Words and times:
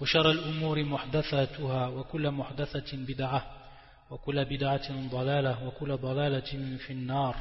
وشر 0.00 0.30
الأمور 0.30 0.84
محدثاتها 0.84 1.88
وكل 1.88 2.30
محدثة 2.30 2.96
بدعة 2.96 3.62
وكل 4.10 4.44
بدعة 4.44 5.08
ضلالة 5.08 5.66
وكل 5.66 5.96
ضلالة 5.96 6.76
في 6.78 6.90
النار 6.90 7.36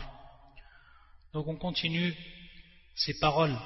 Donc 1.34 1.48
on 1.48 1.56
continue 1.56 2.14
ces 2.94 3.18
paroles 3.20 3.58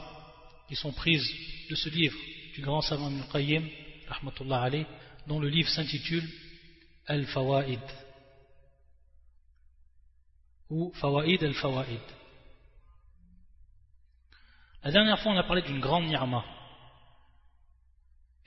qui 0.68 0.76
sont 0.76 0.92
prises 0.92 1.28
de 1.70 1.76
ce 1.76 1.90
livre 1.90 2.18
du 2.54 2.62
grand 2.62 2.82
savant 2.82 3.10
Ibn 3.10 3.24
Qayyim, 3.32 3.68
rahmatullah 4.08 4.62
alayh, 4.62 4.86
dont 5.28 5.40
le 5.40 5.50
livre 5.50 5.70
s'intitule 5.70 6.24
Al-Fawaid 7.08 7.82
ou 10.70 10.92
Fawaid 10.96 11.44
al-Fawaid. 11.44 12.02
La 14.84 14.92
dernière 14.92 15.20
fois, 15.20 15.32
on 15.32 15.38
a 15.38 15.44
parlé 15.44 15.62
d'une 15.62 15.80
grande 15.80 16.06
ni'ma. 16.06 16.44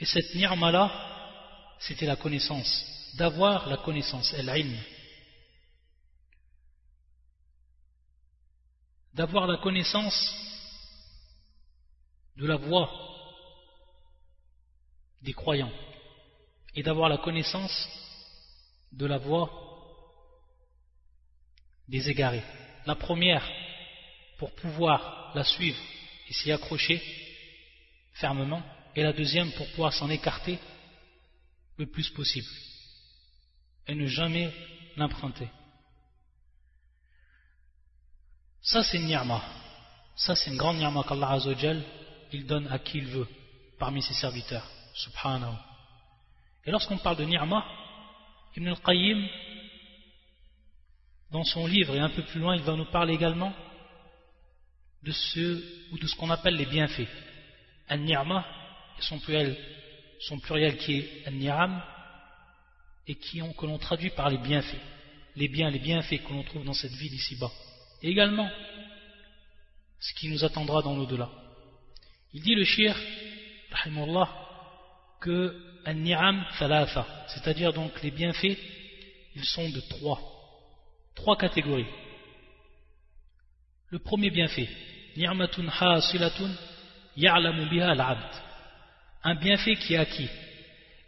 Et 0.03 0.05
cette 0.05 0.35
ni'ma-là, 0.35 0.91
c'était 1.79 2.05
la 2.05 2.17
connaissance, 2.17 2.85
d'avoir 3.15 3.69
la 3.69 3.77
connaissance, 3.77 4.33
el-ilm. 4.33 4.77
D'avoir 9.13 9.47
la 9.47 9.59
connaissance 9.59 10.29
de 12.35 12.45
la 12.45 12.57
voix 12.57 12.91
des 15.21 15.31
croyants 15.31 15.71
et 16.75 16.83
d'avoir 16.83 17.07
la 17.07 17.19
connaissance 17.19 17.87
de 18.91 19.05
la 19.05 19.19
voix 19.19 19.49
des 21.87 22.09
égarés. 22.09 22.43
La 22.85 22.95
première, 22.95 23.49
pour 24.37 24.51
pouvoir 24.55 25.31
la 25.33 25.45
suivre 25.45 25.79
et 26.27 26.33
s'y 26.33 26.51
accrocher 26.51 27.01
fermement, 28.15 28.61
et 28.95 29.03
la 29.03 29.13
deuxième 29.13 29.51
pour 29.53 29.67
pouvoir 29.71 29.93
s'en 29.93 30.09
écarter 30.09 30.59
le 31.77 31.87
plus 31.87 32.09
possible 32.09 32.47
et 33.87 33.95
ne 33.95 34.05
jamais 34.05 34.53
l'emprunter. 34.95 35.49
Ça 38.61 38.83
c'est 38.83 38.97
une 38.97 39.07
ni'ma. 39.07 39.41
Ça 40.15 40.35
c'est 40.35 40.51
une 40.51 40.57
grande 40.57 40.77
ni'ma 40.77 41.03
qu'Allah 41.03 41.31
Azzawajal 41.31 41.83
il 42.31 42.45
donne 42.45 42.67
à 42.67 42.79
qui 42.79 42.99
il 42.99 43.07
veut 43.07 43.27
parmi 43.79 44.01
ses 44.01 44.13
serviteurs. 44.13 44.67
Subhanahu. 44.95 45.55
Et 46.65 46.71
lorsqu'on 46.71 46.97
parle 46.97 47.17
de 47.17 47.25
ni'ma, 47.25 47.65
Ibn 48.55 48.67
al-Qayyim, 48.67 49.27
dans 51.31 51.43
son 51.43 51.65
livre 51.65 51.95
et 51.95 51.99
un 51.99 52.09
peu 52.09 52.21
plus 52.23 52.39
loin, 52.39 52.55
il 52.55 52.61
va 52.61 52.75
nous 52.75 52.85
parler 52.85 53.15
également 53.15 53.51
de 55.01 55.11
ce 55.11 55.91
ou 55.91 55.97
de 55.97 56.05
ce 56.07 56.15
qu'on 56.15 56.29
appelle 56.29 56.55
les 56.55 56.67
bienfaits. 56.67 57.09
An-ni'ma, 57.89 58.45
son 58.99 59.19
pluriel, 59.19 60.77
qui 60.77 60.99
est 60.99 61.27
An-ni'am, 61.27 61.81
et 63.07 63.15
qui 63.15 63.41
ont, 63.41 63.53
que 63.53 63.65
l'on 63.65 63.77
traduit 63.77 64.11
par 64.11 64.29
les 64.29 64.37
bienfaits. 64.37 64.81
Les 65.35 65.47
biens, 65.47 65.69
les 65.69 65.79
bienfaits 65.79 66.23
que 66.23 66.31
l'on 66.31 66.43
trouve 66.43 66.63
dans 66.63 66.73
cette 66.73 66.93
vie 66.93 67.09
d'ici-bas. 67.09 67.51
Et 68.01 68.09
également, 68.09 68.49
ce 69.99 70.13
qui 70.13 70.29
nous 70.29 70.43
attendra 70.43 70.81
dans 70.81 70.95
l'au-delà. 70.95 71.29
Il 72.33 72.41
dit 72.41 72.55
le 72.55 72.63
shir, 72.63 72.95
que 75.19 75.55
An-ni'am 75.85 76.45
thalatha, 76.57 77.05
c'est-à-dire 77.27 77.73
donc 77.73 78.01
les 78.01 78.11
bienfaits, 78.11 78.57
ils 79.35 79.45
sont 79.45 79.69
de 79.69 79.81
trois. 79.81 80.19
Trois 81.15 81.37
catégories. 81.37 81.87
Le 83.89 83.99
premier 83.99 84.29
bienfait, 84.29 84.69
ni'matun 85.17 85.67
hasilatun 85.67 86.51
ya'lamu 87.17 87.69
biha 87.69 87.91
al-'abd. 87.91 88.52
Un 89.23 89.35
bienfait 89.35 89.75
qui 89.75 89.93
est 89.93 89.97
acquis 89.97 90.29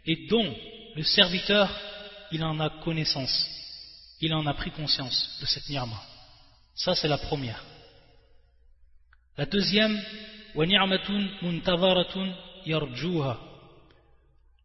et 0.06 0.26
dont 0.28 0.56
le 0.94 1.02
serviteur, 1.02 1.70
il 2.32 2.42
en 2.42 2.58
a 2.60 2.70
connaissance. 2.82 3.50
Il 4.20 4.32
en 4.32 4.46
a 4.46 4.54
pris 4.54 4.70
conscience 4.70 5.38
de 5.40 5.46
cette 5.46 5.68
ni'ma. 5.68 6.02
Ça, 6.74 6.94
c'est 6.94 7.08
la 7.08 7.18
première. 7.18 7.62
La 9.36 9.44
deuxième. 9.44 10.00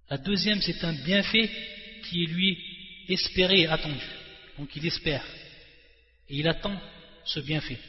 La 0.09 0.17
deuxième, 0.17 0.61
c'est 0.61 0.83
un 0.85 0.93
bienfait 0.93 1.49
qui 2.05 2.23
est 2.23 2.27
lui 2.27 2.57
espéré 3.09 3.61
et 3.61 3.67
attendu. 3.67 4.05
Donc 4.57 4.73
il 4.75 4.85
espère. 4.85 5.25
Et 6.29 6.37
il 6.37 6.47
attend 6.47 6.79
ce 7.25 7.41
bienfait. 7.41 7.79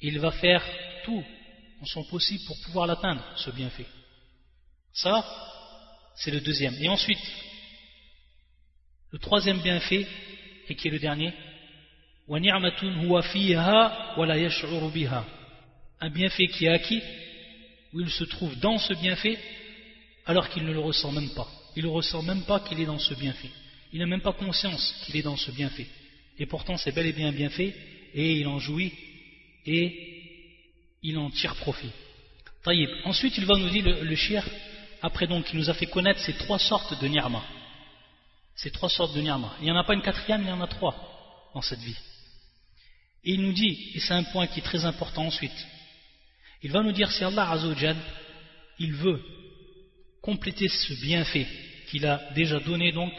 Il 0.00 0.18
va 0.20 0.30
faire 0.30 0.64
tout 1.04 1.24
en 1.82 1.84
son 1.84 2.04
possible 2.04 2.44
pour 2.46 2.58
pouvoir 2.62 2.86
l'atteindre, 2.86 3.22
ce 3.36 3.50
bienfait. 3.50 3.86
Ça, 5.02 5.24
c'est 6.16 6.32
le 6.32 6.40
deuxième. 6.40 6.74
Et 6.80 6.88
ensuite, 6.88 7.22
le 9.12 9.18
troisième 9.20 9.60
bienfait, 9.60 10.04
et 10.68 10.74
qui 10.74 10.88
est 10.88 10.90
le 10.90 10.98
dernier, 10.98 11.32
un 16.00 16.10
bienfait 16.10 16.48
qui 16.48 16.64
est 16.66 16.68
acquis, 16.68 17.00
où 17.92 18.00
il 18.00 18.10
se 18.10 18.24
trouve 18.24 18.58
dans 18.58 18.78
ce 18.78 18.92
bienfait, 18.94 19.38
alors 20.26 20.48
qu'il 20.48 20.64
ne 20.64 20.72
le 20.72 20.80
ressent 20.80 21.12
même 21.12 21.30
pas. 21.30 21.46
Il 21.76 21.84
ne 21.84 21.90
ressent 21.90 22.22
même 22.22 22.42
pas 22.42 22.58
qu'il 22.58 22.80
est 22.80 22.86
dans 22.86 22.98
ce 22.98 23.14
bienfait. 23.14 23.50
Il 23.92 24.00
n'a 24.00 24.06
même 24.06 24.20
pas 24.20 24.32
conscience 24.32 25.00
qu'il 25.06 25.16
est 25.16 25.22
dans 25.22 25.36
ce 25.36 25.52
bienfait. 25.52 25.86
Et 26.40 26.46
pourtant, 26.46 26.76
c'est 26.76 26.92
bel 26.92 27.06
et 27.06 27.12
bien 27.12 27.28
un 27.28 27.32
bienfait, 27.32 27.72
et 28.14 28.32
il 28.32 28.48
en 28.48 28.58
jouit, 28.58 28.92
et 29.64 30.96
il 31.04 31.16
en 31.18 31.30
tire 31.30 31.54
profit. 31.54 31.92
Ensuite, 33.04 33.38
il 33.38 33.46
va 33.46 33.56
nous 33.56 33.70
dire 33.70 33.84
le, 33.84 34.02
le 34.02 34.16
après 35.02 35.26
donc, 35.26 35.52
il 35.52 35.58
nous 35.58 35.70
a 35.70 35.74
fait 35.74 35.86
connaître 35.86 36.20
ces 36.20 36.34
trois 36.34 36.58
sortes 36.58 37.00
de 37.00 37.08
ni'ma. 37.08 37.42
Ces 38.56 38.70
trois 38.70 38.88
sortes 38.88 39.14
de 39.14 39.20
ni'ma. 39.20 39.54
Il 39.60 39.64
n'y 39.64 39.70
en 39.70 39.76
a 39.76 39.84
pas 39.84 39.94
une 39.94 40.02
quatrième, 40.02 40.42
il 40.42 40.48
y 40.48 40.52
en 40.52 40.60
a 40.60 40.66
trois 40.66 40.94
dans 41.54 41.62
cette 41.62 41.80
vie. 41.80 41.96
Et 43.24 43.32
il 43.32 43.42
nous 43.42 43.52
dit, 43.52 43.92
et 43.94 44.00
c'est 44.00 44.14
un 44.14 44.24
point 44.24 44.46
qui 44.46 44.60
est 44.60 44.62
très 44.62 44.84
important 44.84 45.26
ensuite, 45.26 45.66
il 46.62 46.72
va 46.72 46.82
nous 46.82 46.92
dire 46.92 47.10
si 47.10 47.22
Allah 47.24 47.50
Azzawajal, 47.50 47.96
il 48.78 48.92
veut 48.94 49.22
compléter 50.22 50.68
ce 50.68 50.92
bienfait 50.94 51.46
qu'il 51.88 52.06
a 52.06 52.30
déjà 52.34 52.58
donné 52.60 52.92
donc 52.92 53.12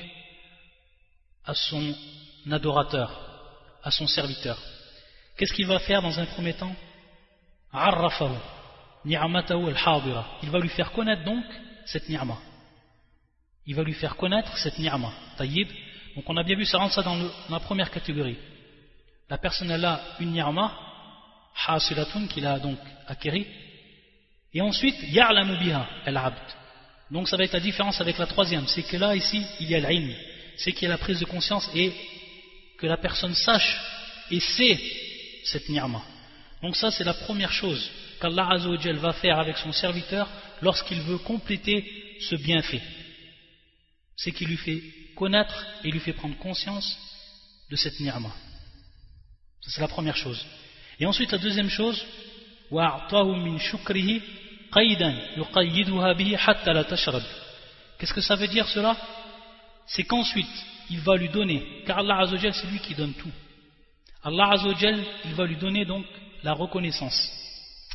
à 1.46 1.54
son 1.56 1.96
adorateur, 2.52 3.10
à 3.84 3.92
son 3.92 4.08
serviteur. 4.08 4.58
Qu'est-ce 5.38 5.54
qu'il 5.54 5.68
va 5.68 5.80
faire 5.80 6.02
dans 6.02 6.20
un 6.20 6.26
premier 6.26 6.54
temps? 6.54 6.76
Il 9.04 10.50
va 10.50 10.60
lui 10.60 10.70
faire 10.70 10.92
connaître 10.92 11.24
donc 11.24 11.46
cette 11.92 12.08
ni'ma. 12.08 12.38
Il 13.66 13.76
va 13.76 13.84
lui 13.84 13.94
faire 13.94 14.16
connaître 14.16 14.58
cette 14.58 14.78
ni'ma. 14.80 15.12
Taïb. 15.38 15.68
Donc 16.16 16.30
on 16.30 16.38
a 16.38 16.44
bien 16.44 16.56
vu, 16.56 16.66
ça 16.66 16.78
rentre 16.78 16.94
ça 16.94 17.02
dans, 17.04 17.18
la 17.50 17.60
première 17.60 17.92
catégorie. 17.92 18.38
La 19.30 19.38
personne 19.38 19.72
elle 19.72 19.86
a 19.86 20.02
une 20.20 20.32
ni'ma, 20.32 20.72
hasilatun, 21.68 22.28
qu'il 22.28 22.46
a 22.46 22.60
donc 22.60 22.80
acquéri. 23.08 23.46
Et 24.54 24.62
ensuite, 24.62 24.96
ya'lamu 25.12 25.58
biha, 25.58 25.88
al-abd. 26.06 26.42
Donc 27.12 27.28
ça 27.28 27.38
va 27.38 27.44
être 27.44 27.54
la 27.54 27.60
différence 27.60 28.02
avec 28.02 28.18
la 28.18 28.28
troisième. 28.28 28.68
C'est 28.68 28.84
que 28.84 28.98
là, 28.98 29.16
ici, 29.16 29.44
il 29.60 29.70
y 29.70 29.76
a 29.76 29.80
l'ilm. 29.80 30.14
C'est 30.58 30.72
qu'il 30.74 30.84
y 30.84 30.86
a 30.88 30.90
la 30.90 30.98
prise 30.98 31.20
de 31.20 31.26
conscience 31.26 31.70
et 31.74 31.92
que 32.78 32.88
la 32.88 32.98
personne 32.98 33.34
sache 33.34 33.80
et 34.32 34.40
sait 34.40 34.80
cette 35.44 35.70
ni'ma. 35.70 36.02
Donc 36.62 36.76
ça, 36.76 36.92
c'est 36.92 37.04
la 37.04 37.14
première 37.14 37.52
chose 37.52 37.90
qu'Allah 38.20 38.50
Azzawajal 38.52 38.98
va 38.98 39.14
faire 39.14 39.40
avec 39.40 39.58
son 39.58 39.72
serviteur 39.72 40.28
lorsqu'il 40.62 41.02
veut 41.02 41.18
compléter 41.20 41.86
ce 42.22 42.36
bienfait. 42.36 42.82
C'est 44.18 44.32
qu'il 44.32 44.50
lui 44.50 44.58
fait 44.58 44.84
connaître 45.16 45.66
et 45.84 45.92
lui 45.92 46.00
fait 46.00 46.14
prendre 46.14 46.38
conscience 46.38 46.98
de 47.70 47.76
cette 47.76 48.00
ni'ma. 48.00 48.32
Ça, 49.62 49.72
c'est 49.72 49.82
la 49.82 49.88
première 49.88 50.18
chose. 50.18 50.46
Et 51.00 51.06
ensuite, 51.06 51.32
la 51.32 51.38
deuxième 51.38 51.70
chose, 51.70 52.06
Qu'est-ce 57.98 58.14
que 58.14 58.22
ça 58.22 58.36
veut 58.36 58.48
dire 58.48 58.68
cela? 58.68 58.98
C'est 59.88 60.04
qu'ensuite, 60.04 60.46
il 60.90 61.00
va 61.00 61.16
lui 61.16 61.30
donner, 61.30 61.84
car 61.86 62.00
Allah 62.00 62.20
Azzawajal, 62.20 62.54
c'est 62.54 62.68
lui 62.68 62.80
qui 62.80 62.96
donne 62.96 63.14
tout. 63.14 63.32
Allah 64.24 64.52
Azzawajal, 64.52 65.04
il 65.26 65.34
va 65.34 65.46
lui 65.46 65.56
donner 65.56 65.86
donc 65.86 66.06
la 66.44 66.54
reconnaissance. 66.54 67.32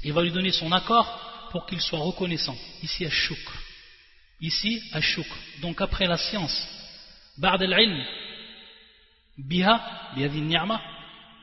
Il 0.02 0.12
va 0.12 0.22
lui 0.22 0.32
donner 0.32 0.52
son 0.52 0.70
accord 0.72 1.48
pour 1.50 1.66
qu'il 1.66 1.80
soit 1.80 1.98
reconnaissant. 1.98 2.56
Ici, 2.82 3.04
à 3.06 3.10
shukr. 3.10 3.52
ici 4.40 4.82
ash-shukr. 4.92 5.36
Donc 5.62 5.80
après 5.80 6.06
la 6.06 6.16
science, 6.16 6.56
ba'd 7.38 7.62
al-ilm 7.62 8.04
biha 9.38 9.74
bi 10.16 10.40
ni'ma 10.40 10.80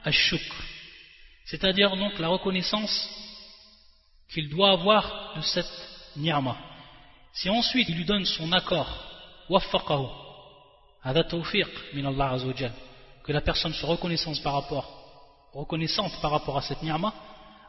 ash-shukr. 0.04 0.56
C'est-à-dire 1.46 1.96
donc 1.98 2.20
la 2.20 2.28
reconnaissance 2.28 3.10
qu'il 4.30 4.50
doit 4.50 4.72
avoir 4.72 5.34
de 5.36 5.42
cette 5.42 5.72
ni'ma. 6.16 6.58
Si 7.34 7.50
ensuite 7.50 7.90
il 7.90 7.96
lui 7.96 8.06
donne 8.06 8.26
son 8.26 8.52
accord, 8.52 8.90
waffaqahu, 9.50 10.08
hada 11.04 11.24
tawfiq 11.24 11.68
min 11.94 12.06
Allah 12.06 12.38
que 13.24 13.32
la 13.32 13.42
personne 13.42 13.74
soit 13.74 13.90
reconnaissante 13.90 14.42
par 14.44 14.54
rapport, 14.54 15.01
reconnaissante 15.54 16.20
par 16.22 16.32
rapport 16.32 16.58
à 16.58 16.62
cette 16.62 16.82
ni'ma, 16.82 17.14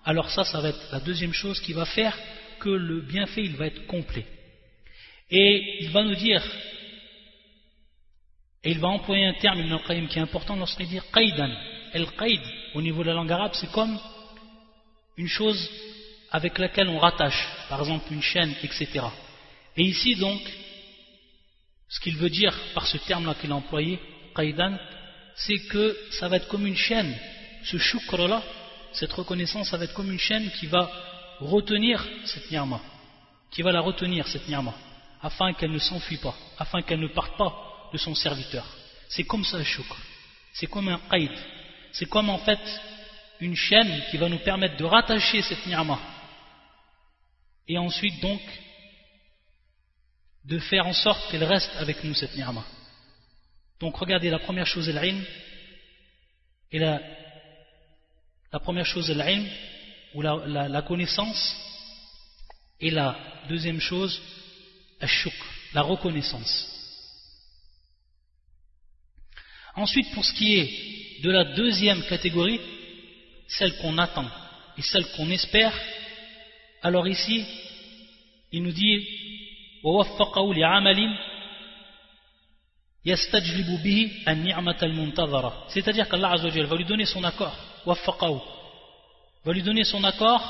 alors 0.05 0.31
ça, 0.31 0.45
ça 0.45 0.61
va 0.61 0.71
être 0.71 0.93
la 0.93 1.01
deuxième 1.01 1.33
chose 1.33 1.61
qui 1.61 1.73
va 1.73 1.85
faire 1.85 2.17
que 2.59 2.69
le 2.69 3.01
bienfait, 3.01 3.45
il 3.45 3.57
va 3.57 3.67
être 3.67 3.87
complet. 3.87 4.27
Et 5.31 5.79
il 5.81 5.91
va 5.91 6.05
nous 6.05 6.15
dire, 6.15 6.43
et 8.65 8.71
il 8.71 8.79
va 8.79 8.89
employer 8.89 9.27
un 9.27 9.35
terme, 9.35 9.61
Ibn 9.61 9.73
al 9.73 10.09
qui 10.09 10.19
est 10.19 10.23
important 10.23 10.57
lorsqu'il 10.57 10.87
dit 10.87 11.01
qaidan. 11.13 11.51
El 11.93 12.07
qaid, 12.13 12.41
au 12.75 12.83
niveau 12.83 13.03
de 13.03 13.09
la 13.09 13.15
langue 13.15 13.33
arabe, 13.33 13.53
c'est 13.55 13.71
comme 13.73 13.99
une 15.17 15.29
chose 15.29 15.71
avec 16.31 16.59
laquelle 16.59 16.89
on 16.89 16.99
rattache, 16.99 17.49
par 17.69 17.81
exemple 17.81 18.13
une 18.13 18.23
chaîne, 18.23 18.55
etc. 18.63 19.07
Et 19.77 19.83
ici 19.83 20.15
donc, 20.17 20.41
ce 21.89 22.01
qu'il 22.01 22.17
veut 22.17 22.31
dire 22.31 22.57
par 22.75 22.87
ce 22.87 22.97
terme-là 22.99 23.35
qu'il 23.35 23.53
a 23.53 23.57
employé, 23.57 23.99
qaidan, 24.35 24.79
c'est 25.35 25.59
que 25.69 25.97
ça 26.13 26.29
va 26.29 26.37
être 26.37 26.49
comme 26.49 26.67
une 26.67 26.77
chaîne, 26.77 27.15
ce 27.65 27.79
shukr-là, 27.79 28.43
cette 28.93 29.13
reconnaissance, 29.13 29.71
ça 29.71 29.77
va 29.77 29.85
être 29.85 29.95
comme 29.95 30.11
une 30.11 30.19
chaîne 30.19 30.51
qui 30.53 30.67
va 30.67 30.91
retenir 31.41 32.07
cette 32.25 32.51
ni'ma, 32.51 32.81
qui 33.51 33.63
va 33.63 33.73
la 33.73 33.81
retenir, 33.81 34.27
cette 34.29 34.49
ni'ma, 34.49 34.75
afin 35.21 35.53
qu'elle 35.53 35.73
ne 35.73 35.79
s'enfuit 35.79 36.19
pas, 36.19 36.35
afin 36.59 36.83
qu'elle 36.83 37.01
ne 37.01 37.09
parte 37.09 37.37
pas 37.37 37.91
de 37.93 37.99
son 37.99 38.15
serviteur. 38.15 38.67
C'est 39.09 39.25
comme 39.25 39.45
ça 39.45 39.59
le. 39.59 39.65
C'est 40.55 40.67
comme 40.67 40.89
un 40.89 41.01
qaid. 41.11 41.31
C'est 41.93 42.09
comme 42.09 42.31
en 42.31 42.39
fait 42.39 42.61
une 43.41 43.57
chaîne 43.57 44.03
qui 44.11 44.17
va 44.17 44.29
nous 44.29 44.39
permettre 44.39 44.77
de 44.77 44.85
rattacher 44.85 45.43
cette 45.43 45.67
ni'ma 45.67 45.99
et 47.69 47.79
ensuite 47.79 48.21
donc 48.21 48.41
de 50.45 50.59
faire 50.59 50.87
en 50.87 50.93
sorte 50.93 51.31
qu'elle 51.31 51.45
reste 51.45 51.71
avec 51.77 52.03
nous 52.05 52.15
cette 52.15 52.35
ni'ma. 52.37 52.65
Donc 53.81 53.97
regardez 53.97 54.31
la 54.31 54.39
première 54.39 54.67
chose 54.67 54.89
l'ilm 54.89 55.25
et 56.71 56.79
la, 56.79 57.01
la 58.53 58.61
première 58.61 58.87
chose 58.87 59.09
l'ilm 59.15 59.49
ou 60.15 60.21
la, 60.23 60.83
connaissance 60.83 61.57
et 62.81 62.91
la 62.91 63.17
deuxième 63.49 63.81
chose 63.81 64.21
la 65.73 65.83
reconnaissance. 65.83 66.69
Ensuite 69.75 70.13
pour 70.13 70.25
ce 70.25 70.35
qui 70.35 70.57
est 70.57 71.23
de 71.23 71.31
la 71.31 71.45
deuxième 71.55 72.03
catégorie, 72.05 72.61
celle 73.49 73.77
qu'on 73.79 73.97
attend 73.97 74.29
et 74.77 74.83
celle 74.83 75.07
qu'on 75.13 75.31
espère, 75.31 75.73
alors 76.83 77.09
ici, 77.09 77.45
il 78.51 78.63
nous 78.63 78.73
dit 78.73 79.07
c'est-à-dire 83.05 83.67
qu'Allah 86.09 86.37
va 86.37 86.77
lui 86.77 86.85
donner 86.85 87.05
son 87.05 87.25
accord. 87.25 87.57
Va 89.45 89.53
lui 89.53 89.63
donner 89.63 89.85
son 89.85 90.05
accord 90.05 90.41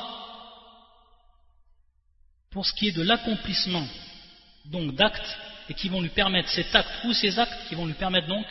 pour 2.50 2.66
ce 2.66 2.74
qui 2.74 2.88
est 2.88 2.96
de 2.96 3.02
l'accomplissement 3.02 3.86
donc 4.66 4.94
d'actes 4.94 5.38
et 5.70 5.74
qui 5.74 5.88
vont 5.88 6.02
lui 6.02 6.10
permettre 6.10 6.50
cet 6.50 6.74
acte 6.74 7.04
ou 7.04 7.14
ces 7.14 7.38
actes 7.38 7.68
qui 7.68 7.74
vont 7.74 7.86
lui 7.86 7.94
permettre 7.94 8.28
donc 8.28 8.44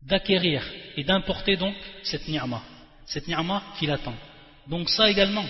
d'acquérir 0.00 0.64
et 0.96 1.04
d'importer 1.04 1.56
donc 1.56 1.74
cette 2.02 2.26
ni'ma. 2.26 2.62
Cette 3.04 3.28
ni'ma 3.28 3.62
qu'il 3.78 3.90
attend. 3.90 4.14
Donc 4.66 4.88
ça 4.88 5.10
également, 5.10 5.44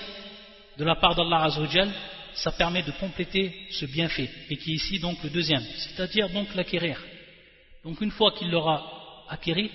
de 0.77 0.85
la 0.85 0.97
part 0.97 1.15
d'Allah 1.15 1.45
Azzawajal, 1.45 1.93
ça 2.37 2.53
permet 2.53 2.83
de 2.83 2.93
compléter 2.93 3.53
ce 3.71 3.87
bienfait, 3.87 4.31
et 4.51 4.57
qui 4.57 4.73
est 4.73 4.77
ici 4.77 4.99
donc 4.99 5.23
le 5.23 5.31
deuxième, 5.31 5.65
c'est-à-dire 5.79 6.29
donc 6.31 6.55
l'acquérir. 6.55 7.03
Donc 7.85 8.01
une 8.01 8.11
fois 8.11 8.33
qu'il 8.33 8.51
l'aura 8.51 9.25
acquéri, 9.29 9.71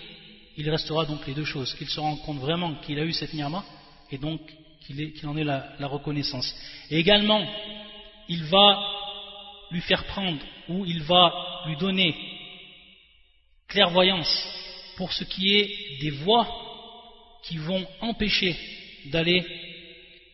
il 0.57 0.69
restera 0.69 1.05
donc 1.05 1.25
les 1.27 1.33
deux 1.33 1.45
choses, 1.45 1.73
qu'il 1.75 1.89
se 1.89 1.99
rende 1.99 2.21
compte 2.21 2.39
vraiment 2.39 2.75
qu'il 2.75 2.99
a 2.99 3.05
eu 3.05 3.13
cette 3.13 3.33
ni'ma, 3.33 3.63
et 4.11 4.17
donc 4.17 4.41
qu'il 4.85 5.27
en 5.27 5.37
ait 5.37 5.43
la, 5.43 5.73
la 5.79 5.87
reconnaissance. 5.87 6.53
Et 6.89 6.97
également, 6.97 7.45
il 8.27 8.43
va 8.43 8.79
lui 9.71 9.81
faire 9.81 10.03
prendre, 10.05 10.41
ou 10.67 10.85
il 10.85 11.01
va 11.03 11.63
lui 11.67 11.77
donner 11.77 12.15
clairvoyance 13.67 14.47
pour 14.97 15.13
ce 15.13 15.23
qui 15.23 15.55
est 15.55 15.99
des 16.01 16.09
voies 16.11 16.47
qui 17.43 17.57
vont 17.57 17.87
empêcher 18.01 18.55
d'aller 19.05 19.43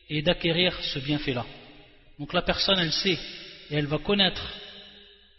et 0.10 0.22
d'acquérir 0.22 0.74
ce 0.82 1.00
bienfait-là. 1.00 1.46
Donc 2.20 2.34
la 2.34 2.42
personne, 2.42 2.80
elle 2.80 2.94
sait 2.94 3.20
et 3.70 3.76
elle 3.76 3.86
va 3.86 4.00
connaître 4.00 4.42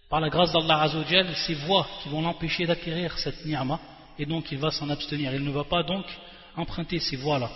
par 0.08 0.20
la 0.20 0.30
grâce 0.30 0.52
d'Allah 0.52 0.82
Azzawajal 0.82 1.34
ces 1.46 1.54
voies 1.54 1.86
qui 2.02 2.08
vont 2.08 2.22
l'empêcher 2.22 2.66
d'acquérir 2.66 3.18
cette 3.18 3.44
ni'ma 3.44 3.80
et 4.18 4.26
donc 4.26 4.50
il 4.52 4.58
va 4.58 4.70
s'en 4.70 4.88
abstenir. 4.88 5.34
Il 5.34 5.44
ne 5.44 5.50
va 5.50 5.64
pas 5.64 5.82
donc 5.82 6.06
emprunter 6.56 6.98
ces 6.98 7.16
voies-là. 7.16 7.50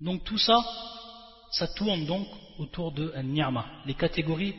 Donc 0.00 0.24
tout 0.24 0.38
ça, 0.38 0.64
ça 1.50 1.68
tourne 1.68 2.04
donc 2.06 2.26
autour 2.58 2.92
de 2.92 3.12
ni'ma, 3.22 3.66
les 3.86 3.94
catégories 3.94 4.54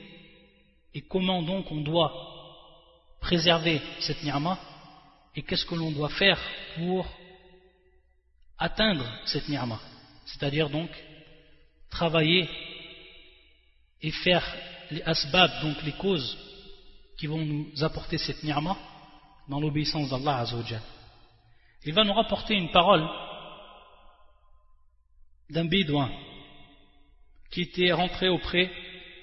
et 0.93 1.01
comment 1.01 1.41
donc 1.41 1.71
on 1.71 1.81
doit 1.81 2.11
préserver 3.21 3.81
cette 3.99 4.23
ni'ma 4.23 4.57
et 5.35 5.41
qu'est-ce 5.43 5.65
que 5.65 5.75
l'on 5.75 5.91
doit 5.91 6.09
faire 6.09 6.39
pour 6.75 7.05
atteindre 8.57 9.05
cette 9.25 9.49
ni'ma, 9.49 9.79
c'est-à-dire 10.25 10.69
donc 10.69 10.89
travailler 11.95 12.50
et 14.01 14.12
faire 14.12 14.45
les 14.92 15.01
asbab, 15.03 15.50
donc 15.62 15.81
les 15.83 15.94
causes 15.94 16.38
qui 17.18 17.27
vont 17.27 17.44
nous 17.44 17.83
apporter 17.83 18.18
cette 18.18 18.44
ni'ma 18.44 18.77
dans 19.47 19.59
l'obéissance 19.59 20.09
d'Allah 20.09 20.39
Azzawajal. 20.39 20.81
Il 21.86 21.94
va 21.94 22.03
nous 22.03 22.13
rapporter 22.13 22.56
une 22.56 22.71
parole 22.71 23.07
d'un 25.50 25.65
bédouin 25.65 26.12
qui 27.51 27.62
était 27.62 27.94
rentré 27.94 28.27
auprès, 28.27 28.69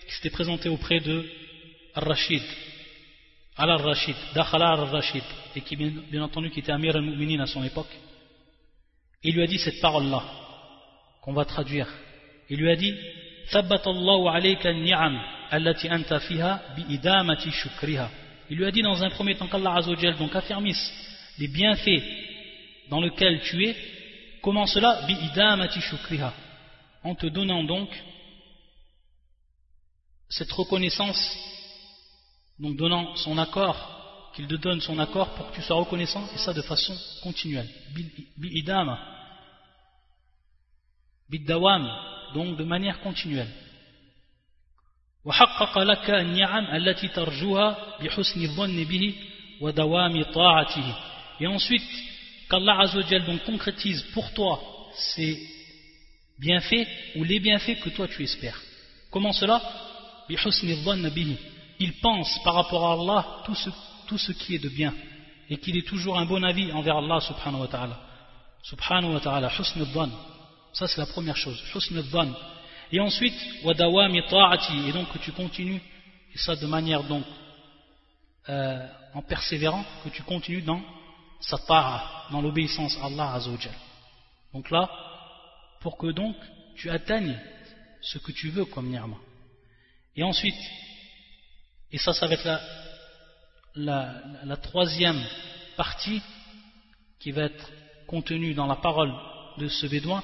qui 0.07 0.15
s'était 0.15 0.31
présenté 0.31 0.69
auprès 0.69 1.01
de 1.01 1.29
Al-Rashid, 1.95 2.43
Al-Rashid, 3.57 4.17
Dakhala 4.35 4.71
Al-Rashid, 4.71 5.25
et 5.55 5.61
qui 5.61 5.77
bien 5.77 6.23
entendu 6.23 6.51
qui 6.51 6.61
était 6.61 6.73
Amir 6.73 6.97
al-Mu'minin 6.97 7.43
à 7.43 7.47
son 7.47 7.63
époque. 7.65 7.95
Il 9.23 9.35
lui 9.35 9.43
a 9.43 9.47
dit 9.47 9.59
cette 9.59 9.81
parole-là, 9.81 10.23
qu'on 11.21 11.35
va 11.35 11.45
traduire. 11.45 11.89
Il 12.53 12.59
lui 12.59 12.71
a 12.71 12.77
dit 12.77 12.95
Il 18.51 18.57
lui 18.59 18.67
a 18.67 18.71
dit 18.71 18.83
dans 18.83 19.03
un 19.03 19.09
premier 19.09 19.35
temps 19.37 19.47
qu'Allah 19.47 19.77
Azzawajal 19.77 20.19
donc 20.19 20.37
affermisse 20.37 20.93
les 21.39 21.49
bienfaits 21.49 22.03
dans 22.91 23.01
lesquels 23.01 23.41
tu 23.41 23.65
es. 23.65 23.75
Comment 24.43 24.67
cela? 24.67 25.01
En 27.03 27.15
te 27.15 27.27
donnant 27.27 27.65
donc 27.65 27.89
cette 30.29 30.53
reconnaissance, 30.53 31.35
donc 32.59 32.77
donnant 32.77 33.17
son 33.17 33.39
accord 33.39 34.33
qu'il 34.37 34.47
te 34.47 34.57
donne 34.57 34.83
son 34.83 34.99
accord 34.99 35.31
pour 35.37 35.51
que 35.51 35.57
tu 35.57 35.63
sois 35.63 35.77
reconnaissant, 35.77 36.29
et 36.35 36.39
ça 36.39 36.53
de 36.53 36.61
façon 36.61 36.95
continuelle. 37.23 37.69
Bi'idama 38.37 39.22
Biddawam, 41.32 41.90
donc 42.34 42.58
de 42.58 42.64
manière 42.64 43.00
continuelle. 43.02 43.52
وحقق 45.26 45.78
لك 45.78 46.10
النعم 46.10 46.76
التي 46.76 47.08
ترجوها 47.08 47.78
بحسن 48.02 48.44
الظن 48.44 48.84
به 48.84 49.16
ودوام 49.62 50.24
طاعته 50.24 50.96
et 51.42 51.48
ensuite 51.48 51.84
qu'Allah 52.50 52.80
Azzawajal 52.80 53.26
donc 53.26 53.44
concrétise 53.44 54.02
pour 54.14 54.34
toi 54.34 54.62
ces 54.94 55.38
bienfaits 56.40 56.88
ou 57.18 57.26
les 57.26 57.40
bienfaits 57.40 57.80
que 57.84 57.90
toi 57.90 58.08
tu 58.08 58.24
espères 58.24 58.62
comment 59.12 59.34
cela 59.34 59.62
بحسن 60.30 60.70
الظن 60.70 61.10
به 61.10 61.36
il 61.80 61.92
pense 62.00 62.40
par 62.46 62.54
rapport 62.54 62.88
à 62.88 62.94
Allah 62.94 63.26
tout 63.46 63.56
ce 63.56 63.70
tout 64.08 64.18
ce 64.18 64.32
qui 64.32 64.56
est 64.56 64.64
de 64.64 64.70
bien 64.70 64.94
et 65.50 65.58
qu'il 65.58 65.78
ait 65.78 65.82
toujours 65.82 66.18
un 66.18 66.26
bon 66.26 66.44
avis 66.44 66.72
envers 66.72 66.98
Allah 66.98 67.20
subhanahu 67.22 67.62
wa 67.62 67.68
ta'ala. 67.68 68.00
Subhanahu 68.64 69.14
wa 69.14 69.20
ta'ala, 69.20 69.50
husn 69.50 69.86
ça 70.73 70.89
c'est 70.89 71.01
la 71.01 71.07
première 71.07 71.37
chose, 71.37 71.63
Et 72.91 73.01
ensuite, 73.01 73.35
et 73.65 74.93
donc 74.93 75.13
que 75.13 75.19
tu 75.19 75.33
continues, 75.33 75.81
et 76.35 76.39
ça 76.39 76.57
de 76.57 76.67
manière 76.67 77.03
donc 77.05 77.25
euh, 78.49 78.87
en 79.15 79.23
persévérant, 79.23 79.85
que 80.05 80.09
tu 80.09 80.23
continues 80.23 80.63
dans 80.63 80.83
sa 81.41 81.59
ta'a, 81.59 82.29
dans 82.31 82.41
l'obéissance 82.41 82.97
à 83.03 83.07
Allah 83.07 83.35
azawajal. 83.35 83.75
Donc 84.53 84.71
là, 84.71 84.91
pour 85.81 85.97
que 85.97 86.13
donc 86.13 86.37
tu 86.77 86.91
atteignes 86.91 87.39
ce 88.01 88.19
que 88.19 88.33
tu 88.33 88.51
veux 88.51 88.65
comme 88.65 88.89
ni'ma. 88.89 89.17
Et 90.17 90.23
ensuite, 90.23 90.57
et 91.91 91.99
ça, 91.99 92.13
ça 92.13 92.27
va 92.27 92.35
être 92.35 92.61
la, 93.75 94.57
troisième 94.57 95.23
partie 95.77 96.23
qui 97.21 97.31
va 97.33 97.43
être 97.43 97.71
contenue 98.07 98.55
dans 98.55 98.67
la 98.67 98.77
parole 98.77 99.13
de 99.59 99.69
ce 99.69 99.87
bédouin. 99.87 100.23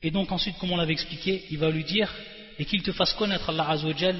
Et 0.00 0.10
donc 0.10 0.30
ensuite, 0.30 0.56
comme 0.58 0.70
on 0.70 0.76
l'avait 0.76 0.92
expliqué, 0.92 1.44
il 1.50 1.58
va 1.58 1.70
lui 1.70 1.84
dire 1.84 2.12
et 2.58 2.64
qu'il 2.64 2.82
te 2.82 2.92
fasse 2.92 3.12
connaître 3.14 3.50
Allah 3.50 3.68
Azzawajal 3.70 4.16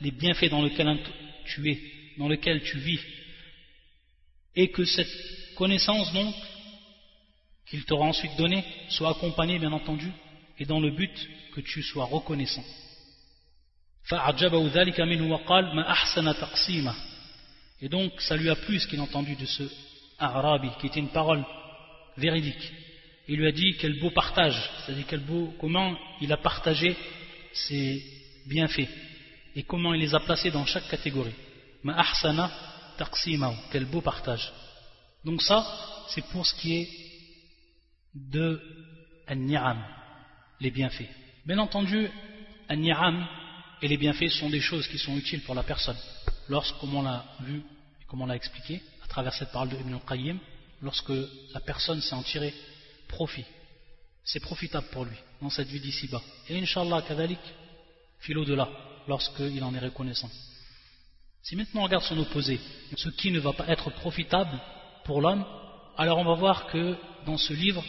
les 0.00 0.10
bienfaits 0.10 0.50
dans 0.50 0.62
lesquels 0.62 0.98
tu 1.46 1.70
es, 1.70 1.78
dans 2.18 2.28
lesquels 2.28 2.62
tu 2.62 2.78
vis. 2.78 3.00
Et 4.56 4.70
que 4.70 4.84
cette 4.84 5.54
connaissance 5.56 6.12
donc 6.12 6.34
qu'il 7.66 7.84
t'aura 7.84 8.06
ensuite 8.06 8.36
donnée 8.36 8.64
soit 8.88 9.10
accompagnée 9.10 9.58
bien 9.58 9.72
entendu 9.72 10.10
et 10.58 10.66
dans 10.66 10.80
le 10.80 10.90
but 10.90 11.28
que 11.54 11.60
tu 11.60 11.82
sois 11.82 12.04
reconnaissant. 12.04 12.64
Et 17.82 17.88
donc 17.88 18.20
ça 18.20 18.36
lui 18.36 18.50
a 18.50 18.56
plu 18.56 18.78
ce 18.78 18.86
qu'il 18.86 19.00
a 19.00 19.02
entendu 19.02 19.34
de 19.36 19.46
ce 19.46 19.62
Arabi 20.18 20.68
qui 20.80 20.86
était 20.86 21.00
une 21.00 21.08
parole 21.08 21.44
véridique. 22.16 22.72
Il 23.28 23.36
lui 23.38 23.46
a 23.46 23.52
dit 23.52 23.76
quel 23.78 23.98
beau 23.98 24.10
partage, 24.10 24.58
c'est-à-dire 24.84 25.06
quel 25.08 25.20
beau, 25.20 25.54
comment 25.60 25.96
il 26.20 26.32
a 26.32 26.36
partagé 26.36 26.96
ses 27.52 28.02
bienfaits 28.46 28.88
et 29.56 29.62
comment 29.62 29.94
il 29.94 30.00
les 30.00 30.14
a 30.14 30.20
placés 30.20 30.50
dans 30.50 30.66
chaque 30.66 30.88
catégorie. 30.88 31.34
Ma 31.82 31.98
ahsana 31.98 32.50
quel 33.70 33.86
beau 33.86 34.00
partage. 34.00 34.52
Donc 35.24 35.40
ça, 35.42 35.64
c'est 36.08 36.24
pour 36.26 36.46
ce 36.46 36.54
qui 36.54 36.74
est 36.74 36.88
de 38.14 38.60
an 39.28 39.76
les 40.60 40.70
bienfaits. 40.70 41.08
Bien 41.46 41.58
entendu, 41.58 42.08
an 42.68 43.26
et 43.82 43.88
les 43.88 43.96
bienfaits 43.96 44.28
sont 44.28 44.50
des 44.50 44.60
choses 44.60 44.86
qui 44.88 44.98
sont 44.98 45.16
utiles 45.16 45.40
pour 45.42 45.54
la 45.54 45.62
personne. 45.62 45.96
Lorsque, 46.50 46.76
comme 46.78 46.96
on 46.96 47.02
l'a 47.02 47.24
vu 47.42 47.62
et 48.02 48.04
comme 48.06 48.22
on 48.22 48.26
l'a 48.26 48.34
expliqué 48.34 48.82
à 49.04 49.06
travers 49.06 49.32
cette 49.32 49.52
parole 49.52 49.68
de 49.68 49.76
Ibn 49.76 49.98
Qayyim, 50.08 50.36
lorsque 50.82 51.12
la 51.54 51.60
personne 51.60 52.00
s'est 52.00 52.16
en 52.16 52.24
tiré 52.24 52.52
profit, 53.06 53.44
c'est 54.24 54.40
profitable 54.40 54.88
pour 54.90 55.04
lui 55.04 55.16
dans 55.40 55.48
cette 55.48 55.68
vie 55.68 55.78
d'ici-bas. 55.78 56.20
Et 56.48 56.58
Inch'Allah, 56.58 57.02
kadalik, 57.02 57.38
fil 58.18 58.36
au-delà, 58.36 58.68
lorsqu'il 59.06 59.62
en 59.62 59.72
est 59.74 59.78
reconnaissant. 59.78 60.28
Si 61.44 61.54
maintenant 61.54 61.82
on 61.82 61.84
regarde 61.84 62.02
son 62.02 62.18
opposé, 62.18 62.58
ce 62.96 63.10
qui 63.10 63.30
ne 63.30 63.38
va 63.38 63.52
pas 63.52 63.68
être 63.68 63.88
profitable 63.90 64.60
pour 65.04 65.20
l'homme, 65.20 65.44
alors 65.96 66.18
on 66.18 66.24
va 66.24 66.34
voir 66.34 66.66
que 66.66 66.96
dans 67.26 67.38
ce 67.38 67.52
livre, 67.52 67.84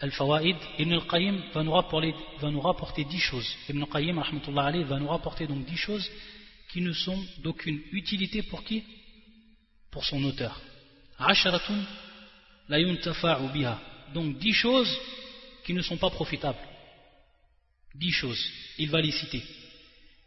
Al-Fawaid, 0.00 0.56
Ibn 0.78 0.92
al-Qayyim 0.92 1.42
va 1.54 1.62
nous 1.62 1.72
rapporter, 1.72 2.14
va 2.40 2.50
nous 2.50 2.60
rapporter 2.60 3.04
dix 3.04 3.18
choses. 3.18 3.48
Ibn 3.70 3.84
al-Qayyim, 3.84 4.22
va 4.84 4.98
nous 4.98 5.08
rapporter 5.08 5.46
donc 5.46 5.64
dix 5.64 5.76
choses 5.78 6.08
qui 6.78 6.84
ne 6.84 6.92
sont 6.92 7.20
d'aucune 7.38 7.80
utilité 7.90 8.40
pour 8.42 8.62
qui? 8.62 8.84
Pour 9.90 10.04
son 10.04 10.22
auteur. 10.22 10.60
Donc 14.14 14.38
dix 14.38 14.52
choses 14.52 14.96
qui 15.64 15.72
ne 15.72 15.82
sont 15.82 15.96
pas 15.96 16.10
profitables. 16.10 16.64
Dix 17.96 18.12
choses. 18.12 18.40
Il 18.78 18.90
va 18.90 19.00
les 19.00 19.10
citer. 19.10 19.42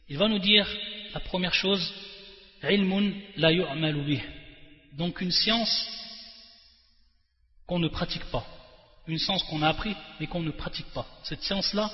Il 0.09 0.17
va 0.17 0.27
nous 0.27 0.39
dire 0.39 0.67
la 1.13 1.21
première 1.21 1.53
chose, 1.53 1.93
Donc 4.97 5.21
une 5.21 5.31
science 5.31 5.87
qu'on 7.65 7.79
ne 7.79 7.87
pratique 7.87 8.25
pas. 8.25 8.45
Une 9.07 9.19
science 9.19 9.43
qu'on 9.43 9.61
a 9.61 9.69
appris 9.69 9.95
mais 10.19 10.27
qu'on 10.27 10.43
ne 10.43 10.51
pratique 10.51 10.91
pas. 10.93 11.07
Cette 11.23 11.43
science-là, 11.43 11.89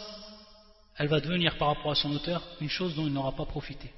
elle 0.98 1.10
va 1.10 1.20
devenir 1.20 1.60
par 1.60 1.68
rapport 1.68 1.92
à 1.92 1.96
son 1.96 2.12
auteur 2.12 2.42
une 2.60 2.72
chose 2.72 2.96
dont 2.96 3.06
il 3.06 3.14
n'aura 3.14 3.36
pas 3.36 3.46
profité. 3.46 3.92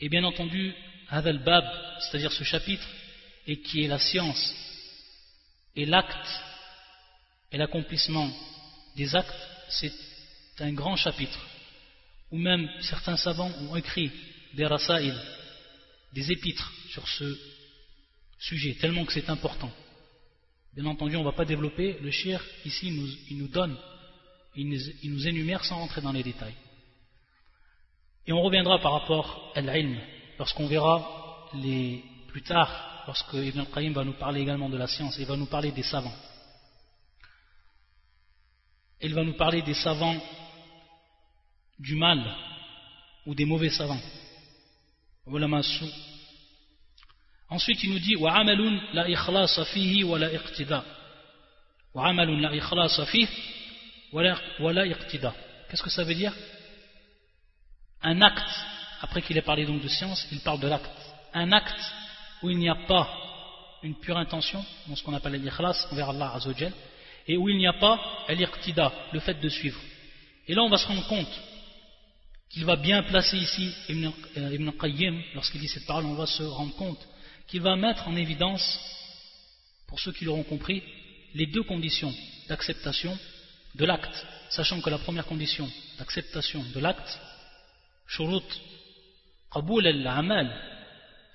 Et 0.00 0.08
bien 0.08 0.24
entendu, 0.24 0.74
Hadal 1.08 1.38
Bab, 1.38 1.64
c'est-à-dire 2.00 2.32
ce 2.32 2.44
chapitre, 2.44 2.86
et 3.46 3.60
qui 3.60 3.82
est 3.82 3.88
la 3.88 3.98
science 3.98 4.54
et 5.74 5.86
l'acte 5.86 6.28
et 7.50 7.56
l'accomplissement 7.56 8.30
des 8.96 9.14
actes, 9.14 9.48
c'est 9.68 9.92
un 10.60 10.72
grand 10.72 10.96
chapitre, 10.96 11.38
où 12.30 12.36
même 12.36 12.68
certains 12.80 13.16
savants 13.16 13.50
ont 13.70 13.76
écrit 13.76 14.10
des 14.54 14.66
rasaïl, 14.66 15.14
des 16.12 16.32
épîtres 16.32 16.72
sur 16.90 17.06
ce 17.08 17.38
sujet, 18.38 18.74
tellement 18.74 19.04
que 19.04 19.12
c'est 19.12 19.30
important. 19.30 19.72
Bien 20.74 20.86
entendu, 20.86 21.16
on 21.16 21.20
ne 21.20 21.24
va 21.24 21.32
pas 21.32 21.44
développer, 21.44 21.98
le 22.00 22.10
shir, 22.10 22.44
ici, 22.64 22.88
il 23.30 23.38
nous, 23.38 23.48
donne, 23.48 23.76
il 24.54 24.68
nous, 25.10 25.26
énumère 25.26 25.64
sans 25.64 25.76
rentrer 25.76 26.00
dans 26.00 26.12
les 26.12 26.22
détails. 26.22 26.54
Et 28.28 28.32
on 28.32 28.42
reviendra 28.42 28.78
par 28.78 28.92
rapport 28.92 29.52
à 29.56 29.60
l'ilm, 29.60 29.98
lorsqu'on 30.38 30.68
verra 30.68 31.48
les, 31.54 32.04
plus 32.28 32.42
tard, 32.42 33.02
lorsque 33.08 33.32
Ibn 33.32 33.60
al-Qayyim 33.60 33.92
va 33.92 34.04
nous 34.04 34.12
parler 34.12 34.42
également 34.42 34.68
de 34.68 34.76
la 34.76 34.86
science, 34.86 35.18
et 35.18 35.24
va 35.24 35.36
nous 35.36 35.46
parler 35.46 35.72
des 35.72 35.82
savants 35.82 36.14
il 39.00 39.14
va 39.14 39.22
nous 39.22 39.34
parler 39.34 39.62
des 39.62 39.74
savants 39.74 40.16
du 41.78 41.94
mal 41.94 42.20
ou 43.26 43.34
des 43.34 43.44
mauvais 43.44 43.70
savants. 43.70 44.00
Ensuite, 47.50 47.82
il 47.84 47.90
nous 47.90 47.98
dit 47.98 48.16
la 48.92 49.08
ikhlasa 49.08 49.64
fihi 49.66 50.02
wa 50.02 50.18
la 50.18 50.32
iqtida. 50.32 50.84
la 51.94 52.54
ikhlasa 52.54 53.06
fihi 53.06 53.28
wa 54.12 54.72
la 54.72 54.86
iqtida. 54.86 55.34
Qu'est-ce 55.68 55.82
que 55.82 55.90
ça 55.90 56.02
veut 56.02 56.14
dire? 56.14 56.32
Un 58.02 58.20
acte, 58.22 58.48
après 59.00 59.22
qu'il 59.22 59.36
ait 59.36 59.42
parlé 59.42 59.66
donc 59.66 59.82
de 59.82 59.88
science, 59.88 60.26
il 60.32 60.40
parle 60.40 60.60
de 60.60 60.68
l'acte. 60.68 60.90
Un 61.34 61.52
acte 61.52 61.80
où 62.42 62.50
il 62.50 62.58
n'y 62.58 62.68
a 62.68 62.74
pas 62.86 63.08
une 63.82 63.94
pure 63.94 64.16
intention, 64.16 64.64
dans 64.86 64.96
ce 64.96 65.02
qu'on 65.02 65.14
appelle 65.14 65.32
l'ikhlas 65.34 65.86
envers 65.90 66.10
Allah 66.10 66.32
Azzawajal, 66.34 66.72
et 67.26 67.36
où 67.36 67.48
il 67.48 67.58
n'y 67.58 67.66
a 67.66 67.74
pas 67.74 68.00
al-iqtida, 68.28 68.92
le 69.12 69.20
fait 69.20 69.40
de 69.40 69.48
suivre. 69.48 69.80
Et 70.46 70.54
là 70.54 70.62
on 70.62 70.68
va 70.68 70.78
se 70.78 70.86
rendre 70.86 71.06
compte 71.06 71.40
qu'il 72.50 72.64
va 72.64 72.76
bien 72.76 73.02
placer 73.02 73.36
ici 73.36 73.72
Ibn, 73.88 74.10
euh, 74.38 74.72
Qayyim, 74.80 75.22
lorsqu'il 75.34 75.60
dit 75.60 75.68
cette 75.68 75.86
parole, 75.86 76.06
on 76.06 76.14
va 76.14 76.26
se 76.26 76.42
rendre 76.42 76.74
compte 76.76 76.98
qu'il 77.46 77.60
va 77.60 77.76
mettre 77.76 78.08
en 78.08 78.16
évidence, 78.16 78.80
pour 79.86 80.00
ceux 80.00 80.12
qui 80.12 80.24
l'auront 80.24 80.44
compris, 80.44 80.82
les 81.34 81.46
deux 81.46 81.62
conditions 81.62 82.14
d'acceptation 82.48 83.16
de 83.74 83.84
l'acte, 83.84 84.26
sachant 84.50 84.80
que 84.80 84.90
la 84.90 84.98
première 84.98 85.26
condition 85.26 85.70
d'acceptation 85.98 86.64
de 86.74 86.80
l'acte, 86.80 87.20
shurut 88.08 88.48
qaboul 89.52 89.86
al-amal, 89.86 90.48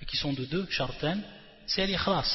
qui 0.05 0.17
sont 0.17 0.33
de 0.33 0.45
deux, 0.45 0.67
shartan, 0.69 1.17
c'est 1.65 1.83
al-ikhlas. 1.83 2.29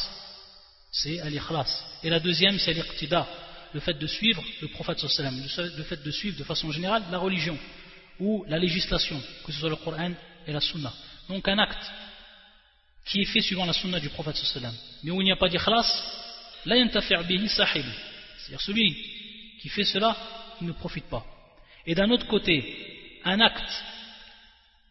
C'est 0.91 1.21
al-ikhlas. 1.21 1.71
Et 2.03 2.09
la 2.09 2.21
deuxième, 2.21 2.59
c'est 2.59 2.71
al-iqtida, 2.71 3.27
le 3.75 3.81
fait 3.81 3.95
de 3.95 4.07
suivre 4.07 4.43
le 4.63 4.69
prophète 4.69 4.99
sallam, 4.99 5.39
le 5.39 5.83
fait 5.83 6.03
de 6.03 6.11
suivre 6.11 6.39
de 6.39 6.45
façon 6.45 6.73
générale 6.73 7.03
la 7.11 7.19
religion 7.19 7.59
ou 8.19 8.45
la 8.49 8.59
législation, 8.59 9.21
que 9.45 9.53
ce 9.53 9.61
soit 9.61 9.69
le 9.69 9.77
Coran 9.77 10.13
et 10.47 10.53
la 10.53 10.61
Sunna. 10.61 10.93
Donc 11.29 11.47
un 11.47 11.59
acte 11.59 11.85
qui 13.05 13.21
est 13.21 13.27
fait 13.27 13.43
suivant 13.43 13.67
la 13.67 13.75
Sunna 13.75 14.01
du 14.01 14.09
prophète 14.09 14.37
sallam, 14.37 14.75
mais 15.03 15.11
où 15.11 15.21
il 15.21 15.25
n'y 15.25 15.33
a 15.33 15.37
pas 15.37 15.49
d'ikhlas, 15.49 15.89
la 16.65 16.77
bihi 17.23 17.49
sahib. 17.49 17.85
C'est-à-dire 18.39 18.61
celui 18.61 18.97
qui 19.61 19.69
fait 19.69 19.85
cela, 19.85 20.17
il 20.61 20.67
ne 20.67 20.73
profite 20.73 21.09
pas. 21.09 21.25
Et 21.87 21.95
d'un 21.95 22.11
autre 22.11 22.27
côté, 22.27 23.21
un 23.25 23.41
acte 23.41 23.85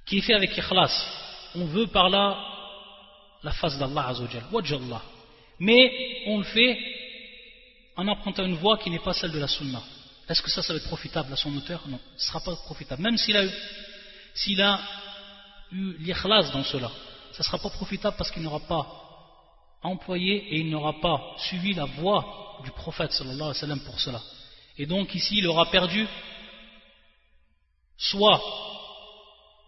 qui 0.07 0.17
est 0.17 0.21
fait 0.21 0.33
avec 0.33 0.57
ikhlas, 0.57 1.05
on 1.55 1.65
veut 1.65 1.87
par 1.87 2.09
là 2.09 2.37
la 3.43 3.51
face 3.51 3.77
d'Allah 3.77 4.07
Azzawajal, 4.07 4.43
wajjallah. 4.51 5.01
Mais 5.59 6.23
on 6.27 6.37
le 6.39 6.43
fait 6.43 6.79
en 7.95 8.07
empruntant 8.07 8.45
une 8.45 8.55
voie 8.55 8.77
qui 8.77 8.89
n'est 8.89 8.99
pas 8.99 9.13
celle 9.13 9.31
de 9.31 9.39
la 9.39 9.47
sunna. 9.47 9.81
Est-ce 10.29 10.41
que 10.41 10.49
ça, 10.49 10.61
ça 10.61 10.73
va 10.73 10.77
être 10.77 10.87
profitable 10.87 11.31
à 11.33 11.35
son 11.35 11.55
auteur? 11.55 11.81
Non, 11.87 11.99
ce 12.17 12.23
ne 12.23 12.27
sera 12.27 12.39
pas 12.39 12.55
profitable. 12.63 13.01
Même 13.01 13.17
s'il 13.17 13.35
a 13.37 13.45
eu, 13.45 13.51
s'il 14.33 14.61
a 14.61 14.79
eu 15.71 15.97
l'ikhlas 15.99 16.51
dans 16.51 16.63
cela, 16.63 16.91
ça 17.31 17.39
ne 17.39 17.43
sera 17.43 17.57
pas 17.57 17.69
profitable 17.69 18.15
parce 18.17 18.31
qu'il 18.31 18.43
n'aura 18.43 18.59
pas 18.61 18.85
employé 19.83 20.35
et 20.49 20.59
il 20.59 20.69
n'aura 20.69 20.93
pas 21.01 21.21
suivi 21.37 21.73
la 21.73 21.85
voie 21.85 22.59
du 22.63 22.71
prophète 22.71 23.11
sallallahu 23.11 23.35
alayhi 23.35 23.55
wa 23.55 23.61
sallam 23.61 23.79
pour 23.81 23.99
cela. 23.99 24.21
Et 24.77 24.85
donc 24.85 25.13
ici, 25.15 25.37
il 25.37 25.47
aura 25.47 25.65
perdu 25.69 26.07
soit 27.97 28.41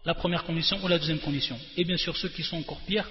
la 0.04 0.14
première 0.14 0.44
condition 0.44 0.78
ou 0.82 0.88
la 0.88 0.98
deuxième 0.98 1.20
condition. 1.20 1.58
Et 1.76 1.84
bien 1.84 1.96
sûr, 1.96 2.16
ceux 2.16 2.28
qui 2.28 2.42
sont 2.42 2.58
encore 2.58 2.80
pires, 2.80 3.08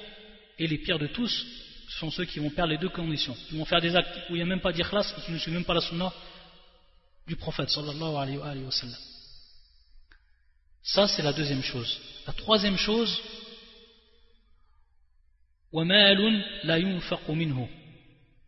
et 0.58 0.67
les 0.67 0.77
pires 0.77 1.00
de 1.00 1.08
tous, 1.08 1.46
ce 1.89 2.00
sont 2.00 2.12
ceux 2.12 2.25
qui 2.25 2.39
vont 2.39 2.50
perdre 2.50 2.72
les 2.72 2.77
deux 2.77 2.89
conditions. 2.89 3.36
Ils 3.51 3.58
vont 3.58 3.65
faire 3.65 3.81
des 3.81 3.96
actes 3.96 4.15
où 4.29 4.36
il 4.36 4.38
n'y 4.38 4.41
a 4.41 4.46
même 4.46 4.62
pas 4.62 4.72
d'ikhlas 4.72 5.13
et 5.17 5.22
qui 5.22 5.31
ne 5.31 5.38
suivent 5.38 5.53
même 5.53 5.65
pas 5.65 5.74
la 5.74 5.81
sunna 5.81 6.12
du 7.25 7.36
prophète. 7.36 7.69
Ça, 10.84 11.08
c'est 11.08 11.22
la 11.22 11.34
deuxième 11.34 11.63
chose. 11.63 12.00
La 12.27 12.34
troisième 12.34 12.77
chose, 12.77 13.22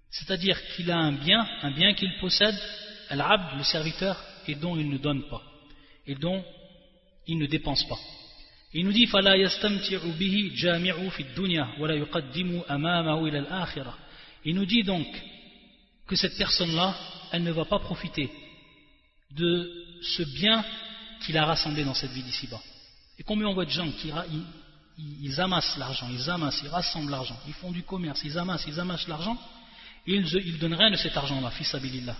C'est-à-dire 0.09 0.59
qu'il 0.75 0.91
a 0.91 0.97
un 0.97 1.11
bien, 1.13 1.47
un 1.61 1.71
bien 1.71 1.93
qu'il 1.93 2.11
possède, 2.19 2.59
al-abd, 3.09 3.57
le 3.57 3.63
serviteur, 3.63 4.23
et 4.47 4.55
dont 4.55 4.75
il 4.75 4.89
ne 4.89 4.97
donne 4.97 5.23
pas, 5.29 5.43
et 6.07 6.15
dont 6.15 6.43
il 7.27 7.37
ne 7.37 7.45
dépense 7.45 7.87
pas. 7.87 7.99
Il 8.73 8.85
nous 8.85 8.93
dit 8.93 9.09
Il 14.45 14.55
nous 14.55 14.65
dit 14.65 14.83
donc 14.83 15.07
que 16.07 16.15
cette 16.15 16.37
personne-là, 16.37 16.95
elle 17.31 17.43
ne 17.43 17.51
va 17.51 17.65
pas 17.65 17.79
profiter 17.79 18.29
de 19.31 19.69
ce 20.01 20.23
bien 20.23 20.63
qu'il 21.25 21.37
a 21.37 21.45
rassemblé 21.45 21.83
dans 21.83 21.93
cette 21.93 22.11
vie 22.11 22.23
d'ici-bas. 22.23 22.61
Et 23.19 23.23
combien 23.23 23.47
on 23.47 23.53
voit 23.53 23.65
de 23.65 23.71
gens 23.71 23.89
qui 23.91 24.11
ils, 24.97 25.41
amassent 25.41 25.77
l'argent, 25.77 26.07
ils 26.11 26.29
amassent, 26.29 26.61
ils 26.63 26.69
rassemblent 26.69 27.11
l'argent, 27.11 27.37
ils 27.47 27.53
font 27.53 27.71
du 27.71 27.83
commerce, 27.83 28.21
ils 28.23 28.37
amassent, 28.37 28.65
ils 28.67 28.79
amassent 28.79 29.07
l'argent, 29.07 29.37
ils 30.07 30.21
ne 30.21 30.57
donnent 30.57 30.73
rien 30.73 30.89
de 30.89 30.95
cet 30.95 31.15
argent-là, 31.15 31.51
fils 31.51 31.75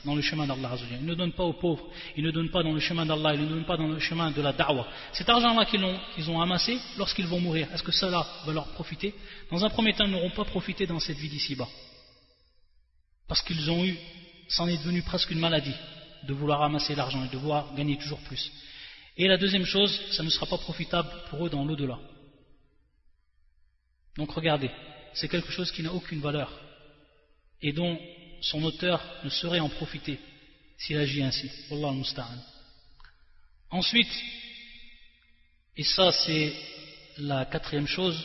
dans 0.05 0.13
le 0.13 0.21
chemin 0.21 0.45
d'Allah. 0.45 0.75
Ils 0.91 1.05
ne 1.05 1.15
donnent 1.15 1.33
pas 1.33 1.43
aux 1.43 1.53
pauvres, 1.53 1.89
ils 2.15 2.23
ne 2.23 2.29
donnent 2.29 2.51
pas 2.51 2.61
dans 2.61 2.73
le 2.73 2.79
chemin 2.79 3.05
d'Allah, 3.07 3.33
ils 3.33 3.41
ne 3.41 3.47
donnent 3.47 3.65
pas 3.65 3.77
dans 3.77 3.88
le 3.88 4.00
chemin 4.00 4.29
de 4.29 4.41
la 4.41 4.53
da'wah. 4.53 4.88
Cet 5.13 5.27
argent-là 5.29 5.65
qu'ils 5.65 5.83
ont, 5.83 6.00
ont, 6.27 6.41
amassé, 6.41 6.77
lorsqu'ils 6.97 7.25
vont 7.25 7.39
mourir, 7.39 7.67
est-ce 7.73 7.81
que 7.81 7.91
cela 7.91 8.25
va 8.45 8.53
leur 8.53 8.67
profiter? 8.73 9.15
Dans 9.50 9.65
un 9.65 9.69
premier 9.69 9.93
temps, 9.93 10.05
ils 10.05 10.11
n'auront 10.11 10.29
pas 10.29 10.45
profité 10.45 10.85
dans 10.85 11.00
cette 11.00 11.17
vie 11.17 11.29
d'ici-bas. 11.29 11.67
Parce 13.27 13.41
qu'ils 13.41 13.71
ont 13.71 13.83
eu, 13.83 13.97
c'en 14.47 14.67
est 14.67 14.77
devenu 14.77 15.01
presque 15.01 15.31
une 15.31 15.39
maladie, 15.39 15.75
de 16.27 16.33
vouloir 16.33 16.61
amasser 16.61 16.93
l'argent 16.93 17.25
et 17.25 17.29
de 17.29 17.38
vouloir 17.38 17.73
gagner 17.73 17.97
toujours 17.97 18.19
plus. 18.21 18.51
Et 19.17 19.27
la 19.27 19.38
deuxième 19.38 19.65
chose, 19.65 20.00
ça 20.11 20.21
ne 20.21 20.29
sera 20.29 20.45
pas 20.45 20.59
profitable 20.59 21.09
pour 21.31 21.47
eux 21.47 21.50
dans 21.50 21.65
l'au-delà. 21.65 21.97
Donc 24.17 24.31
regardez, 24.33 24.69
c'est 25.13 25.27
quelque 25.27 25.51
chose 25.51 25.71
qui 25.71 25.81
n'a 25.81 25.91
aucune 25.91 26.19
valeur 26.19 26.51
et 27.62 27.73
dont 27.73 27.99
son 28.40 28.62
auteur 28.64 29.02
ne 29.25 29.30
saurait 29.30 29.61
en 29.61 29.68
profiter 29.68 30.18
s'il 30.78 30.99
agit 30.99 31.23
ainsi. 31.23 31.50
Wallah 31.70 31.92
musta'an. 31.92 32.38
Ensuite, 33.70 34.12
et 35.76 35.85
ça 35.85 36.12
c'est 36.12 36.52
la 37.18 37.44
quatrième 37.46 37.87
chose, 37.87 38.25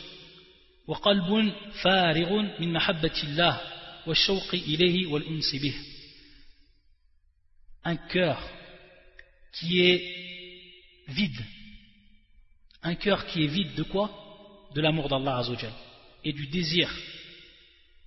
وقلب 0.86 1.52
فارغ 1.82 2.60
من 2.60 2.72
محبة 2.72 3.22
الله 3.24 3.60
والشوق 4.06 4.54
إليه 4.54 5.06
والأنس 5.06 5.56
به 5.56 5.74
un 7.84 7.96
cœur 7.96 8.38
qui 9.52 9.80
est 9.80 10.02
vide 11.08 11.44
un 12.82 12.94
cœur 12.94 13.26
qui 13.26 13.44
est 13.44 13.48
vide 13.48 13.74
de 13.74 13.82
quoi 13.82 14.10
de 14.74 14.80
l'amour 14.80 15.08
d'Allah 15.08 15.38
Azzawajal 15.38 15.72
et 16.24 16.32
du 16.32 16.46
désir 16.48 16.88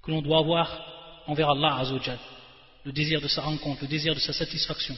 que 0.01 0.11
l'on 0.11 0.21
doit 0.21 0.39
avoir 0.39 0.67
envers 1.30 1.50
Allah 1.50 1.76
Azzawajal, 1.76 2.18
le 2.84 2.92
désir 2.92 3.20
de 3.20 3.28
sa 3.28 3.42
rencontre, 3.42 3.82
le 3.82 3.88
désir 3.88 4.14
de 4.14 4.20
sa 4.20 4.32
satisfaction, 4.32 4.96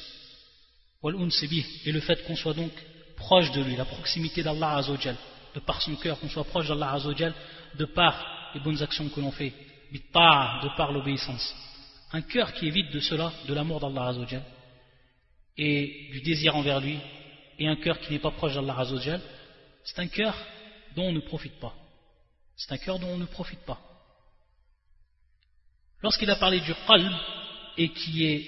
et 1.04 1.92
le 1.92 2.00
fait 2.00 2.24
qu'on 2.24 2.36
soit 2.36 2.54
donc 2.54 2.72
proche 3.16 3.50
de 3.52 3.60
lui, 3.62 3.76
la 3.76 3.84
proximité 3.84 4.42
d'Allah 4.42 4.76
Azzawajal, 4.78 5.16
de 5.54 5.60
par 5.60 5.82
son 5.82 5.94
cœur, 5.96 6.18
qu'on 6.18 6.28
soit 6.30 6.44
proche 6.44 6.68
d'Allah 6.68 6.92
Azzawajal, 6.92 7.34
de 7.74 7.84
par 7.84 8.50
les 8.54 8.60
bonnes 8.60 8.82
actions 8.82 9.08
que 9.08 9.20
l'on 9.20 9.32
fait, 9.32 9.52
de 9.92 10.76
par 10.76 10.92
l'obéissance. 10.92 11.54
Un 12.12 12.22
cœur 12.22 12.52
qui 12.54 12.70
vide 12.70 12.90
de 12.90 13.00
cela, 13.00 13.32
de 13.46 13.52
l'amour 13.52 13.80
d'Allah 13.80 14.08
Azzawajal, 14.08 14.42
et 15.58 16.08
du 16.12 16.22
désir 16.22 16.56
envers 16.56 16.80
lui, 16.80 16.98
et 17.58 17.68
un 17.68 17.76
cœur 17.76 18.00
qui 18.00 18.12
n'est 18.12 18.18
pas 18.18 18.30
proche 18.30 18.54
d'Allah 18.54 18.78
Azzawajal, 18.78 19.20
c'est 19.84 19.98
un 19.98 20.08
cœur 20.08 20.34
dont 20.96 21.08
on 21.08 21.12
ne 21.12 21.20
profite 21.20 21.58
pas. 21.60 21.74
C'est 22.56 22.72
un 22.72 22.78
cœur 22.78 22.98
dont 22.98 23.08
on 23.08 23.18
ne 23.18 23.26
profite 23.26 23.64
pas. 23.66 23.80
Lorsqu'il 26.02 26.30
a 26.30 26.36
parlé 26.36 26.60
du 26.60 26.74
qalb, 26.86 27.12
et 27.78 27.88
qui 27.88 28.24
est 28.26 28.44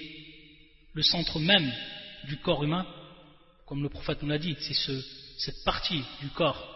le 0.93 1.03
centre 1.03 1.39
même 1.39 1.71
du 2.25 2.37
corps 2.37 2.63
humain, 2.63 2.85
comme 3.65 3.81
le 3.81 3.89
prophète 3.89 4.21
nous 4.21 4.29
l'a 4.29 4.37
dit, 4.37 4.55
c'est 4.59 4.73
ce, 4.73 5.03
cette 5.37 5.63
partie 5.63 6.03
du 6.21 6.29
corps 6.29 6.71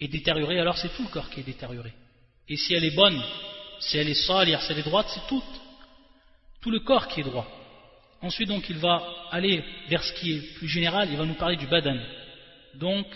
est 0.00 0.08
détériorée, 0.08 0.60
alors 0.60 0.76
c'est 0.78 0.94
tout 0.94 1.02
le 1.02 1.08
corps 1.08 1.30
qui 1.30 1.40
est 1.40 1.44
détérioré. 1.44 1.92
Et 2.48 2.56
si 2.56 2.74
elle 2.74 2.84
est 2.84 2.94
bonne, 2.94 3.20
si 3.80 3.96
elle 3.96 4.08
est 4.08 4.26
salih, 4.26 4.56
si 4.60 4.72
elle 4.72 4.78
est 4.78 4.82
droite, 4.82 5.08
c'est 5.12 5.26
tout, 5.28 5.42
tout 6.60 6.70
le 6.70 6.80
corps 6.80 7.08
qui 7.08 7.20
est 7.20 7.24
droit. 7.24 7.46
Ensuite, 8.22 8.48
donc, 8.48 8.68
il 8.70 8.78
va 8.78 9.02
aller 9.30 9.62
vers 9.88 10.02
ce 10.02 10.12
qui 10.14 10.32
est 10.32 10.54
plus 10.54 10.68
général, 10.68 11.08
il 11.10 11.16
va 11.16 11.24
nous 11.24 11.34
parler 11.34 11.56
du 11.56 11.66
badan. 11.66 11.98
Donc, 12.74 13.06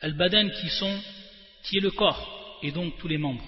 al-badan 0.00 0.50
qui, 0.50 0.68
qui 1.64 1.78
est 1.78 1.80
le 1.80 1.90
corps, 1.90 2.58
et 2.62 2.70
donc 2.70 2.96
tous 2.98 3.08
les 3.08 3.18
membres. 3.18 3.44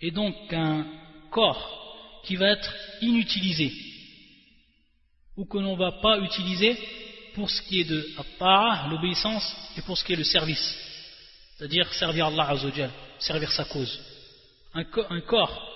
Et 0.00 0.10
donc 0.10 0.34
un 0.52 0.86
corps 1.30 2.22
qui 2.24 2.36
va 2.36 2.48
être 2.48 2.74
inutilisé 3.00 3.72
ou 5.36 5.44
que 5.44 5.58
l'on 5.58 5.72
ne 5.72 5.78
va 5.78 5.92
pas 5.92 6.18
utiliser 6.18 6.76
pour 7.34 7.48
ce 7.48 7.62
qui 7.62 7.80
est 7.80 7.84
de 7.84 8.04
l'obéissance 8.90 9.56
et 9.76 9.82
pour 9.82 9.96
ce 9.96 10.04
qui 10.04 10.14
est 10.14 10.16
le 10.16 10.24
service. 10.24 10.76
C'est-à-dire 11.56 11.92
servir 11.94 12.26
Allah 12.26 12.56
servir 13.18 13.52
sa 13.52 13.64
cause. 13.64 14.00
Un 14.74 14.84
corps 15.20 15.70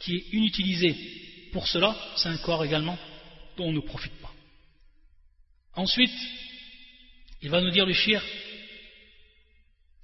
qui 0.00 0.16
est 0.16 0.24
inutilisé 0.32 0.96
pour 1.52 1.66
cela, 1.66 1.96
c'est 2.16 2.28
un 2.28 2.36
corps 2.38 2.64
également 2.64 2.98
dont 3.56 3.64
on 3.64 3.72
ne 3.72 3.80
profite 3.80 4.12
pas. 4.20 4.32
Ensuite, 5.74 6.14
il 7.42 7.50
va 7.50 7.60
nous 7.60 7.70
dire 7.70 7.86
le 7.86 7.92
shir 7.92 8.22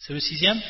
c'est 0.07 0.13
le 0.13 0.21
sixième. 0.21 0.61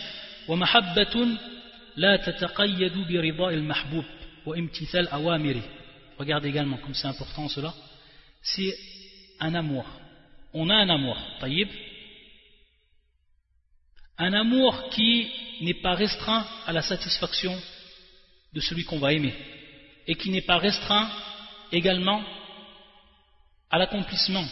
Regardez 6.19 6.49
également 6.49 6.77
comme 6.77 6.95
c'est 6.95 7.09
important 7.09 7.49
cela. 7.49 7.75
C'est 8.43 8.77
un 9.41 9.57
amour. 9.57 9.85
On 10.53 10.71
a 10.71 10.75
un 10.77 10.89
amour, 10.89 11.19
taïb. 11.41 11.69
Un 14.19 14.33
amour 14.35 14.91
qui 14.91 15.29
n'est 15.63 15.83
pas 15.83 15.95
restreint 15.95 16.47
à 16.67 16.73
la 16.73 16.83
satisfaction 16.83 17.61
de 18.53 18.61
celui 18.61 18.85
qu'on 18.85 19.01
va 19.01 19.13
aimer. 19.13 19.35
Et 20.07 20.15
qui 20.15 20.31
n'est 20.31 20.43
pas 20.43 20.59
restreint 20.59 21.11
également 21.73 22.23
à 23.69 23.79
l'accomplissement 23.79 24.47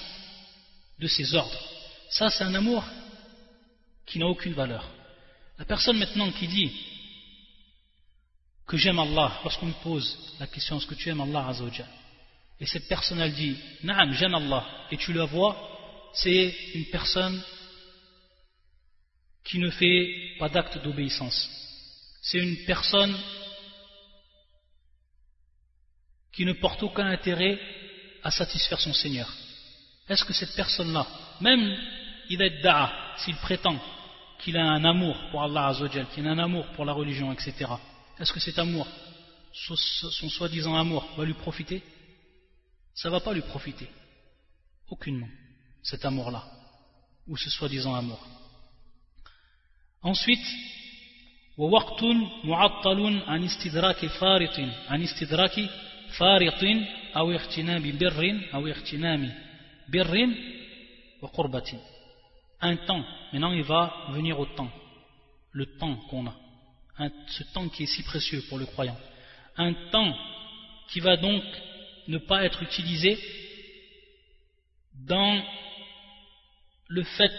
de 0.98 1.06
ses 1.06 1.36
ordres. 1.36 1.68
Ça, 2.10 2.30
c'est 2.30 2.42
un 2.42 2.54
amour 2.56 2.84
qui 4.06 4.18
n'a 4.18 4.26
aucune 4.26 4.54
valeur. 4.54 4.88
La 5.58 5.64
personne 5.64 5.98
maintenant 5.98 6.30
qui 6.32 6.48
dit 6.48 6.72
que 8.66 8.76
j'aime 8.76 8.98
Allah, 8.98 9.40
lorsqu'on 9.44 9.66
lui 9.66 9.74
pose 9.82 10.36
la 10.40 10.46
question 10.46 10.78
est-ce 10.78 10.86
que 10.86 10.94
tu 10.94 11.08
aimes 11.08 11.20
Allah 11.20 11.48
Azzawajal 11.48 11.86
Et 12.60 12.66
cette 12.66 12.88
personne 12.88 13.20
elle 13.20 13.34
dit 13.34 13.56
Naam, 13.82 14.12
j'aime 14.12 14.34
Allah, 14.34 14.66
et 14.90 14.96
tu 14.96 15.12
la 15.12 15.24
vois, 15.24 16.10
c'est 16.14 16.54
une 16.74 16.86
personne 16.86 17.42
qui 19.44 19.58
ne 19.58 19.70
fait 19.70 20.36
pas 20.38 20.48
d'acte 20.48 20.78
d'obéissance. 20.82 21.50
C'est 22.22 22.38
une 22.38 22.64
personne 22.64 23.16
qui 26.32 26.44
ne 26.44 26.52
porte 26.54 26.82
aucun 26.82 27.06
intérêt 27.06 27.58
à 28.22 28.30
satisfaire 28.30 28.80
son 28.80 28.94
Seigneur. 28.94 29.28
Est-ce 30.08 30.24
que 30.24 30.32
cette 30.32 30.54
personne-là, 30.54 31.06
même 31.40 31.76
il 32.30 32.40
est 32.40 32.62
da'a, 32.62 33.01
s'il 33.17 33.35
prétend 33.37 33.77
qu'il 34.39 34.57
a 34.57 34.63
un 34.63 34.83
amour 34.83 35.15
pour 35.31 35.43
Allah 35.43 35.67
Azzawajal, 35.67 36.07
qu'il 36.13 36.27
a 36.27 36.31
un 36.31 36.39
amour 36.39 36.65
pour 36.75 36.85
la 36.85 36.93
religion, 36.93 37.31
etc. 37.31 37.53
Est-ce 38.19 38.33
que 38.33 38.39
cet 38.39 38.59
amour, 38.59 38.87
son 39.51 40.29
soi-disant 40.29 40.75
amour, 40.75 41.07
va 41.17 41.25
lui 41.25 41.33
profiter 41.33 41.81
Ça 42.93 43.09
ne 43.09 43.13
va 43.13 43.19
pas 43.19 43.33
lui 43.33 43.41
profiter. 43.41 43.87
Aucunement, 44.89 45.27
cet 45.83 46.05
amour-là, 46.05 46.43
ou 47.27 47.35
ce 47.37 47.49
soi-disant 47.49 47.95
amour. 47.95 48.19
Ensuite, 50.01 50.45
ووقت 51.57 52.03
معطل 52.43 53.21
عن 53.27 53.43
استدراك 53.43 54.05
فارط 54.05 54.59
عن 54.89 55.03
استدراك 55.03 55.69
فارط 56.17 56.63
أو 57.15 57.31
اغتنام 57.31 57.97
بر 57.97 58.41
أو 58.53 58.67
اغتنام 58.67 59.33
بر 59.89 60.29
وقربة 61.21 61.79
un 62.62 62.76
temps. 62.76 63.04
Maintenant, 63.32 63.52
il 63.52 63.64
va 63.64 64.06
venir 64.10 64.38
au 64.38 64.46
temps. 64.46 64.70
Le 65.52 65.66
temps 65.76 65.96
qu'on 66.08 66.26
a. 66.26 66.34
ce 67.26 67.42
temps 67.52 67.68
qui 67.68 67.82
est 67.82 67.86
si 67.86 68.02
précieux 68.02 68.42
pour 68.48 68.58
le 68.58 68.66
croyant. 68.66 68.96
Un 69.56 69.74
temps 69.90 70.16
qui 70.88 71.00
va 71.00 71.16
donc 71.16 71.42
ne 72.08 72.18
pas 72.18 72.44
être 72.44 72.62
utilisé 72.62 73.18
dans 74.94 75.42
le 76.88 77.02
fait 77.02 77.32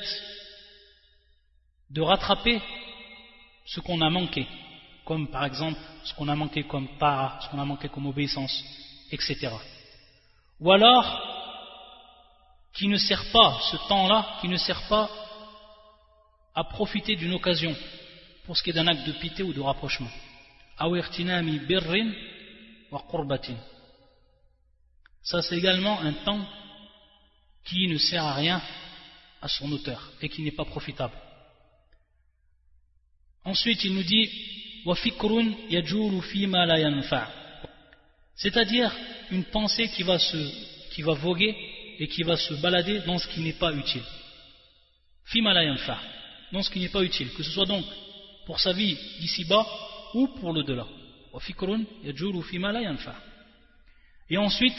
de 1.89 2.01
rattraper 2.01 2.61
ce 3.65 3.79
qu'on 3.79 4.01
a 4.01 4.09
manqué, 4.09 4.47
comme 5.05 5.29
par 5.29 5.45
exemple 5.45 5.79
ce 6.03 6.13
qu'on 6.15 6.27
a 6.27 6.35
manqué 6.35 6.63
comme 6.63 6.97
para, 6.97 7.39
ce 7.41 7.49
qu'on 7.49 7.59
a 7.59 7.65
manqué 7.65 7.87
comme 7.89 8.07
obéissance, 8.07 8.63
etc. 9.11 9.49
Ou 10.59 10.71
alors 10.71 11.42
qui 12.73 12.87
ne 12.87 12.97
sert 12.97 13.31
pas, 13.31 13.59
ce 13.71 13.77
temps-là, 13.87 14.37
qui 14.41 14.47
ne 14.47 14.57
sert 14.57 14.87
pas 14.87 15.09
à 16.55 16.63
profiter 16.63 17.15
d'une 17.15 17.33
occasion 17.33 17.75
pour 18.45 18.57
ce 18.57 18.63
qui 18.63 18.71
est 18.71 18.73
d'un 18.73 18.87
acte 18.87 19.05
de 19.07 19.13
pitié 19.13 19.43
ou 19.43 19.53
de 19.53 19.61
rapprochement. 19.61 20.09
Ça 25.23 25.41
c'est 25.41 25.57
également 25.57 25.99
un 26.01 26.13
temps 26.13 26.45
qui 27.63 27.87
ne 27.87 27.97
sert 27.97 28.23
à 28.23 28.33
rien 28.33 28.61
à 29.41 29.47
son 29.47 29.71
auteur 29.71 30.11
et 30.21 30.29
qui 30.29 30.41
n'est 30.41 30.51
pas 30.51 30.65
profitable. 30.65 31.15
Ensuite, 33.45 33.83
il 33.83 33.93
nous 33.93 34.03
dit 34.03 34.29
c'est-à-dire 38.35 38.95
une 39.31 39.43
pensée 39.45 39.87
qui 39.89 40.03
va, 40.03 40.19
se, 40.19 40.91
qui 40.91 41.01
va 41.01 41.13
voguer 41.13 41.72
et 41.98 42.08
qui 42.08 42.22
va 42.22 42.36
se 42.36 42.54
balader 42.54 43.00
dans 43.00 43.18
ce 43.18 43.26
qui 43.28 43.40
n'est 43.40 43.58
pas 43.58 43.72
utile. 43.72 44.02
Dans 46.52 46.62
ce 46.62 46.70
qui 46.70 46.80
n'est 46.80 46.88
pas 46.88 47.02
utile, 47.02 47.30
que 47.34 47.42
ce 47.42 47.50
soit 47.50 47.66
donc 47.66 47.84
pour 48.46 48.60
sa 48.60 48.72
vie 48.72 48.96
d'ici-bas 49.20 49.66
ou 50.14 50.28
pour 50.28 50.52
l'au-delà. 50.52 50.86
Et 54.30 54.38
ensuite, 54.38 54.78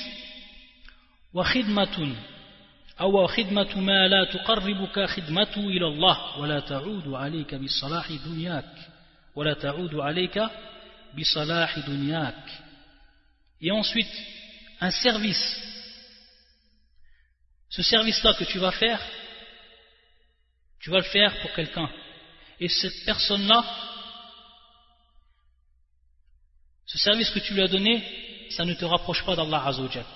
أو 3.01 3.27
خدمة 3.27 3.79
ما 3.79 4.07
لا 4.07 4.23
تقربك 4.23 5.05
خدمته 5.05 5.67
إلى 5.67 5.87
الله 5.87 6.39
ولا 6.39 6.59
تعود 6.59 7.07
عليك 7.07 7.55
بصلاح 7.55 8.11
دنياك 8.11 8.75
ولا 9.35 9.53
تعود 9.53 9.95
عليك 9.95 10.41
بصلاح 11.17 11.79
دنياك 11.79 12.45
et 13.61 13.71
ensuite 13.71 14.15
un 14.81 14.91
service 14.91 15.45
ce 17.74 17.82
service 17.82 18.22
là 18.22 18.34
que 18.34 18.44
tu 18.44 18.58
vas 18.58 18.72
faire 18.72 19.00
tu 20.80 20.90
vas 20.90 20.98
le 20.98 21.10
faire 21.16 21.40
pour 21.40 21.52
quelqu'un 21.54 21.90
et 22.60 22.68
cette 22.68 23.04
personne 23.04 23.46
là 23.46 23.64
ce 26.86 26.98
service 26.98 27.30
que 27.30 27.40
tu 27.40 27.54
lui 27.54 27.62
as 27.62 27.68
donné 27.68 28.02
ça 28.50 28.64
ne 28.64 28.74
te 28.74 28.84
rapproche 28.84 29.24
pas 29.24 29.34
d'Allah 29.36 29.64
Azzawajal 29.66 30.06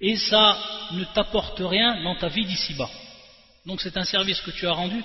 et 0.00 0.16
ça 0.16 0.88
ne 0.92 1.04
t'apporte 1.04 1.58
rien 1.58 2.02
dans 2.02 2.16
ta 2.16 2.28
vie 2.28 2.44
d'ici-bas. 2.44 2.90
Donc 3.64 3.80
c'est 3.80 3.96
un 3.96 4.04
service 4.04 4.40
que 4.40 4.50
tu 4.50 4.66
as 4.66 4.72
rendu 4.72 5.02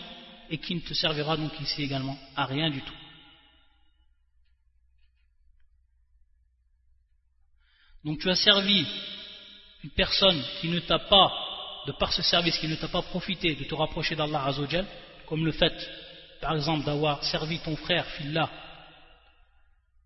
et 0.49 0.57
qui 0.57 0.75
ne 0.75 0.81
te 0.81 0.93
servira 0.93 1.37
donc 1.37 1.57
ici 1.61 1.83
également 1.83 2.17
à 2.35 2.45
rien 2.45 2.69
du 2.69 2.81
tout. 2.81 2.93
Donc 8.03 8.19
tu 8.19 8.29
as 8.29 8.35
servi 8.35 8.85
une 9.83 9.89
personne 9.91 10.41
qui 10.59 10.67
ne 10.69 10.79
t'a 10.79 10.99
pas, 10.99 11.31
de 11.87 11.91
par 11.93 12.13
ce 12.13 12.21
service, 12.21 12.57
qui 12.57 12.67
ne 12.67 12.75
t'a 12.75 12.87
pas 12.87 13.01
profité 13.01 13.55
de 13.55 13.63
te 13.63 13.75
rapprocher 13.75 14.15
d'Allah 14.15 14.45
Azzawajal, 14.45 14.85
comme 15.27 15.45
le 15.45 15.51
fait, 15.51 15.73
par 16.39 16.55
exemple, 16.55 16.85
d'avoir 16.85 17.23
servi 17.23 17.59
ton 17.59 17.75
frère, 17.75 18.05
Fillah, 18.17 18.49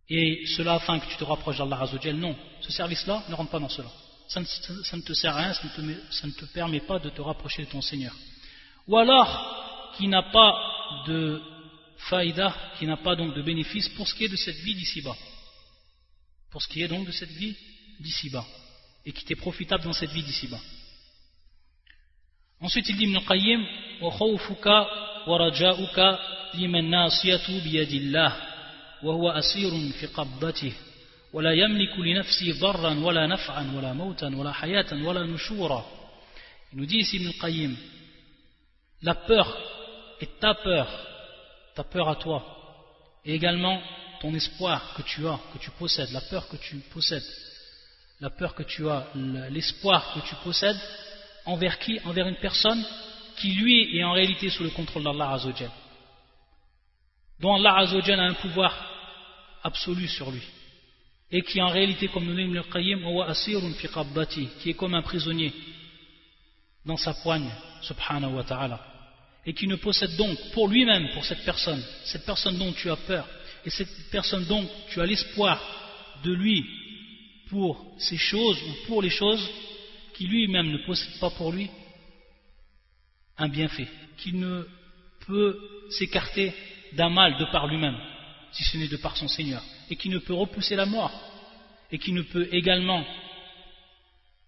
et 0.07 0.45
cela 0.55 0.75
afin 0.75 0.99
que 0.99 1.07
tu 1.07 1.17
te 1.17 1.23
rapproches 1.23 1.57
d'Allah 1.57 1.81
Azzawajal, 1.81 2.15
non, 2.15 2.35
ce 2.61 2.71
service-là 2.71 3.23
ne 3.29 3.35
rentre 3.35 3.51
pas 3.51 3.59
dans 3.59 3.69
cela 3.69 3.89
ça 4.27 4.39
ne, 4.39 5.01
te 5.01 5.13
sert 5.13 5.35
à 5.35 5.41
rien, 5.41 5.53
ça 5.53 6.27
ne, 6.27 6.31
te, 6.31 6.45
permet 6.45 6.79
pas 6.81 6.99
de 6.99 7.09
te 7.09 7.21
rapprocher 7.21 7.65
de 7.65 7.69
ton 7.69 7.81
Seigneur. 7.81 8.13
Ou 8.87 8.97
alors, 8.97 9.93
qui 9.97 10.07
n'a 10.07 10.23
pas 10.23 11.03
de 11.07 11.41
faïda, 11.97 12.55
qui 12.77 12.85
n'a 12.85 12.97
pas 12.97 13.15
donc 13.15 13.33
de 13.35 13.41
bénéfice 13.41 13.89
pour 13.89 14.07
ce 14.07 14.15
qui 14.15 14.25
est 14.25 14.29
de 14.29 14.35
cette 14.35 14.57
vie 14.57 14.75
d'ici-bas. 14.75 15.15
Pour 16.51 16.61
ce 16.61 16.67
qui 16.67 16.81
est 16.81 16.87
donc 16.87 17.05
de 17.05 17.11
cette 17.11 17.31
vie 17.31 17.55
d'ici-bas 17.99 18.45
Et 19.06 19.12
qui 19.12 19.24
t'est 19.24 19.34
profitable 19.34 19.84
dans 19.84 19.92
cette 19.92 20.10
vie 20.10 20.22
d'ici-bas. 20.22 20.60
Ensuite, 22.60 22.88
il 22.90 22.96
dit 22.96 23.04
Ibn 23.04 23.18
Qayyim, 23.26 23.64
وَخَوْفُكَ 24.02 24.66
وَرَجَاؤُكَ 25.26 26.18
لِمَنْ 26.54 26.90
نَاصِيَةُ 26.90 27.62
بِيَدِ 27.64 27.92
اللَّهِ 27.92 28.32
وَهُوَ 29.02 29.30
أَسِيرٌ 29.30 29.92
فِي 29.92 30.06
قَبْضَتِهِ 30.06 30.72
ولا 31.32 31.52
يملك 31.52 31.98
لنفسه 31.98 32.60
ضرا 32.60 32.94
ولا 32.94 33.26
نفعا 33.26 33.72
ولا 33.76 33.92
موتا 33.92 34.26
ولا 34.26 34.52
حياة 34.52 35.04
ولا 35.04 35.26
نشورا 35.26 36.00
Il 36.72 36.78
nous 36.78 36.86
dit 36.86 36.98
ici 36.98 37.16
Ibn 37.16 37.32
Qayyim, 37.40 37.76
la 39.02 39.16
peur 39.16 39.58
est 40.20 40.38
ta 40.38 40.54
peur, 40.54 40.86
ta 41.74 41.82
peur 41.82 42.08
à 42.08 42.14
toi, 42.14 42.44
et 43.24 43.34
également 43.34 43.82
ton 44.20 44.32
espoir 44.34 44.94
que 44.94 45.02
tu 45.02 45.26
as, 45.26 45.40
que 45.52 45.58
tu 45.58 45.70
possèdes, 45.72 46.12
la 46.12 46.20
peur 46.20 46.46
que 46.48 46.56
tu 46.56 46.76
possèdes, 46.92 47.24
la 48.19 48.29
peur 48.29 48.55
que 48.55 48.63
tu 48.63 48.87
as, 48.89 49.07
l'espoir 49.49 50.13
que 50.13 50.27
tu 50.27 50.35
possèdes, 50.43 50.79
envers 51.45 51.79
qui 51.79 51.99
Envers 52.05 52.27
une 52.27 52.37
personne 52.37 52.83
qui 53.37 53.51
lui 53.53 53.97
est 53.97 54.03
en 54.03 54.13
réalité 54.13 54.49
sous 54.49 54.63
le 54.63 54.69
contrôle 54.69 55.03
d'Allah 55.03 55.33
Azzawajal, 55.33 55.71
dont 57.39 57.55
Allah 57.55 57.79
Azzawajal 57.79 58.19
a 58.19 58.23
un 58.23 58.33
pouvoir 58.33 58.73
absolu 59.63 60.07
sur 60.07 60.31
lui. 60.31 60.41
Et 61.31 61.41
qui 61.41 61.61
en 61.61 61.69
réalité, 61.69 62.07
comme 62.07 62.25
nous 62.25 62.35
dit 62.35 62.45
le 62.45 62.63
Qayyim, 62.63 63.01
qui 64.61 64.69
est 64.69 64.73
comme 64.75 64.93
un 64.93 65.01
prisonnier 65.01 65.53
dans 66.85 66.97
sa 66.97 67.13
poigne, 67.15 67.49
subhanahu 67.81 68.35
wa 68.35 68.43
ta'ala, 68.43 68.79
et 69.45 69.53
qui 69.53 69.67
ne 69.67 69.75
possède 69.75 70.15
donc 70.15 70.37
pour 70.53 70.67
lui-même, 70.67 71.09
pour 71.13 71.25
cette 71.25 71.43
personne, 71.43 71.83
cette 72.05 72.25
personne 72.25 72.57
dont 72.57 72.71
tu 72.71 72.89
as 72.89 72.95
peur, 72.95 73.27
et 73.65 73.69
cette 73.69 74.09
personne 74.11 74.45
dont 74.45 74.65
tu 74.89 75.01
as 75.01 75.05
l'espoir 75.05 75.59
de 76.23 76.31
lui 76.31 76.63
pour 77.49 77.95
ces 77.99 78.17
choses 78.17 78.61
ou 78.63 78.87
pour 78.87 79.01
les 79.01 79.09
choses 79.09 79.49
qui 80.13 80.27
lui-même 80.27 80.71
ne 80.71 80.85
possède 80.85 81.19
pas 81.19 81.29
pour 81.31 81.51
lui 81.51 81.69
un 83.37 83.49
bienfait, 83.49 83.87
qui 84.17 84.33
ne 84.33 84.63
peut 85.27 85.87
s'écarter 85.89 86.53
d'un 86.93 87.09
mal 87.09 87.37
de 87.37 87.45
par 87.51 87.67
lui-même, 87.67 87.97
si 88.51 88.63
ce 88.63 88.77
n'est 88.77 88.87
de 88.87 88.97
par 88.97 89.17
son 89.17 89.27
Seigneur 89.27 89.61
et 89.89 89.95
qui 89.95 90.09
ne 90.09 90.19
peut 90.19 90.33
repousser 90.33 90.75
la 90.75 90.85
mort 90.85 91.11
et 91.91 91.99
qui 91.99 92.13
ne 92.13 92.21
peut 92.21 92.47
également 92.51 93.05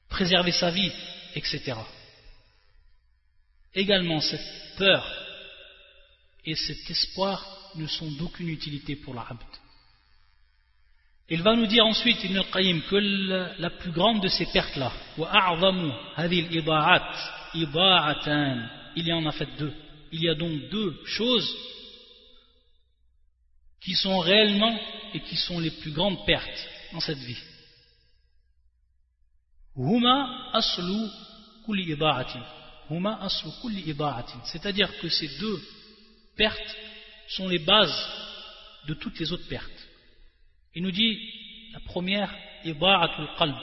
préserver 0.10 0.52
sa 0.52 0.72
vie, 0.72 0.92
etc. 1.36 1.74
Également, 3.74 4.22
cette 4.22 4.78
peur 4.78 5.06
et 6.46 6.56
cet 6.56 6.90
espoir 6.90 7.46
ne 7.76 7.86
sont 7.88 8.10
d'aucune 8.12 8.50
utilité 8.50 8.96
pour 8.96 9.14
l'abd. 9.14 9.44
Il 11.30 11.42
va 11.44 11.56
nous 11.56 11.66
dire 11.66 11.86
ensuite, 11.86 12.24
Ibn 12.24 12.38
al-Qayyim, 12.38 12.82
que 12.84 12.96
la 13.60 13.70
plus 13.70 13.92
grande 13.92 14.24
de 14.24 14.30
ces 14.30 14.46
pertes-là, 14.46 14.92
il 18.96 19.08
y 19.08 19.14
en 19.14 19.26
a 19.26 19.32
fait 19.34 19.50
deux. 19.58 19.74
Il 20.14 20.24
y 20.24 20.30
a 20.30 20.36
donc 20.36 20.70
deux 20.70 20.98
choses 21.06 21.54
qui 23.82 23.94
sont 23.94 24.20
réellement 24.20 24.80
et 25.14 25.20
qui 25.20 25.36
sont 25.36 25.60
les 25.60 25.72
plus 25.72 25.92
grandes 25.92 26.26
pertes 26.26 26.70
dans 26.94 27.02
cette 27.02 27.18
vie. 27.18 27.38
C'est-à-dire 34.46 34.98
que 35.00 35.10
ces 35.10 35.28
deux 35.40 35.62
pertes 36.38 36.76
sont 37.28 37.50
les 37.50 37.60
bases 37.60 38.08
de 38.88 38.94
toutes 38.94 39.20
les 39.20 39.32
autres 39.34 39.48
pertes. 39.50 39.77
Il 40.78 40.84
nous 40.84 40.92
dit 40.92 41.18
la 41.74 41.80
première 41.80 42.32
iba'atul 42.64 43.28
qalb 43.40 43.56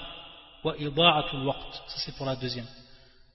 wa 0.65 0.75
iba'atul 0.77 1.47
waqt. 1.47 1.73
Ça 1.87 1.99
c'est 2.05 2.17
pour 2.17 2.27
la 2.27 2.35
deuxième. 2.35 2.67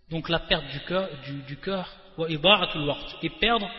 Donc 0.09 0.27
la 0.27 0.39
perte 0.39 0.67
du 0.67 0.81
cœur, 0.81 1.07
du, 1.23 1.43
du 1.43 1.55
cœur 1.55 1.87
wa 2.17 2.29
iba'atul 2.29 2.83
waqt 2.89 3.15
et 3.23 3.29
perdre 3.29 3.69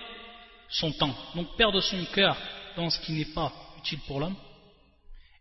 son 0.70 0.90
temps. 0.92 1.14
Donc 1.34 1.54
perdre 1.54 1.82
son 1.82 2.02
cœur 2.14 2.34
dans 2.76 2.88
ce 2.88 2.98
qui 3.00 3.12
n'est 3.12 3.34
pas 3.34 3.52
utile 3.76 3.98
pour 4.06 4.20
l'homme 4.20 4.36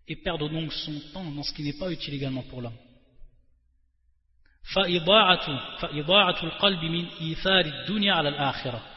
et 0.09 0.17
perdre 0.17 0.49
donc 0.49 0.73
son 0.73 0.99
temps 1.13 1.31
dans 1.31 1.43
ce 1.43 1.53
qui 1.53 1.63
n'est 1.63 1.79
pas 1.79 1.89
utile 1.89 2.15
également 2.15 2.43
pour 2.43 2.61
l'homme. 2.61 2.77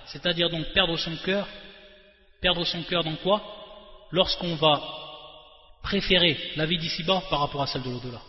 C'est-à-dire 0.07 0.51
donc 0.51 0.72
perdre 0.72 0.96
son 0.96 1.16
cœur, 1.18 1.46
perdre 2.40 2.64
son 2.64 2.83
cœur 2.83 3.05
dans 3.05 3.14
quoi? 3.14 3.40
Lorsqu'on 4.11 4.57
va 4.57 4.81
préférer 5.83 6.38
la 6.57 6.66
vie 6.66 6.79
d'ici-bas 6.79 7.23
par 7.29 7.40
rapport 7.40 7.62
à 7.62 7.66
celle 7.66 7.83
de 7.83 7.90
l'au-delà. 7.90 8.23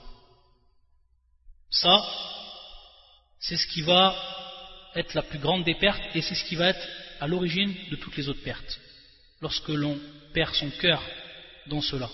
Ça, 1.69 2.05
c'est 3.39 3.57
ce 3.57 3.67
qui 3.67 3.81
va 3.81 4.15
être 4.95 5.13
la 5.13 5.23
plus 5.23 5.39
grande 5.39 5.63
des 5.63 5.75
pertes 5.75 6.01
et 6.15 6.21
c'est 6.21 6.35
ce 6.35 6.45
qui 6.45 6.55
va 6.55 6.69
être 6.69 6.87
à 7.19 7.27
l'origine 7.27 7.73
de 7.89 7.95
toutes 7.95 8.15
les 8.17 8.29
autres 8.29 8.43
pertes 8.43 8.79
lorsque 9.41 9.69
l'on 9.69 9.99
perd 10.33 10.53
son 10.55 10.69
cœur 10.71 11.01
dans 11.67 11.81
cela. 11.81 12.09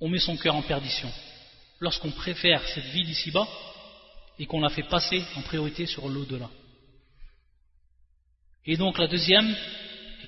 On 0.00 0.08
met 0.08 0.18
son 0.18 0.36
cœur 0.36 0.54
en 0.54 0.62
perdition. 0.62 1.10
Lorsqu'on 1.80 2.10
préfère 2.10 2.66
cette 2.68 2.84
vie 2.86 3.04
d'ici-bas 3.04 3.48
et 4.38 4.46
qu'on 4.46 4.60
la 4.60 4.68
fait 4.68 4.82
passer 4.84 5.22
en 5.36 5.42
priorité 5.42 5.86
sur 5.86 6.08
l'au-delà. 6.08 6.50
Et 8.66 8.76
donc 8.76 8.98
la 8.98 9.06
deuxième, 9.06 9.54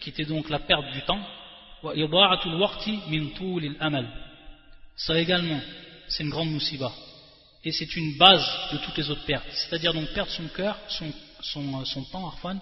qui 0.01 0.11
était 0.11 0.25
donc 0.25 0.51
la 0.51 0.59
perte 0.59 0.93
du 0.93 1.03
temps, 1.03 1.25
ça 4.97 5.19
également, 5.19 5.61
c'est 6.09 6.23
une 6.23 6.31
grande 6.31 6.51
moussiba. 6.51 6.91
Et 7.65 7.73
c'est 7.73 7.97
une 7.97 8.17
base 8.17 8.47
de 8.73 8.79
toutes 8.79 8.97
les 8.97 9.11
autres 9.11 9.25
pertes. 9.25 9.47
C'est-à-dire 9.51 9.93
donc 9.93 10.09
perdre 10.15 10.31
son 10.31 10.47
cœur, 10.49 10.79
son 10.89 11.13
son, 11.41 11.85
son 11.85 12.03
temps, 12.05 12.27
Arfan, 12.27 12.59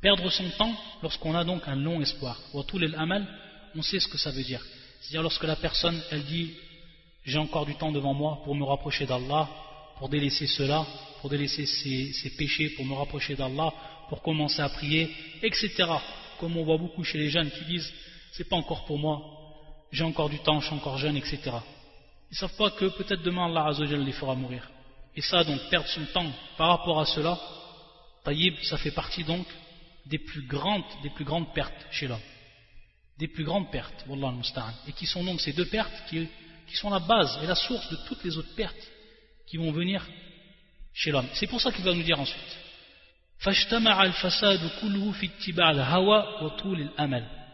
perdre 0.00 0.28
son 0.30 0.48
temps 0.50 0.74
lorsqu'on 1.02 1.34
a 1.34 1.44
donc 1.44 1.62
un 1.66 1.76
long 1.76 2.00
espoir. 2.00 2.38
on 2.54 3.82
sait 3.82 4.00
ce 4.00 4.08
que 4.08 4.18
ça 4.18 4.30
veut 4.30 4.44
dire. 4.44 4.64
C'est-à-dire 5.00 5.22
lorsque 5.22 5.44
la 5.44 5.56
personne, 5.56 6.00
elle 6.10 6.24
dit 6.24 6.52
j'ai 7.24 7.38
encore 7.38 7.66
du 7.66 7.74
temps 7.76 7.92
devant 7.92 8.14
moi 8.14 8.40
pour 8.44 8.54
me 8.54 8.64
rapprocher 8.64 9.06
d'Allah, 9.06 9.48
pour 9.98 10.08
délaisser 10.08 10.46
cela, 10.46 10.84
pour 11.20 11.30
délaisser 11.30 11.66
ses, 11.66 12.30
péchés, 12.36 12.70
pour 12.70 12.84
me 12.84 12.94
rapprocher 12.94 13.36
d'Allah, 13.36 13.72
pour 14.08 14.22
commencer 14.22 14.60
à 14.60 14.68
prier, 14.68 15.08
etc. 15.42 15.84
Comme 16.40 16.56
on 16.56 16.64
voit 16.64 16.78
beaucoup 16.78 17.04
chez 17.04 17.18
les 17.18 17.30
jeunes 17.30 17.50
qui 17.50 17.64
disent 17.64 17.92
c'est 18.32 18.48
pas 18.48 18.56
encore 18.56 18.84
pour 18.84 18.98
moi, 18.98 19.22
j'ai 19.92 20.04
encore 20.04 20.28
du 20.28 20.38
temps, 20.40 20.60
je 20.60 20.66
suis 20.66 20.74
encore 20.74 20.98
jeune, 20.98 21.16
etc. 21.16 21.40
Ils 21.44 22.34
ne 22.34 22.36
savent 22.36 22.56
pas 22.56 22.70
que 22.70 22.86
peut-être 22.86 23.22
demain 23.22 23.46
Allah 23.46 23.66
Azzawajal 23.66 24.02
les 24.02 24.12
fera 24.12 24.34
mourir. 24.34 24.68
Et 25.14 25.20
ça, 25.20 25.44
donc, 25.44 25.60
perdre 25.68 25.88
son 25.88 26.04
temps 26.06 26.32
par 26.56 26.68
rapport 26.68 26.98
à 26.98 27.04
cela, 27.04 27.38
Taïb, 28.24 28.54
ça 28.62 28.78
fait 28.78 28.90
partie 28.90 29.24
donc 29.24 29.46
des 30.06 30.18
plus 30.18 30.46
grandes, 30.46 30.84
des 31.02 31.10
plus 31.10 31.24
grandes 31.24 31.52
pertes 31.52 31.86
chez 31.90 32.08
l'homme. 32.08 32.20
Des 33.18 33.28
plus 33.28 33.44
grandes 33.44 33.70
pertes, 33.70 34.04
Wallah 34.08 34.28
al 34.28 34.74
Et 34.88 34.92
qui 34.92 35.06
sont 35.06 35.22
donc 35.22 35.40
ces 35.40 35.52
deux 35.52 35.66
pertes 35.66 35.92
qui, 36.08 36.26
qui 36.66 36.76
sont 36.76 36.88
la 36.88 37.00
base 37.00 37.38
et 37.42 37.46
la 37.46 37.54
source 37.54 37.90
de 37.90 37.96
toutes 38.08 38.24
les 38.24 38.36
autres 38.38 38.54
pertes 38.56 38.90
qui 39.46 39.58
vont 39.58 39.70
venir 39.70 40.06
chez 40.94 41.10
l'homme. 41.10 41.28
C'est 41.34 41.46
pour 41.46 41.60
ça 41.60 41.70
qu'il 41.70 41.84
va 41.84 41.92
nous 41.92 42.02
dire 42.02 42.18
ensuite. 42.18 42.58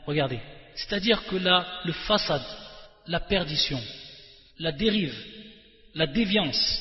Regardez, 0.07 0.41
c'est-à-dire 0.79 1.27
que 1.27 1.35
là, 1.35 1.81
le 1.85 1.93
fasad, 1.93 2.43
la 3.09 3.19
perdition, 3.19 3.83
la 4.59 4.71
dérive, 4.71 5.17
la 5.95 6.07
déviance, 6.07 6.81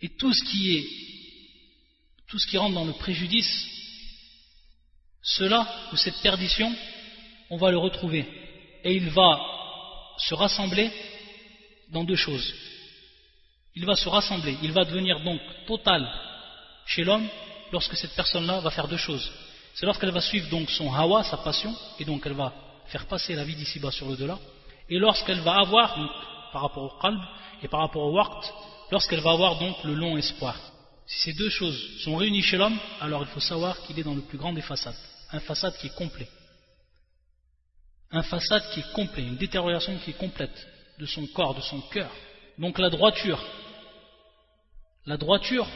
et 0.00 0.10
tout 0.10 0.32
ce 0.32 0.44
qui 0.44 0.76
est, 0.76 0.86
tout 2.28 2.38
ce 2.38 2.46
qui 2.46 2.56
rentre 2.56 2.74
dans 2.74 2.84
le 2.84 2.92
préjudice, 2.92 3.66
cela 5.22 5.66
ou 5.92 5.96
cette 5.96 6.22
perdition, 6.22 6.72
on 7.50 7.56
va 7.56 7.72
le 7.72 7.78
retrouver. 7.78 8.26
Et 8.84 8.94
il 8.94 9.10
va 9.10 9.40
se 10.18 10.34
rassembler 10.34 10.88
dans 11.88 12.04
deux 12.04 12.16
choses. 12.16 12.54
Il 13.74 13.86
va 13.86 13.96
se 13.96 14.08
rassembler, 14.08 14.56
il 14.62 14.70
va 14.70 14.84
devenir 14.84 15.18
donc 15.20 15.40
total 15.66 16.08
chez 16.86 17.02
l'homme 17.02 17.28
lorsque 17.72 17.96
cette 17.96 18.14
personne-là 18.14 18.60
va 18.60 18.70
faire 18.70 18.86
deux 18.86 18.96
choses. 18.96 19.32
C'est 19.74 19.86
lorsqu'elle 19.86 20.10
va 20.10 20.20
suivre 20.20 20.48
donc 20.50 20.70
son 20.70 20.92
hawa, 20.92 21.24
sa 21.24 21.38
passion, 21.38 21.74
et 21.98 22.04
donc 22.04 22.22
elle 22.26 22.34
va 22.34 22.52
faire 22.86 23.06
passer 23.06 23.34
la 23.34 23.44
vie 23.44 23.56
d'ici-bas 23.56 23.90
sur 23.90 24.08
le 24.08 24.16
delà, 24.16 24.38
et 24.88 24.98
lorsqu'elle 24.98 25.40
va 25.40 25.54
avoir, 25.58 25.94
par 26.52 26.62
rapport 26.62 26.84
au 26.84 27.00
qalb 27.00 27.20
et 27.62 27.68
par 27.68 27.80
rapport 27.80 28.02
au 28.02 28.12
waqt, 28.12 28.52
lorsqu'elle 28.90 29.20
va 29.20 29.32
avoir 29.32 29.58
donc 29.58 29.82
le 29.84 29.94
long 29.94 30.16
espoir. 30.16 30.56
Si 31.06 31.18
ces 31.20 31.32
deux 31.32 31.48
choses 31.48 32.00
sont 32.00 32.16
réunies 32.16 32.42
chez 32.42 32.58
l'homme, 32.58 32.78
alors 33.00 33.22
il 33.22 33.28
faut 33.28 33.40
savoir 33.40 33.80
qu'il 33.82 33.98
est 33.98 34.04
dans 34.04 34.14
le 34.14 34.20
plus 34.20 34.38
grand 34.38 34.52
des 34.52 34.62
façades, 34.62 34.96
un 35.30 35.40
façade 35.40 35.76
qui 35.78 35.86
est 35.86 35.94
complet. 35.94 36.28
Un 38.10 38.22
façade 38.22 38.68
qui 38.72 38.80
est 38.80 38.92
complet, 38.92 39.22
une 39.22 39.36
détérioration 39.36 39.96
qui 40.04 40.10
est 40.10 40.18
complète 40.18 40.68
de 40.98 41.06
son 41.06 41.26
corps, 41.28 41.54
de 41.54 41.62
son 41.62 41.80
cœur. 41.80 42.10
Donc 42.58 42.78
la 42.78 42.90
droiture, 42.90 43.42
la 45.06 45.16
droiture, 45.16 45.66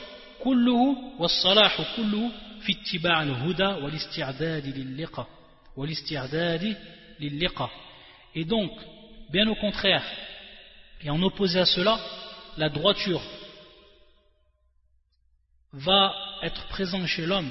et 8.34 8.44
donc 8.44 8.70
bien 9.30 9.48
au 9.48 9.54
contraire 9.54 10.04
et 11.02 11.10
en 11.10 11.22
opposé 11.22 11.58
à 11.60 11.66
cela 11.66 11.98
la 12.56 12.68
droiture 12.68 13.22
va 15.72 16.14
être 16.42 16.66
présente 16.68 17.06
chez 17.06 17.26
l'homme 17.26 17.50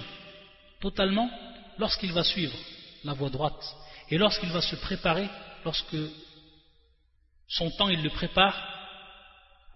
totalement 0.79 1.29
lorsqu'il 1.77 2.11
va 2.11 2.23
suivre 2.23 2.57
la 3.03 3.13
voie 3.13 3.29
droite 3.29 3.75
et 4.09 4.17
lorsqu'il 4.17 4.49
va 4.49 4.61
se 4.61 4.75
préparer 4.75 5.27
lorsque 5.63 5.97
son 7.47 7.69
temps 7.71 7.89
il 7.89 8.01
le 8.01 8.09
prépare 8.09 8.55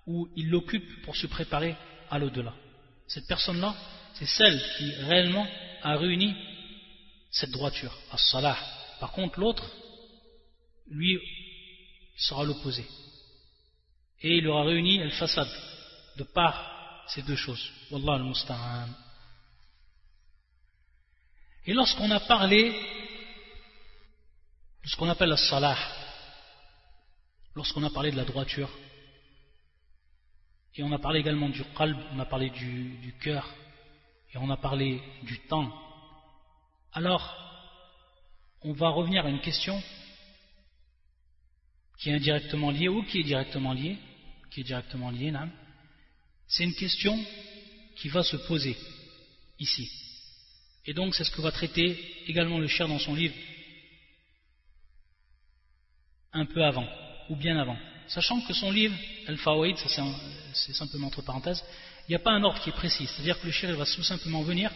ou 0.08 0.28
il 0.36 0.50
l'occupe 0.50 1.04
pour 1.04 1.16
se 1.16 1.28
préparer 1.28 1.76
à 2.10 2.18
l'au-delà 2.18 2.54
cette 3.10 3.28
personne-là 3.28 3.76
c'est 4.20 4.26
celle 4.26 4.62
qui 4.78 4.92
réellement 4.96 5.48
a 5.82 5.96
réuni 5.96 6.36
cette 7.32 7.52
droiture, 7.52 7.96
as-salah. 8.12 8.58
Par 9.00 9.12
contre, 9.12 9.40
l'autre, 9.40 9.64
lui, 10.90 11.18
sera 12.18 12.44
l'opposé. 12.44 12.86
Et 14.22 14.38
il 14.38 14.48
aura 14.48 14.66
réuni 14.66 15.00
el 15.00 15.12
façade 15.12 15.50
de 16.18 16.24
par 16.24 17.06
ces 17.08 17.22
deux 17.22 17.38
choses. 17.38 17.72
Wallah 17.92 18.16
al-musta'an. 18.16 18.90
Et 21.66 21.74
lorsqu'on 21.74 22.12
a 22.12 22.20
parlé 22.20 22.72
de 24.84 24.90
ce 24.90 24.98
qu'on 24.98 25.10
appelle 25.10 25.30
la 25.30 25.38
salah, 25.38 25.78
lorsqu'on 27.56 27.84
a 27.84 27.90
parlé 27.90 28.12
de 28.12 28.18
la 28.18 28.26
droiture, 28.26 28.70
et 30.76 30.84
on 30.84 30.92
a 30.92 31.00
parlé 31.00 31.20
également 31.20 31.50
du 31.50 31.64
qalb, 31.78 31.98
on 32.14 32.20
a 32.20 32.26
parlé 32.26 32.50
du, 32.50 33.14
cœur, 33.22 33.50
et 34.34 34.38
on 34.38 34.50
a 34.50 34.58
parlé 34.58 35.02
du 35.24 35.40
temps, 35.48 35.72
alors 36.94 37.36
on 38.62 38.74
va 38.74 38.90
revenir 38.90 39.26
à 39.26 39.30
une 39.30 39.42
question 39.42 39.82
qui 41.98 42.10
est 42.10 42.14
indirectement 42.14 42.72
liée 42.72 42.88
ou 42.88 43.04
qui 43.04 43.20
est 43.20 43.24
directement 43.24 43.74
liée, 43.74 43.98
qui 44.52 44.62
est 44.62 44.64
directement 44.64 45.12
liée, 45.12 45.34
c'est 46.48 46.64
une 46.64 46.76
question 46.76 47.18
qui 47.96 48.10
va 48.10 48.24
se 48.24 48.38
poser 48.38 48.76
ici. 49.60 49.90
Et 50.86 50.94
donc 50.94 51.14
c'est 51.16 51.24
ce 51.24 51.32
que 51.32 51.42
va 51.42 51.52
traiter 51.52 51.98
également 52.28 52.58
le 52.58 52.68
cher 52.68 52.88
dans 52.88 53.00
son 53.00 53.16
livre 53.16 53.36
un 56.32 56.46
peu 56.46 56.64
avant, 56.64 56.88
ou 57.30 57.36
bien 57.36 57.58
avant. 57.58 57.78
Sachant 58.10 58.42
que 58.42 58.54
son 58.54 58.72
livre, 58.72 58.96
Al-Fawaid, 59.28 59.78
c'est 60.54 60.74
simplement 60.74 61.08
entre 61.08 61.22
parenthèses, 61.22 61.64
il 62.08 62.12
n'y 62.12 62.16
a 62.16 62.20
pas 62.20 62.32
un 62.32 62.44
ordre 62.44 62.60
qui 62.62 62.70
est 62.70 62.74
précis. 62.74 63.06
C'est-à-dire 63.06 63.40
que 63.40 63.46
le 63.46 63.52
shir 63.52 63.76
va 63.76 63.86
tout 63.86 64.04
simplement 64.04 64.42
venir 64.42 64.72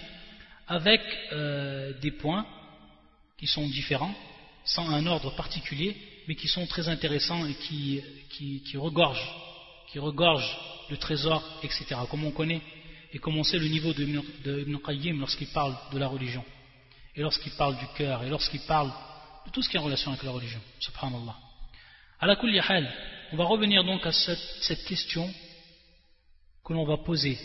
avec 0.67 1.01
euh, 1.31 1.99
des 1.99 2.11
points 2.11 2.45
qui 3.37 3.47
sont 3.47 3.67
différents, 3.67 4.13
sans 4.65 4.87
un 4.89 5.05
ordre 5.07 5.35
particulier, 5.35 5.97
mais 6.27 6.35
qui 6.35 6.47
sont 6.47 6.67
très 6.67 6.87
intéressants 6.87 7.45
et 7.47 7.55
qui, 7.55 8.77
regorgent, 8.77 9.35
qui 9.91 9.97
regorgent 9.97 10.57
le 10.91 10.97
trésor, 10.97 11.43
etc. 11.63 11.95
Comme 12.09 12.23
on 12.25 12.31
connaît 12.31 12.61
et 13.11 13.17
comme 13.17 13.37
on 13.37 13.43
sait 13.43 13.57
le 13.57 13.67
niveau 13.67 13.93
de, 13.93 14.03
Ibn 14.03 14.77
Qayyim 14.77 15.19
lorsqu'il 15.19 15.47
parle 15.47 15.75
de 15.91 15.97
la 15.97 16.07
religion, 16.07 16.43
et 17.15 17.21
lorsqu'il 17.21 17.51
parle 17.53 17.77
du 17.77 17.85
cœur, 17.97 18.23
et 18.23 18.29
lorsqu'il 18.29 18.61
parle 18.61 18.91
de 19.45 19.51
tout 19.51 19.61
ce 19.63 19.69
qui 19.69 19.75
est 19.75 19.79
en 19.79 19.83
relation 19.83 20.11
avec 20.11 20.23
la 20.23 20.31
religion. 20.31 20.61
Subhanallah. 20.79 21.35
À 22.19 22.27
la 22.27 22.35
on 23.33 23.35
va 23.35 23.45
revenir 23.45 23.83
donc 23.83 24.05
à 24.05 24.11
cette 24.11 24.85
question 24.85 25.33
que 26.63 26.71
l'on 26.71 26.85
va 26.85 26.97
poser 26.97 27.39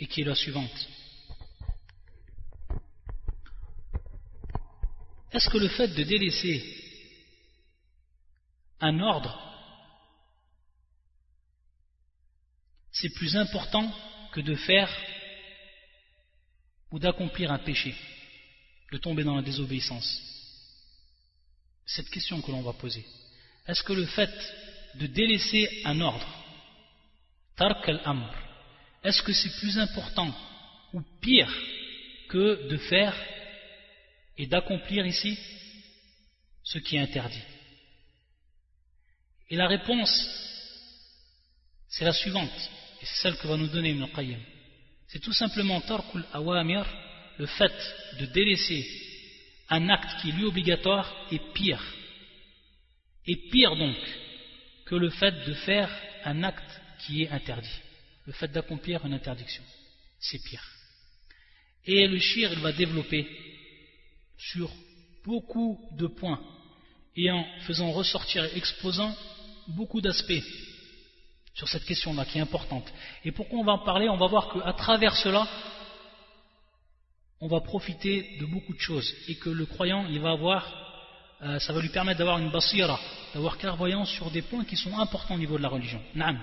et 0.00 0.06
qui 0.08 0.22
est 0.22 0.24
la 0.24 0.34
suivante. 0.34 0.88
Est-ce 5.30 5.48
que 5.48 5.58
le 5.58 5.68
fait 5.68 5.86
de 5.86 6.02
délaisser 6.02 6.60
un 8.80 8.98
ordre, 8.98 9.40
c'est 12.90 13.14
plus 13.14 13.36
important 13.36 13.88
que 14.32 14.40
de 14.40 14.56
faire 14.56 14.90
ou 16.90 16.98
d'accomplir 16.98 17.52
un 17.52 17.60
péché, 17.60 17.94
de 18.90 18.98
tomber 18.98 19.22
dans 19.22 19.36
la 19.36 19.42
désobéissance? 19.42 20.20
Cette 21.84 22.10
question 22.10 22.42
que 22.42 22.50
l'on 22.50 22.62
va 22.62 22.72
poser. 22.72 23.06
Est-ce 23.68 23.84
que 23.84 23.92
le 23.92 24.06
fait 24.06 24.65
de 24.98 25.06
délaisser 25.06 25.82
un 25.84 26.00
ordre 26.00 26.26
Tark 27.56 27.88
al-amr. 27.88 28.30
Est-ce 29.02 29.22
que 29.22 29.32
c'est 29.32 29.58
plus 29.60 29.78
important 29.78 30.34
ou 30.92 31.00
pire 31.20 31.52
que 32.28 32.68
de 32.68 32.76
faire 32.76 33.14
et 34.36 34.46
d'accomplir 34.46 35.06
ici 35.06 35.38
ce 36.62 36.78
qui 36.78 36.96
est 36.96 37.00
interdit? 37.00 37.42
Et 39.48 39.56
la 39.56 39.68
réponse, 39.68 40.12
c'est 41.88 42.04
la 42.04 42.12
suivante, 42.12 42.70
et 43.00 43.06
c'est 43.06 43.22
celle 43.22 43.36
que 43.36 43.46
va 43.46 43.56
nous 43.56 43.68
donner 43.68 43.90
Ibn 43.90 44.06
Qayyim. 44.14 44.40
C'est 45.08 45.20
tout 45.20 45.32
simplement 45.32 45.80
tarkul 45.80 46.24
awamir, 46.32 46.84
le 47.38 47.46
fait 47.46 47.72
de 48.18 48.26
délaisser 48.26 48.84
un 49.68 49.88
acte 49.88 50.20
qui 50.20 50.30
est 50.30 50.32
lui 50.32 50.44
obligatoire 50.44 51.14
est 51.30 51.52
pire. 51.52 51.82
Et 53.26 53.36
pire 53.50 53.76
donc 53.76 53.96
que 54.86 54.94
le 54.94 55.10
fait 55.10 55.32
de 55.46 55.52
faire 55.52 55.90
un 56.24 56.42
acte 56.42 56.80
qui 57.00 57.22
est 57.22 57.30
interdit. 57.30 57.80
Le 58.26 58.32
fait 58.32 58.48
d'accomplir 58.48 59.04
une 59.04 59.12
interdiction, 59.12 59.62
c'est 60.18 60.42
pire. 60.42 60.64
Et 61.84 62.06
le 62.08 62.18
shir, 62.18 62.52
il 62.52 62.58
va 62.60 62.72
développer 62.72 63.28
sur 64.38 64.70
beaucoup 65.24 65.78
de 65.92 66.06
points 66.06 66.40
et 67.14 67.30
en 67.30 67.44
faisant 67.60 67.92
ressortir, 67.92 68.44
exposant 68.56 69.14
beaucoup 69.68 70.00
d'aspects 70.00 70.42
sur 71.54 71.68
cette 71.68 71.84
question-là 71.84 72.24
qui 72.24 72.38
est 72.38 72.42
importante. 72.42 72.92
Et 73.24 73.32
pourquoi 73.32 73.60
on 73.60 73.64
va 73.64 73.72
en 73.72 73.84
parler 73.84 74.08
On 74.08 74.16
va 74.16 74.26
voir 74.26 74.52
qu'à 74.52 74.72
travers 74.72 75.16
cela, 75.16 75.48
on 77.40 77.48
va 77.48 77.60
profiter 77.60 78.36
de 78.38 78.46
beaucoup 78.46 78.74
de 78.74 78.80
choses 78.80 79.12
et 79.28 79.36
que 79.36 79.50
le 79.50 79.66
croyant, 79.66 80.06
il 80.08 80.20
va 80.20 80.32
avoir, 80.32 80.72
euh, 81.42 81.58
ça 81.58 81.72
va 81.72 81.80
lui 81.80 81.90
permettre 81.90 82.18
d'avoir 82.18 82.38
une 82.38 82.50
basira, 82.50 82.98
d'avoir 83.34 83.58
clairvoyance 83.58 84.10
sur 84.10 84.30
des 84.30 84.42
points 84.42 84.64
qui 84.64 84.76
sont 84.76 84.98
importants 84.98 85.34
au 85.34 85.38
niveau 85.38 85.58
de 85.58 85.62
la 85.62 85.68
religion. 85.68 86.00
Naam. 86.14 86.40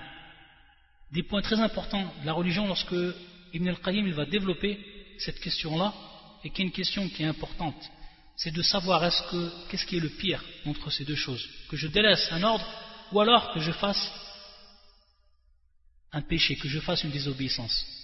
Des 1.12 1.22
points 1.22 1.42
très 1.42 1.58
importants 1.60 2.12
de 2.20 2.26
la 2.26 2.32
religion 2.32 2.66
lorsque 2.66 2.94
Ibn 3.52 3.68
al-Qayyim 3.68 4.10
va 4.12 4.24
développer 4.24 4.78
cette 5.18 5.40
question-là 5.40 5.92
et 6.44 6.50
qui 6.50 6.62
est 6.62 6.64
une 6.66 6.72
question 6.72 7.08
qui 7.08 7.22
est 7.22 7.26
importante. 7.26 7.90
C'est 8.36 8.52
de 8.52 8.62
savoir 8.62 9.04
est-ce 9.04 9.22
que 9.30 9.68
qu'est-ce 9.68 9.86
qui 9.86 9.96
est 9.96 10.00
le 10.00 10.10
pire 10.10 10.42
entre 10.66 10.90
ces 10.90 11.04
deux 11.04 11.14
choses? 11.16 11.48
Que 11.68 11.76
je 11.76 11.86
délaisse 11.88 12.28
un 12.32 12.42
ordre 12.42 12.66
ou 13.12 13.20
alors 13.20 13.52
que 13.52 13.60
je 13.60 13.72
fasse 13.72 14.12
un 16.12 16.22
péché, 16.22 16.56
que 16.56 16.68
je 16.68 16.80
fasse 16.80 17.02
une 17.04 17.10
désobéissance. 17.10 18.03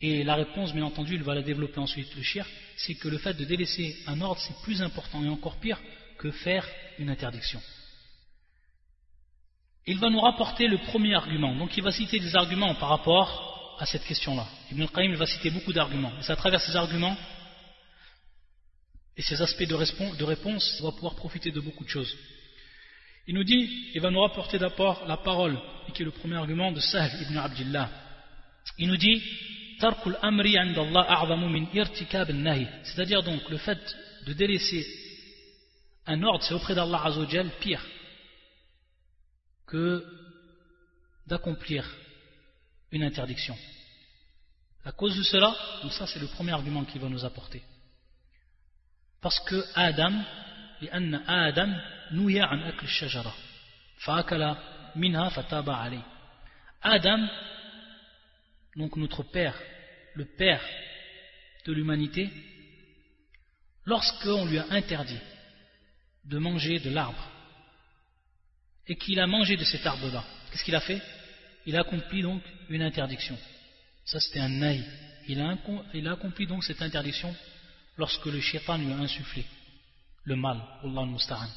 Et 0.00 0.24
la 0.24 0.34
réponse, 0.34 0.72
bien 0.72 0.84
entendu, 0.84 1.14
il 1.14 1.22
va 1.22 1.34
la 1.34 1.42
développer 1.42 1.78
ensuite 1.78 2.14
le 2.16 2.22
shir, 2.22 2.46
c'est 2.76 2.94
que 2.94 3.08
le 3.08 3.18
fait 3.18 3.34
de 3.34 3.44
délaisser 3.44 3.96
un 4.06 4.20
ordre, 4.20 4.40
c'est 4.40 4.56
plus 4.62 4.80
important 4.80 5.22
et 5.22 5.28
encore 5.28 5.56
pire 5.56 5.80
que 6.18 6.30
faire 6.30 6.66
une 6.98 7.10
interdiction. 7.10 7.60
Il 9.86 9.98
va 9.98 10.08
nous 10.08 10.20
rapporter 10.20 10.68
le 10.68 10.78
premier 10.78 11.14
argument. 11.14 11.54
Donc 11.54 11.76
il 11.76 11.82
va 11.82 11.90
citer 11.90 12.18
des 12.18 12.34
arguments 12.36 12.74
par 12.76 12.90
rapport 12.90 13.76
à 13.78 13.86
cette 13.86 14.04
question-là. 14.04 14.46
Ibn 14.70 14.82
al-Qayyim 14.82 15.14
va 15.16 15.26
citer 15.26 15.50
beaucoup 15.50 15.72
d'arguments. 15.72 16.12
Et 16.18 16.22
c'est 16.22 16.32
à 16.32 16.36
travers 16.36 16.60
ces 16.60 16.76
arguments 16.76 17.16
et 19.16 19.22
ces 19.22 19.42
aspects 19.42 19.64
de, 19.64 20.24
réponse, 20.24 20.76
il 20.78 20.82
va 20.82 20.92
pouvoir 20.92 21.14
profiter 21.14 21.50
de 21.50 21.60
beaucoup 21.60 21.84
de 21.84 21.88
choses. 21.90 22.16
Il 23.26 23.34
nous 23.34 23.44
dit, 23.44 23.90
il 23.94 24.00
va 24.00 24.10
nous 24.10 24.20
rapporter 24.20 24.58
d'abord 24.58 25.04
la 25.06 25.18
parole, 25.18 25.58
qui 25.92 26.02
est 26.02 26.04
le 26.06 26.10
premier 26.10 26.36
argument 26.36 26.72
de 26.72 26.80
Sahl 26.80 27.10
ibn 27.22 27.36
Abdullah. 27.36 27.90
Il 28.78 28.88
nous 28.88 28.96
dit, 28.96 29.22
c'est-à-dire 32.84 33.22
donc 33.22 33.48
le 33.48 33.56
fait 33.58 33.78
de 34.26 34.32
délaisser 34.32 34.86
un 36.06 36.22
ordre, 36.22 36.44
c'est 36.44 36.54
auprès 36.54 36.74
d'Allah 36.74 37.02
Azzawajal 37.04 37.50
pire 37.60 37.84
que 39.66 40.04
d'accomplir 41.26 41.84
une 42.92 43.04
interdiction. 43.04 43.56
À 44.84 44.92
cause 44.92 45.16
de 45.16 45.22
cela, 45.22 45.54
donc 45.82 45.92
ça 45.92 46.06
c'est 46.06 46.18
le 46.18 46.26
premier 46.26 46.52
argument 46.52 46.84
qu'il 46.84 47.00
va 47.00 47.08
nous 47.08 47.24
apporter. 47.24 47.62
Parce 49.20 49.38
que 49.40 49.64
Adam, 49.74 50.12
Adam 50.92 51.72
Adam 56.82 57.28
donc 58.76 58.96
notre 58.96 59.22
Père, 59.22 59.60
le 60.14 60.24
Père 60.24 60.62
de 61.66 61.72
l'humanité, 61.72 62.30
lorsqu'on 63.84 64.46
lui 64.46 64.58
a 64.58 64.66
interdit 64.70 65.18
de 66.24 66.38
manger 66.38 66.78
de 66.78 66.90
l'arbre, 66.90 67.30
et 68.86 68.96
qu'il 68.96 69.20
a 69.20 69.26
mangé 69.26 69.56
de 69.56 69.64
cet 69.64 69.86
arbre-là, 69.86 70.24
qu'est-ce 70.50 70.64
qu'il 70.64 70.74
a 70.74 70.80
fait? 70.80 71.00
Il 71.66 71.76
a 71.76 71.80
accompli 71.80 72.22
donc 72.22 72.42
une 72.68 72.82
interdiction. 72.82 73.38
Ça 74.04 74.18
c'était 74.18 74.40
un 74.40 74.48
naï. 74.48 74.84
Il 75.28 75.40
a, 75.40 76.12
accompli 76.12 76.46
donc 76.46 76.64
cette 76.64 76.82
interdiction 76.82 77.34
lorsque 77.96 78.26
le 78.26 78.40
shaitan 78.40 78.78
lui 78.78 78.92
a 78.92 78.96
insufflé 78.96 79.44
le 80.24 80.34
mal, 80.34 80.60
Allah 80.82 81.02
al 81.02 81.48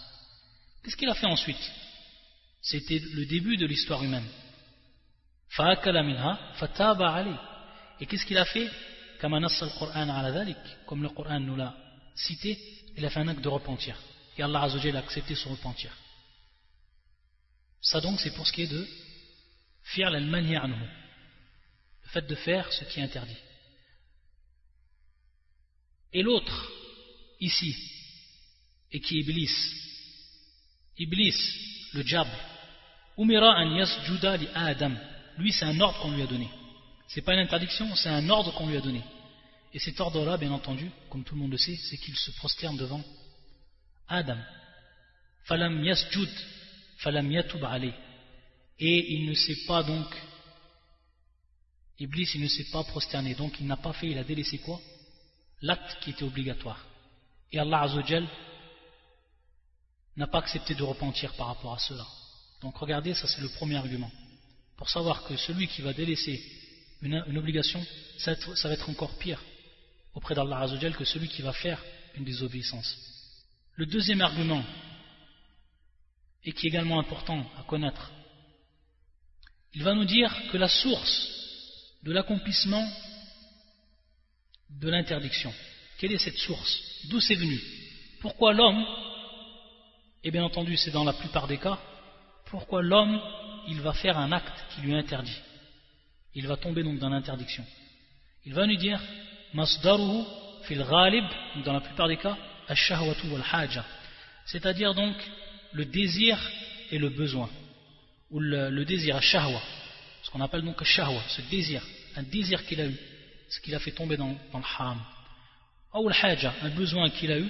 Qu'est-ce 0.84 0.95
qu'il 0.95 1.10
a 1.10 1.15
fait 1.15 1.26
ensuite? 1.26 1.71
C'était 2.62 2.99
le 2.99 3.26
début 3.26 3.58
de 3.58 3.65
l'histoire 3.65 4.04
humaine. 4.04 4.28
Et 8.00 8.06
qu'est-ce 8.08 8.26
qu'il 8.26 8.38
a 8.38 8.46
fait? 8.46 8.70
Comme 9.20 9.39
le 9.39 11.10
Coran 11.10 11.39
nous 11.39 11.56
l'a 11.56 11.76
cité, 12.16 12.60
il 12.98 13.06
a 13.06 13.10
fait 13.10 13.20
un 13.20 13.28
acte 13.28 13.42
de 13.42 13.50
repentir. 13.50 13.96
Et 14.38 14.44
Allah 14.44 14.62
a 14.62 14.98
accepté 14.98 15.36
son 15.36 15.52
repentir. 15.52 15.92
Ça 17.82 18.02
donc 18.02 18.20
c'est 18.20 18.34
pour 18.34 18.48
ce 18.48 18.54
qui 18.54 18.63
est 18.63 18.68
de 18.68 18.88
faire 19.84 20.10
la 20.10 20.20
Le 20.20 20.76
fait 22.08 22.28
de 22.28 22.36
faire 22.36 22.72
ce 22.74 22.86
qui 22.86 23.00
est 23.00 23.04
interdit. 23.04 23.38
Et 26.13 26.24
l'autre, 26.24 26.72
ici, 27.39 27.76
et 28.92 29.00
qui 29.00 29.18
est 29.18 29.22
Iblis. 29.22 29.52
Iblis, 30.98 31.89
le 31.94 32.04
diable. 32.04 32.32
Umira 33.18 33.63
yasjuda 33.66 34.38
li 34.38 34.48
lui 35.38 35.52
c'est 35.52 35.65
un 35.65 35.80
ordre 35.80 36.00
qu'on 36.00 36.12
lui 36.12 36.22
a 36.22 36.28
donné. 36.28 36.50
C'est 37.08 37.22
pas 37.22 37.34
une 37.34 37.39
interdiction, 37.39 37.93
c'est 37.96 38.10
un 38.10 38.30
ordre 38.30 38.54
qu'on 38.54 38.67
lui 38.67 38.78
a 38.78 38.82
donné. 38.82 39.04
Et 39.74 39.80
cet 39.80 40.00
ordre-là, 40.00 40.38
bien 40.38 40.52
entendu, 40.52 40.89
comme 41.10 41.24
tout 41.24 41.36
le 41.36 41.41
monde 41.41 41.52
le 41.52 41.58
sait, 41.58 41.76
c'est 41.76 41.98
qu'il 41.98 42.15
se 42.15 42.32
prosterne 42.32 42.78
devant 42.78 43.04
Adam. 44.08 44.38
Falam 45.46 45.84
yasjud, 45.84 46.30
falam 46.98 47.32
yatub 47.32 47.63
Et 48.80 49.13
il 49.13 49.28
ne 49.28 49.34
s'est 49.34 49.65
pas 49.67 49.84
donc, 49.84 50.08
Iblis, 52.00 52.30
il 52.36 52.41
ne 52.41 52.48
s'est 52.48 52.69
pas 52.72 52.84
prosterné. 52.84 53.36
Donc 53.36 53.60
il 53.60 53.67
n'a 53.67 53.78
pas 53.78 53.93
fait, 53.93 54.10
il 54.10 54.17
a 54.17 54.24
délaissé 54.24 54.60
quoi? 54.60 54.80
L'acte 55.62 56.00
qui 56.02 56.12
était 56.12 56.24
obligatoire. 56.24 56.86
Et 57.52 57.60
Allah 57.60 57.82
Azzawajal 57.82 58.28
n'a 60.17 60.28
pas 60.28 60.39
accepté 60.39 60.76
de 60.76 60.84
repentir 60.84 61.34
par 61.34 61.48
rapport 61.48 61.74
à 61.74 61.80
cela. 61.80 62.06
Donc 62.62 62.78
regardez, 62.78 63.13
ça 63.13 63.28
c'est 63.28 63.41
le 63.41 63.50
premier 63.50 63.76
argument 63.76 64.12
pour 64.78 64.90
savoir 64.90 65.24
que 65.24 65.38
celui 65.38 65.68
qui 65.68 65.82
va 65.82 65.94
délaisser 65.94 66.44
une, 67.02 67.38
obligation, 67.38 67.86
ça 68.18 68.34
va, 68.34 68.74
être, 68.74 68.90
encore 68.90 69.18
pire 69.18 69.42
auprès 70.14 70.36
d'Allah 70.36 70.60
Azzawajal 70.60 70.96
que 70.96 71.06
celui 71.06 71.28
qui 71.28 71.42
va 71.42 71.54
faire 71.54 71.84
une 72.16 72.24
désobéissance. 72.24 72.98
Le 73.76 73.86
deuxième 73.86 74.22
argument, 74.22 74.64
et 76.46 76.52
qui 76.52 76.68
est 76.68 76.70
également 76.70 77.00
important 77.00 77.46
à 77.58 77.64
connaître, 77.64 78.12
il 79.74 79.84
va 79.84 79.94
nous 79.94 80.06
dire 80.06 80.32
que 80.52 80.58
la 80.58 80.70
source 80.70 81.30
de 82.04 82.12
l'accomplissement 82.12 82.86
de 84.70 84.90
l'interdiction, 84.90 85.54
quelle 85.98 86.12
est 86.12 86.20
cette 86.20 86.38
source? 86.38 87.06
D'où 87.06 87.20
c'est 87.20 87.36
venu? 87.36 87.60
Pourquoi 88.22 88.54
l'homme, 88.54 88.86
et 90.24 90.32
bien 90.32 90.44
entendu 90.44 90.78
c'est 90.78 90.92
dans 90.92 91.04
la 91.04 91.14
plupart 91.14 91.48
des 91.48 91.58
cas, 91.58 91.80
pourquoi 92.46 92.82
l'homme 92.82 93.20
il 93.67 93.82
va 93.82 93.93
faire 93.93 94.17
un 94.17 94.32
acte 94.32 94.65
qui 94.73 94.82
lui 94.82 94.95
interdit. 94.95 95.38
Il 96.36 96.47
va 96.47 96.58
tomber 96.58 96.84
donc 96.84 96.99
dans 96.99 97.10
l'interdiction. 97.10 97.65
Il 98.45 98.54
va 98.54 98.65
nous 98.65 98.76
dire 98.76 98.99
masdaruhu 99.54 100.23
fil 100.63 100.84
ghalib, 100.84 101.26
dans 101.63 101.73
la 101.73 101.82
plupart 101.82 102.08
des 102.08 102.17
cas, 102.17 102.38
ash-shahwatu 102.67 103.28
wal 103.28 103.43
haja. 103.52 103.86
C'est-à-dire 104.45 104.93
donc 104.93 105.15
le 105.73 105.86
désir 105.86 106.38
et 106.91 106.97
le 106.97 107.10
besoin. 107.10 107.49
Ou 108.32 108.39
le, 108.39 108.84
désir, 108.84 109.15
ash-shahwa. 109.15 109.62
Ce 110.23 110.32
qu'on 110.32 110.41
appelle 110.41 110.63
donc 110.63 110.82
ash-shahwa, 110.82 111.21
ce 111.28 111.41
désir. 111.43 111.84
Un 112.15 112.23
désir 112.23 112.65
qu'il 112.65 112.82
a 112.82 112.88
eu, 112.88 112.97
ce 113.49 113.60
qu'il 113.60 113.76
a 113.76 113.80
fait 113.80 113.91
tomber 113.91 114.17
dans, 114.17 114.30
le 114.30 114.60
haram. 114.60 114.99
Ou 115.93 116.10
al-haja, 116.10 116.54
un 116.63 116.69
besoin 116.69 117.10
qu'il 117.12 117.32
a 117.32 117.39
eu, 117.39 117.45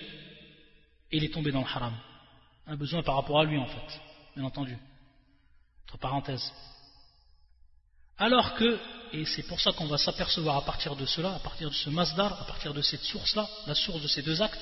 et 1.12 1.18
il 1.18 1.24
est 1.24 1.34
tombé 1.34 1.52
dans 1.52 1.62
le 1.62 1.68
haram. 1.68 1.94
Un 2.68 2.76
besoin 2.76 3.04
par 3.04 3.16
rapport 3.16 3.40
à 3.40 3.46
lui 3.46 3.58
en 3.58 3.68
fait, 3.68 4.02
bien 4.36 4.46
entendu 4.46 4.78
parenthèse. 6.00 6.52
Alors 8.18 8.54
que, 8.56 8.80
et 9.12 9.26
c'est 9.26 9.44
pour 9.44 9.60
ça 9.60 9.72
qu'on 9.72 9.88
va 9.88 9.98
s'apercevoir 9.98 10.58
à 10.58 10.66
partir 10.66 10.96
de 10.96 11.06
cela, 11.06 11.36
à 11.36 11.40
partir 11.40 11.70
de 11.70 11.76
ce 11.76 11.90
masdar, 11.90 12.42
à 12.42 12.46
partir 12.46 12.74
de 12.74 12.82
cette 12.82 13.04
source-là, 13.04 13.48
la 13.68 13.76
source 13.76 14.02
de 14.02 14.08
ces 14.08 14.22
deux 14.22 14.42
actes, 14.42 14.60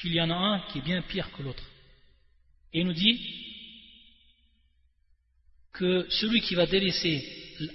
qu'il 0.00 0.14
y 0.14 0.20
en 0.20 0.30
a 0.30 0.34
un 0.34 0.60
qui 0.68 0.78
est 0.78 0.82
bien 0.82 1.02
pire 1.02 1.30
que 1.32 1.42
l'autre. 1.42 1.62
Et 2.72 2.80
il 2.80 2.86
nous 2.86 2.92
dit 2.92 3.20
que 5.72 6.06
celui 6.10 6.40
qui 6.40 6.54
va 6.54 6.66
délaisser 6.66 7.24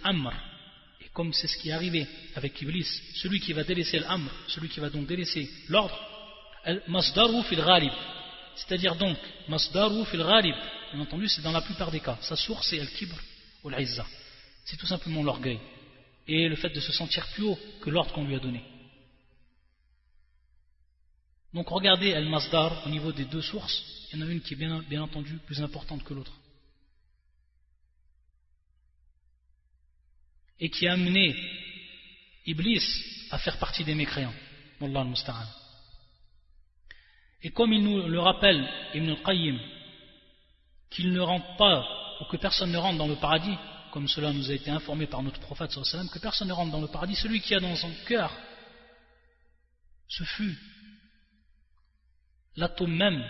l'amr, 0.04 0.34
et 1.02 1.08
comme 1.14 1.34
c'est 1.34 1.48
ce 1.48 1.58
qui 1.58 1.70
est 1.70 1.74
arrivé 1.74 2.08
avec 2.36 2.62
Iblis, 2.62 2.88
celui 3.16 3.40
qui 3.40 3.54
va 3.54 3.64
délaisser 3.64 4.00
l'amr, 4.00 4.32
celui 4.48 4.70
qui 4.70 4.80
va 4.80 4.90
donc 4.90 5.08
délaisser 5.08 5.50
l'ordre, 5.70 5.98
masdaru 6.88 7.44
fil 7.44 7.60
ghalib, 7.60 7.94
c'est-à-dire 8.56 8.96
donc 8.96 9.18
masdaru 9.48 10.06
fil 10.06 10.20
ghalib, 10.20 10.56
bien 10.92 11.02
entendu, 11.02 11.28
c'est 11.28 11.42
dans 11.42 11.52
la 11.52 11.62
plupart 11.62 11.92
des 11.92 12.00
cas. 12.00 12.18
Sa 12.22 12.36
source, 12.36 12.68
c'est 12.70 12.80
al-kibr 12.80 13.16
ou 13.64 13.70
l'izza. 13.70 14.06
C'est 14.66 14.78
tout 14.78 14.88
simplement 14.88 15.24
l'orgueil. 15.24 15.60
Et 16.28 16.48
le 16.48 16.56
fait 16.56 16.70
de 16.70 16.80
se 16.80 16.92
sentir 16.92 17.26
plus 17.34 17.44
haut 17.44 17.60
que 17.82 17.90
l'ordre 17.90 18.14
qu'on 18.14 18.26
lui 18.26 18.36
a 18.36 18.40
donné. 18.40 18.64
Donc 21.54 21.68
regardez 21.70 22.14
al-masdar 22.14 22.86
au 22.86 22.90
niveau 22.90 23.12
des 23.12 23.26
deux 23.26 23.42
sources. 23.42 23.84
Il 24.12 24.20
y 24.20 24.24
en 24.24 24.28
a 24.28 24.32
une 24.32 24.42
qui 24.42 24.54
est 24.54 24.58
bien, 24.58 24.80
bien 24.88 25.02
entendu 25.02 25.38
plus 25.46 25.62
importante 25.62 26.04
que 26.04 26.14
l'autre. 26.14 26.34
Et 30.60 30.70
qui 30.70 30.88
a 30.88 30.94
amené 30.94 31.36
Iblis 32.46 32.84
à 33.32 33.40
faire 33.40 33.58
partie 33.58 33.84
des 33.84 33.96
mécréants. 33.96 34.34
Wallah 34.82 35.02
al 35.02 35.48
Et 37.42 37.52
comme 37.52 37.74
il 37.74 37.84
nous 37.84 38.08
le 38.08 38.20
rappelle 38.20 38.68
Ibn 38.94 39.10
al-Qayyim 39.10 39.60
qu'il 40.90 41.12
ne 41.14 41.20
rentre 41.20 41.56
pas, 41.58 41.86
ou 42.22 42.26
que 42.26 42.38
personne 42.38 42.72
ne 42.72 42.78
rentre 42.78 42.98
dans 42.98 43.08
le 43.08 43.16
paradis 43.16 43.58
comme 43.92 44.08
cela 44.08 44.32
nous 44.32 44.52
a 44.52 44.54
été 44.54 44.70
informé 44.70 45.08
par 45.08 45.24
notre 45.24 45.40
prophète 45.40 45.72
que 45.74 46.20
personne 46.20 46.48
ne 46.48 46.54
rentre 46.54 46.72
dans 46.72 46.82
le 46.82 46.88
paradis, 46.88 47.16
celui 47.16 47.42
qui 47.42 47.56
a 47.56 47.60
dans 47.60 47.76
son 47.76 47.92
cœur 48.08 48.32
ce 50.08 50.24
fut 50.24 50.58
l'atome 52.56 52.96
même 52.96 53.24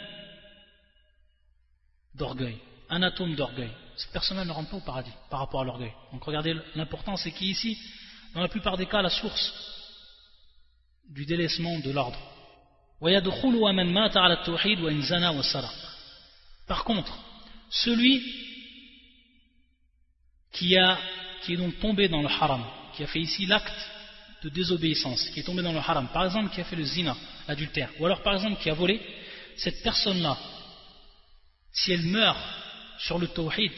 d'orgueil, 2.15 2.57
un 2.89 3.03
atome 3.03 3.35
d'orgueil. 3.35 3.71
Cette 3.97 4.11
personne-là 4.11 4.45
ne 4.45 4.51
rentre 4.51 4.71
pas 4.71 4.77
au 4.77 4.81
paradis 4.81 5.11
par 5.29 5.39
rapport 5.39 5.61
à 5.61 5.65
l'orgueil. 5.65 5.93
Donc 6.13 6.23
regardez 6.23 6.55
l'important, 6.75 7.17
c'est 7.17 7.31
qu'ici, 7.31 7.77
dans 8.33 8.41
la 8.41 8.47
plupart 8.47 8.77
des 8.77 8.85
cas, 8.85 9.01
la 9.01 9.09
source 9.09 9.53
du 11.09 11.25
délaissement 11.25 11.79
de 11.79 11.91
l'ordre. 11.91 12.19
Par 16.67 16.83
contre, 16.83 17.17
celui 17.69 18.23
qui, 20.51 20.77
a, 20.77 20.99
qui 21.43 21.53
est 21.53 21.57
donc 21.57 21.79
tombé 21.79 22.07
dans 22.07 22.21
le 22.21 22.27
haram, 22.27 22.63
qui 22.95 23.03
a 23.03 23.07
fait 23.07 23.19
ici 23.19 23.45
l'acte 23.45 23.73
de 24.43 24.49
désobéissance, 24.49 25.29
qui 25.29 25.41
est 25.41 25.43
tombé 25.43 25.61
dans 25.61 25.73
le 25.73 25.79
haram, 25.79 26.07
par 26.13 26.25
exemple 26.25 26.53
qui 26.53 26.61
a 26.61 26.63
fait 26.63 26.75
le 26.75 26.83
zina, 26.83 27.15
l'adultère, 27.47 27.91
ou 27.99 28.05
alors 28.05 28.21
par 28.21 28.35
exemple 28.35 28.61
qui 28.61 28.69
a 28.69 28.73
volé, 28.73 29.01
cette 29.57 29.83
personne-là, 29.83 30.37
si 31.73 31.91
elle 31.91 32.03
meurt 32.03 32.39
sur 32.99 33.19
le 33.19 33.27
tawhid, 33.27 33.71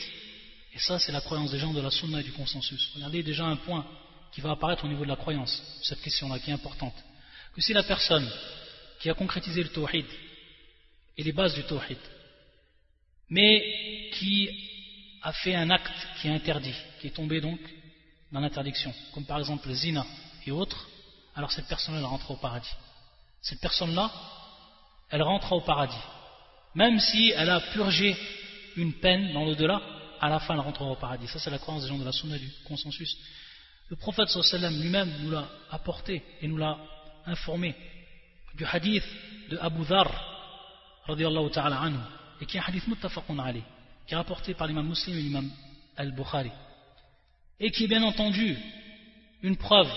et 0.74 0.80
ça 0.80 1.00
c'est 1.00 1.12
la 1.12 1.22
croyance 1.22 1.52
des 1.52 1.60
gens 1.60 1.74
de 1.74 1.82
la 1.82 1.92
sunna 1.92 2.22
et 2.22 2.24
du 2.24 2.32
consensus, 2.32 2.92
regardez 2.96 3.24
déjà 3.24 3.46
un 3.46 3.58
point 3.58 3.86
qui 4.32 4.40
va 4.42 4.52
apparaître 4.52 4.86
au 4.86 4.88
niveau 4.88 5.04
de 5.04 5.10
la 5.10 5.16
croyance, 5.16 5.62
cette 5.84 6.02
question-là 6.02 6.40
qui 6.40 6.52
est 6.52 6.54
importante, 6.54 6.96
que 7.54 7.62
si 7.62 7.74
la 7.74 7.84
personne 7.84 8.30
qui 9.00 9.10
a 9.10 9.14
concrétisé 9.14 9.64
le 9.64 9.70
tawhid 9.70 10.06
et 11.18 11.24
les 11.24 11.32
bases 11.34 11.56
du 11.56 11.64
tawhid, 11.64 11.98
mais 13.32 14.10
qui 14.14 14.50
a 15.24 15.32
fait 15.32 15.56
un 15.56 15.70
acte 15.70 16.08
qui 16.22 16.28
est 16.28 16.32
interdit, 16.32 16.76
qui 17.00 17.08
est 17.08 17.16
tombé 17.16 17.40
donc 17.40 17.60
dans 18.32 18.42
l'interdiction, 18.42 18.94
comme 19.14 19.26
par 19.26 19.40
exemple 19.40 19.70
le 19.70 19.74
zina 19.74 20.06
et 20.46 20.52
autres, 20.52 20.88
alors 21.36 21.52
cette 21.52 21.68
personne-là 21.68 22.06
rentre 22.06 22.30
au 22.30 22.36
paradis. 22.36 22.70
Cette 23.42 23.62
personne-là, 23.62 24.12
elle 25.10 25.24
rentre 25.24 25.54
au 25.54 25.62
paradis. 25.62 26.04
Même 26.76 27.00
si 27.00 27.32
elle 27.36 27.50
a 27.50 27.60
purgé 27.60 28.16
une 28.76 28.94
peine 28.94 29.34
dans 29.34 29.46
l'au-delà, 29.46 29.82
à 30.20 30.30
la 30.30 30.40
fin 30.40 30.54
elle 30.56 30.60
rentrera 30.60 30.92
au 30.92 30.96
paradis. 30.96 31.28
Ça 31.28 31.40
c'est 31.40 31.50
la 31.50 31.58
croyance 31.58 31.84
des 31.84 31.90
gens 31.90 31.98
de 31.98 32.06
la 32.06 32.12
sunna 32.12 32.38
du 32.38 32.52
consensus. 32.68 33.18
Le 33.90 33.96
prophète 33.96 34.28
sallam 34.28 34.82
lui-même 34.82 35.12
nous 35.22 35.32
l'a 35.32 35.48
apporté 35.70 36.22
et 36.42 36.48
nous 36.48 36.58
l'a 36.58 36.78
informé 37.26 37.76
du 38.56 38.66
hadith 38.66 39.06
de 39.50 39.58
Abu 39.58 39.86
Dhar 39.86 40.10
ta'ala 41.08 41.80
anhu 41.80 41.98
et 42.42 42.46
qui 42.46 42.58
est 42.58 42.60
un 42.60 42.64
hadith 42.64 42.88
muttafaqun 42.88 43.40
ali 43.40 43.64
qui 44.06 44.14
est 44.14 44.18
rapporté 44.18 44.54
par 44.54 44.68
l'imam 44.68 44.88
muslim 44.88 45.18
et 45.18 45.22
l'imam 45.22 45.50
al-Bukhari 45.96 46.52
et 47.60 47.72
qui 47.72 47.86
est 47.86 47.88
bien 47.88 48.04
entendu 48.04 48.58
une 49.44 49.56
preuve 49.56 49.92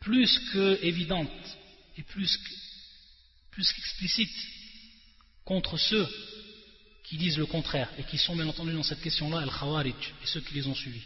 plus 0.00 0.38
que 0.52 0.82
évidente 0.82 1.28
et 1.96 2.02
plus 2.02 2.38
qu'explicite 3.54 4.36
contre 5.44 5.76
ceux 5.76 6.08
qui 7.04 7.16
disent 7.16 7.38
le 7.38 7.46
contraire 7.46 7.90
et 7.98 8.04
qui 8.04 8.16
sont 8.16 8.34
bien 8.34 8.48
entendu 8.48 8.72
dans 8.72 8.82
cette 8.82 9.02
question-là 9.02 9.40
al-Khawarij 9.40 9.94
et 10.22 10.26
ceux 10.26 10.40
qui 10.40 10.54
les 10.54 10.66
ont 10.66 10.74
suivis. 10.74 11.02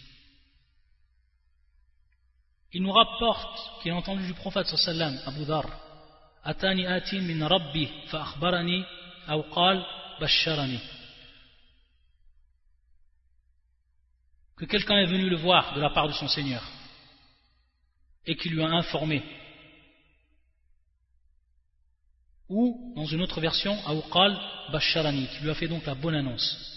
Il 2.73 2.83
nous 2.83 2.93
rapporte 2.93 3.83
qu'il 3.83 3.93
a 3.93 3.97
entendu 3.97 4.27
du 4.27 4.35
prophète 4.35 4.67
sallam 4.67 5.19
Abu 5.27 5.45
Dhar 5.45 5.65
Atani 6.45 6.87
atin 6.87 7.21
min 7.23 7.47
rabbi 7.49 7.89
fa 8.09 8.23
akhbarani 8.23 8.85
aw 9.29 9.43
qal 9.55 9.85
basharani 10.21 10.81
que 14.57 14.65
quelqu'un 14.65 14.99
est 14.99 15.07
venu 15.07 15.29
le 15.29 15.37
voir 15.37 15.75
de 15.75 15.81
la 15.81 15.91
part 15.91 16.09
de 16.09 16.13
son 16.13 16.29
Seigneur 16.29 16.63
et 18.27 18.37
qui 18.37 18.49
lui 18.49 18.63
a 18.63 18.69
informé. 18.69 19.23
Ou, 22.49 22.95
dans 22.97 23.07
une 23.07 23.23
autre 23.23 23.41
version, 23.41 23.77
Aouqal 23.87 24.39
Basharani, 24.71 25.27
qui 25.29 25.43
lui 25.43 25.51
a 25.51 25.55
fait 25.55 25.69
donc 25.69 25.85
la 25.87 25.95
bonne 25.95 26.15
annonce. 26.15 26.71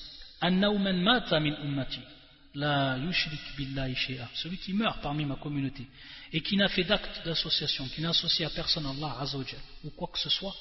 Celui 4.34 4.58
qui 4.58 4.74
meurt 4.74 5.02
parmi 5.02 5.26
ma 5.26 5.36
communauté 5.36 5.86
et 6.34 6.42
qui 6.42 6.58
n'a 6.58 6.70
fait 6.70 6.84
d'acte 6.84 7.26
d'association, 7.26 7.88
qui 7.90 8.02
n'a 8.02 8.10
associé 8.10 8.46
à 8.46 8.50
personne 8.50 8.86
Allah 8.86 9.18
Azzawajal 9.20 9.60
ou 9.84 9.90
quoi 9.92 10.10
que 10.12 10.20
ce 10.20 10.30
soit. 10.30 10.56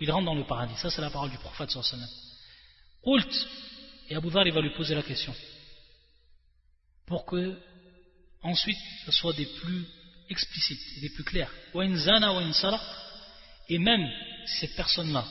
Il 0.00 0.10
rentre 0.10 0.24
dans 0.24 0.34
le 0.34 0.44
paradis. 0.44 0.76
Ça, 0.76 0.90
c'est 0.90 1.00
la 1.00 1.10
parole 1.10 1.30
du 1.30 1.38
prophète 1.38 1.70
sallallahu. 1.70 2.08
Et 4.08 4.14
Abu 4.14 4.30
Dhar, 4.30 4.46
il 4.46 4.52
va 4.52 4.60
lui 4.60 4.70
poser 4.70 4.94
la 4.94 5.02
question 5.02 5.34
pour 7.06 7.24
que 7.24 7.58
ensuite 8.42 8.78
ce 9.04 9.12
soit 9.12 9.32
des 9.32 9.46
plus 9.46 9.86
explicites 10.28 11.00
des 11.00 11.10
plus 11.10 11.24
clairs. 11.24 11.50
Et 13.68 13.78
même 13.78 14.08
cette 14.46 14.76
personne-là, 14.76 15.24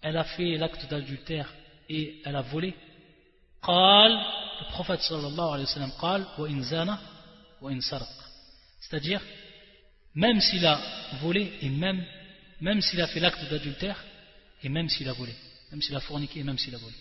elle 0.00 0.16
a 0.16 0.24
fait 0.24 0.56
l'acte 0.56 0.88
d'adultère 0.88 1.52
et 1.88 2.20
elle 2.24 2.36
a 2.36 2.42
volé. 2.42 2.74
le 3.66 4.68
prophète 4.70 5.02
sallallahu 5.02 5.54
alayhi 5.54 5.66
wa 7.60 7.80
sallam 7.80 8.08
C'est-à-dire, 8.80 9.20
même 10.14 10.40
s'il 10.40 10.64
a 10.66 10.80
volé 11.20 11.52
et 11.62 11.68
même, 11.68 12.04
même 12.60 12.80
s'il 12.80 13.00
a 13.00 13.06
fait 13.06 13.20
l'acte 13.20 13.44
d'adultère 13.48 14.02
et 14.62 14.68
même 14.68 14.88
s'il 14.88 15.08
a 15.08 15.12
volé, 15.12 15.34
même 15.70 15.80
s'il 15.80 15.96
a 15.96 16.00
forniqué 16.00 16.40
et 16.40 16.44
même 16.44 16.58
s'il 16.58 16.74
a 16.74 16.78
volé, 16.78 16.96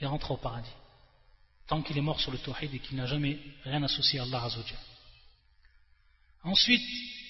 il 0.00 0.06
rentre 0.06 0.30
au 0.30 0.36
paradis. 0.36 0.68
Tant 1.66 1.82
qu'il 1.82 1.96
est 1.96 2.02
mort 2.02 2.20
sur 2.20 2.30
le 2.30 2.38
tawhid 2.38 2.74
et 2.74 2.78
qu'il 2.78 2.96
n'a 2.96 3.06
jamais 3.06 3.38
rien 3.64 3.82
associé 3.82 4.20
à 4.20 4.24
Allah 4.24 4.44
Azzawajal. 4.44 4.78
Ensuite, 6.42 6.82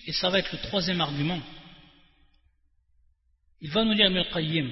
et 0.06 0.12
ça 0.12 0.28
va 0.28 0.40
être 0.40 0.52
le 0.52 0.58
troisième 0.58 1.00
argument, 1.00 1.40
il 3.60 3.70
va 3.70 3.84
nous 3.84 3.94
dire 3.94 4.06
Ibn 4.06 4.18
al-Qayyim. 4.18 4.70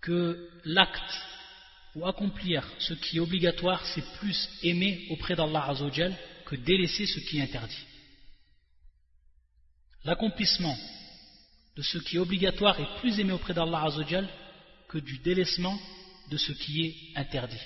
Que 0.00 0.50
l'acte 0.64 1.20
ou 1.94 2.06
accomplir 2.06 2.66
ce 2.78 2.94
qui 2.94 3.16
est 3.16 3.20
obligatoire 3.20 3.84
c'est 3.86 4.04
plus 4.18 4.48
aimer 4.62 5.06
auprès 5.10 5.36
d'Allah 5.36 5.68
Azzawajal 5.68 6.14
que 6.46 6.56
délaisser 6.56 7.06
ce 7.06 7.20
qui 7.20 7.38
est 7.38 7.42
interdit 7.42 7.84
l'accomplissement 10.04 10.76
de 11.76 11.82
ce 11.82 11.98
qui 11.98 12.16
est 12.16 12.20
obligatoire 12.20 12.78
est 12.80 13.00
plus 13.00 13.18
aimé 13.18 13.32
auprès 13.32 13.54
d'Allah 13.54 13.84
Azzawajal 13.84 14.28
que 14.88 14.98
du 14.98 15.18
délaissement 15.18 15.78
de 16.30 16.36
ce 16.36 16.52
qui 16.52 16.82
est 16.84 17.18
interdit. 17.18 17.60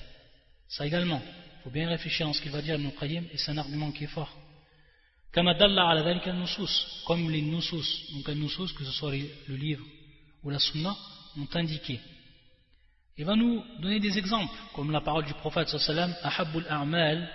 Ça 0.68 0.86
également, 0.86 1.20
il 1.24 1.62
faut 1.64 1.70
bien 1.70 1.88
réfléchir 1.88 2.28
à 2.28 2.32
ce 2.32 2.40
qu'il 2.40 2.52
va 2.52 2.62
dire 2.62 2.76
Ibn 2.76 2.90
et 3.32 3.36
c'est 3.36 3.50
un 3.50 3.58
argument 3.58 3.90
qui 3.90 4.04
est 4.04 4.08
fort. 4.08 4.32
Comme 5.32 7.30
les 7.30 7.42
nusus, 7.42 8.12
donc 8.14 8.28
les 8.28 8.34
nusus, 8.34 8.72
que 8.74 8.84
ce 8.84 8.92
soit 8.92 9.12
le 9.48 9.56
livre 9.56 9.84
ou 10.42 10.50
la 10.50 10.58
sunna, 10.58 10.96
ont 11.36 11.48
indiqué. 11.54 12.00
Il 13.18 13.24
va 13.24 13.34
nous 13.34 13.64
donner 13.80 13.98
des 13.98 14.18
exemples, 14.18 14.54
comme 14.74 14.90
la 14.90 15.00
parole 15.00 15.24
du 15.24 15.32
prophète 15.34 15.68
sallallahu 15.68 16.12
alayhi 16.22 16.28
wa 16.28 16.30
sallam, 16.30 17.26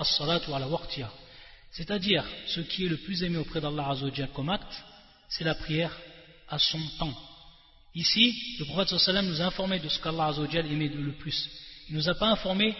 as-salatu 0.00 0.52
ala 0.52 0.66
waqtiha. 0.66 1.08
C'est-à-dire, 1.70 2.24
ce 2.48 2.60
qui 2.60 2.86
est 2.86 2.88
le 2.88 2.96
plus 2.96 3.22
aimé 3.22 3.38
auprès 3.38 3.60
d'Allah 3.60 3.90
Azzawajal 3.90 4.30
comme 4.32 4.48
acte, 4.48 4.82
c'est 5.28 5.44
la 5.44 5.54
prière 5.54 5.96
à 6.48 6.58
son 6.58 6.80
temps. 6.98 7.14
Ici, 7.94 8.56
le 8.58 8.64
prophète 8.64 8.98
sallam 8.98 9.26
nous 9.26 9.40
a 9.40 9.44
informé 9.44 9.78
de 9.78 9.88
ce 9.88 10.00
qu'Allah 10.00 10.26
Azzawajal 10.26 10.66
aimait 10.66 10.88
le 10.88 11.12
plus. 11.12 11.48
Il 11.88 11.94
ne 11.94 12.00
nous 12.00 12.08
a 12.08 12.14
pas 12.14 12.30
informé 12.30 12.74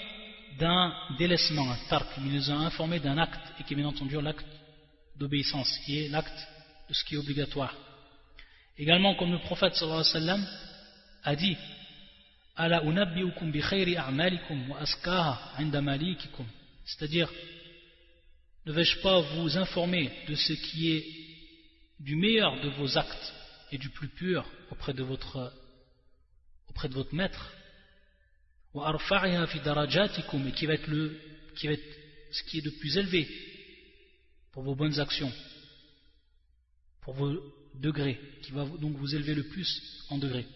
d'un 0.59 0.93
délaissement, 1.17 1.71
un 1.71 1.79
mais 2.19 2.27
il 2.27 2.33
nous 2.33 2.51
a 2.51 2.55
informé 2.55 2.99
d'un 2.99 3.19
acte, 3.19 3.53
et 3.61 3.63
qui 3.63 3.75
est 3.75 3.77
bien 3.77 3.87
entendu 3.87 4.21
l'acte 4.21 4.45
d'obéissance, 5.17 5.79
qui 5.87 6.01
est 6.01 6.09
l'acte 6.09 6.49
de 6.89 6.95
ce 6.95 7.05
qui 7.05 7.15
est 7.15 7.19
obligatoire. 7.19 7.73
Également, 8.81 9.15
comme 9.15 9.33
le 9.33 9.39
prophète 9.41 9.75
sallam 9.75 10.43
a 11.23 11.37
dit, 11.37 11.55
c'est-à-dire 16.87 17.31
ne 18.65 18.73
vais-je 18.73 19.01
pas 19.03 19.21
vous 19.21 19.59
informer 19.59 20.11
de 20.29 20.35
ce 20.35 20.55
qui 20.55 20.93
est 20.93 21.05
du 22.01 22.17
meilleur 22.17 22.59
de 22.63 22.71
vos 22.71 22.97
actes 22.97 23.35
et 23.71 23.77
du 23.77 23.91
plus 23.91 24.09
pur 24.09 24.51
auprès 24.71 24.95
de 24.95 25.03
votre, 25.03 25.53
auprès 26.71 26.89
de 26.89 26.95
votre 26.95 27.15
maître? 27.15 27.53
Et 28.75 28.79
qui 30.53 30.65
va 30.65 30.73
être 30.73 30.87
le 30.87 31.21
qui 31.57 31.67
va 31.67 31.75
être 31.75 31.99
ce 32.31 32.43
qui 32.45 32.59
est 32.59 32.63
de 32.63 32.71
plus 32.71 32.97
élevé 32.97 33.29
pour 34.53 34.63
vos 34.63 34.75
bonnes 34.75 34.99
actions 34.99 35.31
pour 37.03 37.13
vos 37.13 37.60
degrés 37.75 38.21
qui 38.43 38.53
va 38.53 38.65
donc 38.65 38.97
vous 38.97 39.15
élever 39.15 39.35
le 39.35 39.45
plus 39.45 40.05
en 40.11 40.19
degrés 40.19 40.47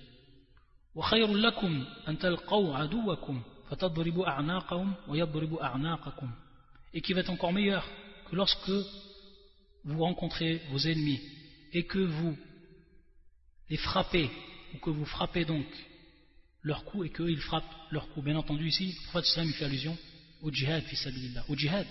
et 6.94 7.00
qui 7.00 7.12
va 7.12 7.20
être 7.20 7.30
encore 7.30 7.52
meilleur 7.52 7.84
que 8.30 8.36
lorsque 8.36 8.70
vous 9.84 10.02
rencontrez 10.02 10.62
vos 10.70 10.78
ennemis 10.78 11.20
et 11.72 11.84
que 11.84 11.98
vous 11.98 12.36
les 13.68 13.76
frappez, 13.76 14.30
ou 14.74 14.78
que 14.78 14.90
vous 14.90 15.04
frappez 15.04 15.44
donc 15.44 15.66
leur 16.62 16.84
coup 16.84 17.04
et 17.04 17.10
qu'eux 17.10 17.30
ils 17.30 17.40
frappent 17.40 17.74
leur 17.90 18.08
coup. 18.10 18.22
Bien 18.22 18.36
entendu, 18.36 18.68
ici, 18.68 18.86
le 18.86 19.10
prophète 19.10 19.26
sallam 19.26 19.52
fait 19.52 19.64
allusion 19.64 19.96
au 20.42 20.50
djihad, 20.50 20.84
au 21.48 21.56
djihad. 21.56 21.86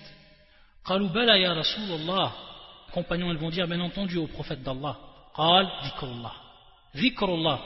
Qalubala 0.86 1.38
ya 1.38 1.54
Rasulallah. 1.54 2.36
Les 2.88 2.94
compagnons 2.94 3.32
ils 3.32 3.38
vont 3.38 3.50
dire 3.50 3.68
bien 3.68 3.80
entendu 3.80 4.18
au 4.18 4.28
prophète 4.28 4.64
d'Allah. 4.64 5.00
Qal 5.36 5.66
dhikrullah. 5.84 6.36
Dhikrullah. 6.96 7.60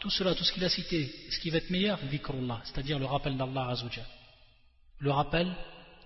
Tout 0.00 0.10
cela, 0.10 0.34
tout 0.34 0.44
ce 0.44 0.52
qu'il 0.52 0.64
a 0.64 0.68
cité, 0.68 1.10
ce 1.30 1.38
qui 1.38 1.50
va 1.50 1.58
être 1.58 1.70
meilleur, 1.70 1.98
dhikrullah, 2.10 2.60
c'est-à-dire 2.64 2.98
le 2.98 3.06
rappel 3.06 3.36
d'Allah 3.36 3.68
Azzawajal. 3.70 4.04
Le 4.98 5.10
rappel 5.10 5.50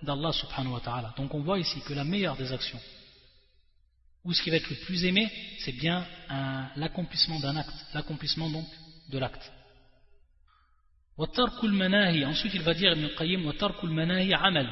d'Allah 0.01 0.31
subhanahu 0.31 0.73
wa 0.73 0.79
ta'ala. 0.79 1.13
Donc 1.17 1.33
on 1.33 1.41
voit 1.41 1.59
ici 1.59 1.81
que 1.81 1.93
la 1.93 2.05
meilleure 2.05 2.37
des 2.37 2.51
actions, 2.53 2.79
ou 4.23 4.33
ce 4.33 4.41
qui 4.41 4.49
va 4.49 4.57
être 4.57 4.69
le 4.69 4.77
plus 4.85 5.03
aimé, 5.03 5.29
c'est 5.59 5.73
bien 5.73 6.05
l'accomplissement 6.77 7.39
d'un 7.39 7.55
acte, 7.57 7.75
l'accomplissement 7.93 8.49
donc 8.49 8.65
de 9.09 9.17
l'acte. 9.17 9.51
وترك 11.17 11.63
المناهي 11.63 12.25
ensuite 12.25 12.53
il 12.53 12.61
va 12.61 12.73
dire 12.73 12.91
ابن 12.91 13.03
القيم 13.03 13.45
وترك 13.45 13.83
المناهي 13.83 14.33
عمل 14.33 14.69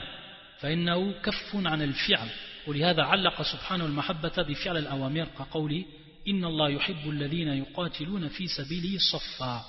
فإنه 0.60 1.12
كف 1.22 1.56
عن 1.56 1.82
الفعل 1.82 2.30
ولهذا 2.68 3.04
علق 3.04 3.42
سبحانه 3.42 3.86
المحبة 3.86 4.44
بفعل 4.44 4.78
الأوامر 4.78 5.26
كقوله 5.26 5.86
إن 6.29 6.45
الله 6.45 6.69
يحب 6.69 7.11
الذين 7.11 7.49
يقاتلون 7.49 8.29
في 8.29 8.47
سبيله 8.47 8.99
صفا 8.99 9.65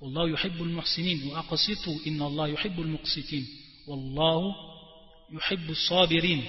والله 0.00 0.30
يحب 0.30 0.62
المحسنين 0.62 1.28
وأقسطوا 1.28 1.98
إن 2.06 2.22
الله 2.22 2.48
يحب 2.48 2.80
المقسطين 2.80 3.46
والله 3.86 4.54
يحب 5.32 5.70
الصابرين 5.70 6.44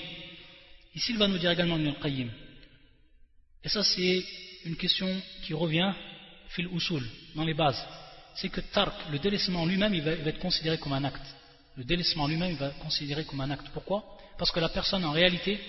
Ici, 0.94 1.14
il 1.14 1.18
va 1.18 1.28
nous 1.30 1.38
dire 1.38 1.52
également 1.52 1.78
Ibn 1.78 1.88
al-Qayyim. 1.88 2.30
Et 3.64 3.70
ça, 3.70 3.82
c'est 3.82 4.26
une 4.66 4.76
question 4.76 5.08
qui 5.44 5.54
revient 5.54 5.94
fil 6.50 6.68
usul, 6.74 7.02
dans 7.34 7.46
les 7.46 7.54
bases. 7.54 7.82
C'est 8.36 8.50
que 8.50 8.60
tark, 8.60 8.94
le 9.10 9.20
délaissement 9.20 9.66
lui-même, 9.66 9.94
il, 9.94 10.02
va, 10.02 10.12
être 10.12 10.40
considéré 10.40 10.78
comme 10.78 10.92
un 10.92 11.04
acte. 11.06 11.26
Le 11.78 11.86
délaissement 11.86 12.28
lui-même, 12.28 12.52
il 12.52 12.58
va 12.58 12.68
être 12.68 12.80
considéré 12.80 13.24
comme 13.24 13.40
un 13.40 13.52
acte. 13.52 13.68
Pourquoi 13.74 14.04
Parce 14.38 14.52
que 14.52 14.60
la 14.60 14.68
personne, 14.68 15.06
en 15.06 15.12
réalité, 15.12 15.60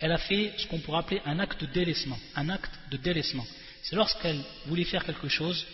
elle 0.00 0.12
a 0.12 0.18
fait 0.18 0.52
ce 0.58 0.66
qu'on 0.66 0.78
pourrait 0.78 0.98
appeler 0.98 1.22
un 1.24 1.38
acte 1.40 1.60
de 1.60 1.66
délaissement. 1.66 2.18
Un 2.36 2.48
acte 2.48 2.72
de 2.90 2.96
délaissement. 2.96 3.46
C'est 3.82 3.96
lorsqu'elle 3.96 4.40
voulait 4.66 4.84
faire 4.84 5.04
quelque 5.04 5.28
chose 5.28 5.66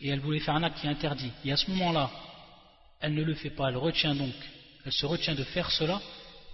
et 0.00 0.08
elle 0.08 0.20
voulait 0.20 0.40
faire 0.40 0.54
un 0.54 0.62
acte 0.62 0.80
qui 0.80 0.86
est 0.86 0.90
interdit. 0.90 1.30
Et 1.44 1.52
à 1.52 1.56
ce 1.56 1.70
moment-là, 1.70 2.10
elle 3.00 3.14
ne 3.14 3.22
le 3.22 3.34
fait 3.34 3.50
pas, 3.50 3.68
elle 3.68 3.76
retient 3.76 4.14
donc, 4.14 4.34
elle 4.84 4.92
se 4.92 5.06
retient 5.06 5.34
de 5.34 5.44
faire 5.44 5.70
cela. 5.70 6.00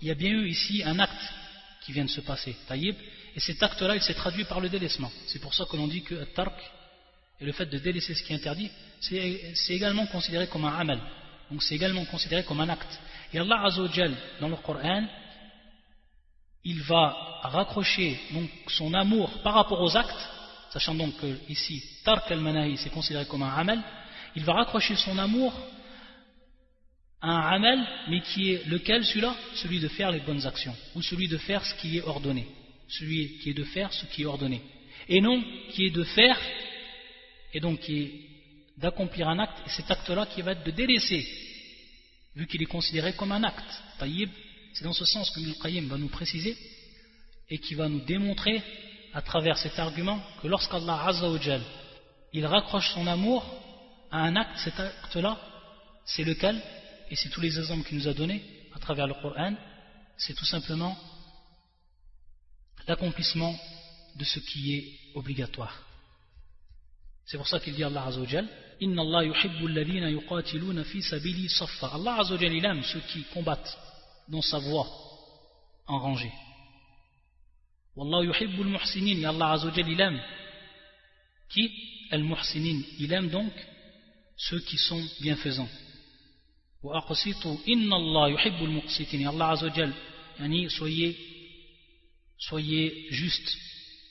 Il 0.03 0.09
y 0.09 0.11
a 0.11 0.15
bien 0.15 0.31
eu 0.31 0.49
ici 0.49 0.83
un 0.85 0.99
acte 0.99 1.33
qui 1.85 1.93
vient 1.93 2.05
de 2.05 2.11
se 2.11 2.21
passer. 2.21 2.57
Taïb. 2.69 2.97
Et 3.37 3.41
cet 3.41 3.63
acte-là, 3.63 3.97
il 3.97 4.03
s'est 4.03 4.15
traduit 4.15 4.45
par 4.45 4.61
le 4.61 4.69
délaissement. 4.69 5.11
C'est 5.27 5.41
pour 5.41 5.55
ça 5.55 5.65
que 5.71 5.77
l'on 5.77 5.89
dit 5.89 6.03
que 6.03 6.25
tark 6.35 6.55
et 7.41 7.45
le 7.45 7.53
fait 7.53 7.67
de 7.67 7.79
délaisser 7.79 8.15
ce 8.15 8.23
qui 8.23 8.33
est 8.33 8.37
interdit, 8.37 8.71
c'est 9.01 9.75
également 9.75 10.07
considéré 10.07 10.47
comme 10.47 10.65
un 10.65 10.79
amal. 10.79 11.01
Donc 11.51 11.63
c'est 11.63 11.75
également 11.75 12.05
considéré 12.05 12.45
comme 12.45 12.61
un 12.61 12.69
acte. 12.69 12.99
Et 13.33 13.39
Allah 13.39 13.65
Azzawajal, 13.65 14.15
dans 14.41 14.49
le 14.49 14.57
Coran, 14.57 15.05
il 16.65 16.83
va 16.83 17.41
raccrocher 17.43 18.19
donc 18.33 18.49
son 18.69 18.95
amour 18.95 19.31
par 19.43 19.55
rapport 19.55 19.81
aux 19.81 19.97
actes, 19.97 20.29
sachant 20.71 20.95
donc 20.95 21.17
que 21.19 21.39
ici, 21.49 21.83
tark 22.05 22.31
al-manahi, 22.31 22.77
c'est 22.79 22.91
considéré 22.91 23.27
comme 23.27 23.43
un 23.43 23.55
amal, 23.55 23.83
il 24.35 24.45
va 24.45 24.55
raccrocher 24.55 24.97
son 24.97 25.17
amour 25.19 25.53
à 27.21 27.29
un 27.31 27.55
amal, 27.55 27.87
mais 28.09 28.21
qui 28.21 28.51
est 28.51 28.67
lequel 28.67 29.05
celui-là? 29.05 29.35
Celui 29.55 29.81
de 29.81 29.89
faire 29.89 30.11
les 30.11 30.21
bonnes 30.21 30.47
actions, 30.47 30.77
ou 30.95 31.03
celui 31.03 31.29
de 31.29 31.39
faire 31.39 31.65
ce 31.65 31.75
qui 31.77 31.99
est 31.99 32.03
ordonné 32.03 32.47
celui 32.89 33.39
qui 33.39 33.51
est 33.51 33.55
de 33.55 33.65
faire 33.65 33.93
ce 33.93 34.07
qui 34.07 34.23
est 34.23 34.27
ordonné, 34.27 34.61
et 35.09 35.21
non 35.21 35.43
qui 35.71 35.87
est 35.87 35.91
de 35.91 36.05
faire, 36.05 36.39
et 37.53 37.61
donc 37.61 37.81
qui 37.81 37.99
est 37.99 38.13
d'accomplir 38.79 39.29
un 39.29 39.39
acte, 39.39 39.63
et 39.67 39.71
cet 39.71 39.91
acte-là 39.91 40.27
qui 40.27 40.43
va 40.43 40.53
être 40.53 40.65
de 40.65 40.71
délaisser, 40.71 41.27
vu 42.35 42.47
qu'il 42.47 42.63
est 42.63 42.67
considéré 42.67 43.13
comme 43.15 43.33
un 43.33 43.45
acte. 43.45 43.83
Taïb, 43.99 44.31
c'est 44.75 44.85
dans 44.85 44.93
ce 44.93 45.05
sens 45.05 45.31
que 45.31 45.41
Ibn 45.41 45.89
va 45.89 45.97
nous 45.97 46.09
préciser, 46.09 46.57
et 47.49 47.59
qui 47.59 47.75
va 47.75 47.89
nous 47.89 48.01
démontrer, 48.01 48.63
à 49.13 49.23
travers 49.23 49.57
cet 49.59 49.79
argument, 49.79 50.21
que 50.43 50.49
lorsqu'Allah 50.49 51.07
Azzawajal, 51.07 51.63
il 52.33 52.45
raccroche 52.47 52.93
son 52.93 53.07
amour 53.07 53.45
à 54.11 54.23
un 54.23 54.35
acte, 54.37 54.59
cet 54.59 54.79
acte-là, 54.79 55.39
c'est 56.05 56.25
lequel? 56.25 56.61
Et 57.11 57.17
c'est 57.17 57.29
tous 57.29 57.41
les 57.41 57.57
exemples 57.59 57.87
qu'il 57.87 57.99
nous 57.99 58.09
a 58.09 58.15
donnés 58.15 58.43
à 58.75 58.79
travers 58.81 59.07
le 59.07 59.15
Coran, 59.15 59.55
c'est 60.17 60.35
tout 60.35 60.45
simplement 60.45 60.99
l'accomplissement 62.89 63.57
de 64.17 64.25
ce 64.25 64.41
qui 64.41 64.75
est 64.75 64.99
obligatoire. 65.15 65.81
C'est 67.27 67.37
pour 67.37 67.49
ça 67.49 67.61
qu'il 67.61 67.75
dit 67.75 67.85
Allah 67.85 68.07
Azzawajal 68.07 68.49
Inna 68.81 69.03
Allah 69.03 69.25
yuhibbu 69.25 69.69
alladhina 69.69 70.11
yuqatiluna 70.11 70.85
fi 70.85 71.03
sabili 71.03 71.49
saffa. 71.49 71.93
Allah 71.95 72.21
Azzawajal 72.21 72.53
il 72.53 72.65
aime 72.65 72.83
ceux 72.83 73.01
qui 73.01 73.23
combattent 73.25 73.79
dans 74.29 74.43
sa 74.43 74.59
voie 74.59 74.87
en 75.87 75.99
rangée. 75.99 76.33
Wallahu 77.97 78.27
yuhibbu 78.27 78.63
al-muhsinin. 78.63 79.21
Et 79.21 79.25
Allah 79.25 79.53
Azzawajal 79.53 79.89
il 79.89 80.01
aime 80.01 80.21
qui? 81.49 81.71
Al-muhsinin. 82.11 82.83
Il 82.99 83.13
aime 83.13 83.29
donc 83.29 83.53
ceux 84.37 84.61
qui 84.61 84.77
sont 84.77 85.03
bienfaisants. 85.21 85.69
Wa 86.83 86.99
aqsitu 86.99 87.49
inna 87.67 87.97
Allah 87.97 88.31
yuhibbu 88.31 88.65
al-muqsitin. 88.65 89.21
Et 89.21 89.27
Allah 89.27 89.51
Azzawajal 89.51 89.93
yani 90.41 90.71
soyez 90.71 91.17
soyez 92.39 93.07
justes, 93.11 93.57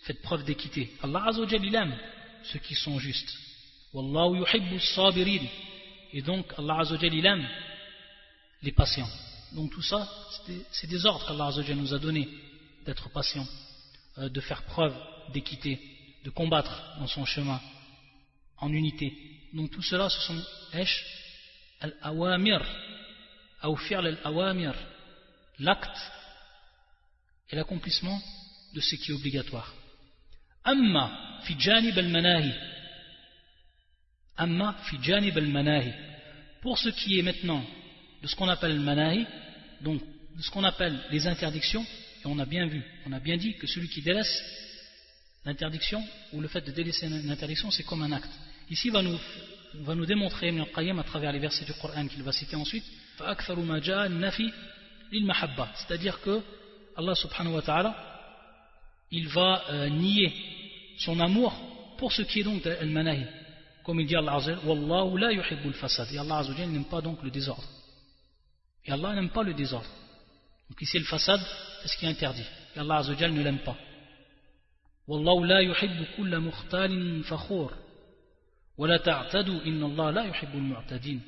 faites 0.04 0.22
preuve 0.22 0.44
d'équité. 0.46 0.92
Allah 1.02 1.28
Azzawajal, 1.28 1.66
il 1.66 1.76
aime 1.76 1.98
ceux 2.52 2.60
qui 2.60 2.76
sont 2.76 3.00
justes. 3.00 3.34
Wallahu 3.94 4.38
yuhibbu 4.38 4.80
sabirin. 4.80 5.46
Et 6.14 6.22
donc, 6.22 6.46
Allah 6.58 6.80
Azzawajal, 6.80 7.14
il 7.14 7.26
aime 7.26 7.48
les 8.62 8.72
patients. 8.72 9.10
Donc 9.54 9.72
tout 9.72 9.82
ça, 9.82 10.08
c'est 10.72 10.88
des 10.88 11.06
ordres 11.06 11.26
qu'Allah 11.28 11.52
nous 11.76 11.94
a 11.94 12.00
donnés, 12.00 12.28
d'être 12.86 13.10
patient, 13.10 13.48
euh, 14.18 14.30
de 14.30 14.42
faire 14.42 14.64
preuve 14.64 14.96
d'équité, 15.32 15.80
de 16.24 16.30
combattre 16.30 16.98
dans 17.00 17.08
son 17.08 17.26
chemin, 17.26 17.62
en 18.58 18.72
unité. 18.72 19.14
Donc 19.54 19.72
tout 19.72 19.82
cela, 19.82 20.10
ce 20.10 20.20
sont 20.22 20.44
esh 20.74 21.06
al-awamir, 21.82 22.62
al-awamir, 23.62 24.74
l'acte 25.60 26.12
et 27.50 27.56
l'accomplissement 27.56 28.20
de 28.74 28.82
ce 28.82 28.96
qui 28.96 29.12
est 29.12 29.16
obligatoire. 29.16 29.72
Amma 30.64 31.40
fi 31.44 31.56
janib 31.60 31.98
al-manahi. 31.98 32.54
Amma 34.38 34.74
fi 34.86 34.98
janib 35.02 35.38
al-manahi. 35.38 35.94
Pour 36.62 36.80
ce 36.80 36.90
qui 36.90 37.20
est 37.20 37.22
maintenant 37.22 37.64
de 38.24 38.28
ce 38.28 38.36
qu'on 38.36 38.48
appelle 38.48 38.74
le 38.76 38.82
manahi, 38.82 39.28
donc 39.82 40.02
de 40.02 40.42
ce 40.42 40.50
qu'on 40.50 40.64
appelle 40.64 40.98
les 41.12 41.28
interdictions, 41.28 41.86
et 42.24 42.26
on 42.26 42.40
a 42.40 42.46
bien 42.46 42.66
vu, 42.68 42.82
on 43.06 43.12
a 43.12 43.20
bien 43.20 43.36
dit 43.36 43.54
que 43.56 43.68
celui 43.68 43.90
qui 43.90 44.02
délaisse 44.02 44.42
l'interdiction, 45.46 46.02
ou 46.32 46.40
le 46.40 46.48
fait 46.48 46.62
de 46.62 46.72
délaisser 46.72 47.08
une 47.08 47.30
interdiction, 47.30 47.70
c'est 47.70 47.84
comme 47.84 48.02
un 48.02 48.14
acte. 48.14 48.32
Ici, 48.70 48.88
il 48.88 48.94
va 48.94 49.02
nous, 49.02 49.20
va 49.82 49.94
nous 49.94 50.06
démontrer 50.06 50.48
Ibn 50.48 50.64
Qayyim 50.74 51.00
à 51.00 51.04
travers 51.04 51.34
les 51.34 51.40
versets 51.40 51.66
du 51.66 51.74
Coran 51.74 52.08
qu'il 52.08 52.24
va 52.24 52.32
citer 52.32 52.56
ensuite, 52.56 52.86
c'est-à-dire 55.76 56.22
que 56.22 56.42
Allah 56.96 57.16
subhanahu 57.16 57.56
wa 57.56 57.62
ta'ala, 57.62 57.96
il 59.12 59.28
va 59.28 59.64
euh, 59.70 59.90
nier 59.90 60.34
son 61.00 61.20
amour 61.20 61.54
pour 61.98 62.14
ce 62.14 62.22
qui 62.22 62.40
est 62.40 62.44
donc 62.44 62.66
al-manahi. 62.66 63.26
Comme 63.84 64.00
il 64.00 64.08
dit 64.08 64.16
Allah 64.16 64.36
Azza 64.36 64.58
Wallahu 64.64 65.18
la 65.20 65.34
yuhibbul 65.34 65.74
fasad. 65.74 66.08
Et 66.14 66.18
Allah 66.18 66.38
Azza 66.38 66.54
n'aime 66.54 66.86
pas 66.86 67.02
donc 67.02 67.22
le 67.22 67.30
désordre. 67.30 67.68
Et 68.85 68.93
Allah 68.93 69.15
n'aime 69.15 69.31
pas 69.31 69.43
le 69.43 69.55
désordre. 69.55 69.89
Donc 70.69 70.81
ici 70.81 70.99
le 70.99 71.05
fasad, 71.05 71.41
c'est 71.83 71.89
ce 71.89 71.97
qui 71.97 72.07
est 72.07 72.09
interdit. 72.09 72.45
Et 72.75 72.79
Allah 72.79 72.97
Azza 72.97 73.29
ne 73.29 73.43
l'aime 73.43 73.61
pas. 73.61 73.77
Wallahu 75.07 75.47
la 75.47 75.63
yuhibbu 75.63 76.05
kulla 76.17 76.41
mukhtalin 76.41 77.23
fakhur. 77.25 77.73
ولا 78.79 78.97
تعتدوا 78.97 79.65
إن 79.67 79.83
الله 79.83 80.11
لا 80.11 80.25
يحب 80.25 80.55
المعتدين 80.55 81.21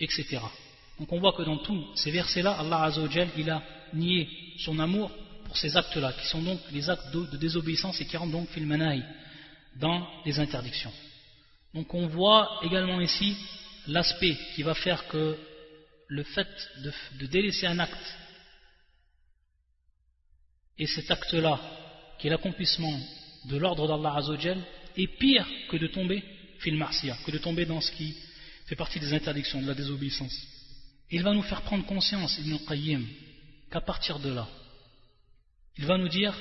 etc. 0.00 0.40
Donc 0.98 1.12
on 1.12 1.18
voit 1.18 1.32
que 1.32 1.42
dans 1.42 1.58
tous 1.58 1.84
ces 1.96 2.10
versets-là, 2.10 2.52
Allah 2.58 2.84
Azzawajal, 2.84 3.28
il 3.36 3.50
a 3.50 3.62
nié 3.92 4.28
son 4.58 4.78
amour 4.78 5.10
pour 5.44 5.56
ces 5.56 5.76
actes-là, 5.76 6.12
qui 6.12 6.26
sont 6.26 6.42
donc 6.42 6.60
les 6.72 6.88
actes 6.88 7.12
de, 7.12 7.36
désobéissance 7.36 8.00
et 8.00 8.06
qui 8.06 8.16
rentrent 8.16 8.32
donc 8.32 8.48
filmanaï 8.50 9.04
dans 9.76 10.06
les 10.24 10.38
interdictions. 10.38 10.92
Donc 11.74 11.92
on 11.94 12.06
voit 12.06 12.60
également 12.62 13.00
ici 13.00 13.36
l'aspect 13.88 14.36
qui 14.54 14.62
va 14.62 14.74
faire 14.74 15.06
que 15.08 15.36
le 16.08 16.22
fait 16.22 16.48
de, 17.18 17.26
délaisser 17.26 17.66
un 17.66 17.78
acte 17.78 18.18
et 20.78 20.86
cet 20.86 21.10
acte-là, 21.10 21.60
qui 22.18 22.26
est 22.26 22.30
l'accomplissement 22.30 22.98
de 23.46 23.56
l'ordre 23.56 23.86
d'Allah 23.86 24.16
Azzawajal, 24.16 24.60
est 24.96 25.06
pire 25.18 25.46
que 25.68 25.76
de 25.76 25.86
tomber 25.86 26.22
fil 26.58 26.82
que 27.24 27.30
de 27.30 27.38
tomber 27.38 27.66
dans 27.66 27.80
ce 27.80 27.92
qui 27.92 28.16
fait 28.66 28.76
partie 28.76 28.98
des 28.98 29.12
interdictions, 29.12 29.60
de 29.60 29.66
la 29.66 29.74
désobéissance. 29.74 30.34
Il 31.10 31.22
va 31.22 31.32
nous 31.32 31.42
faire 31.42 31.62
prendre 31.62 31.84
conscience, 31.84 32.38
Ibn 32.38 32.56
Qayyim, 32.66 33.06
qu'à 33.70 33.80
partir 33.80 34.18
de 34.18 34.30
là, 34.30 34.48
il 35.76 35.84
va 35.86 35.98
nous 35.98 36.08
dire 36.08 36.34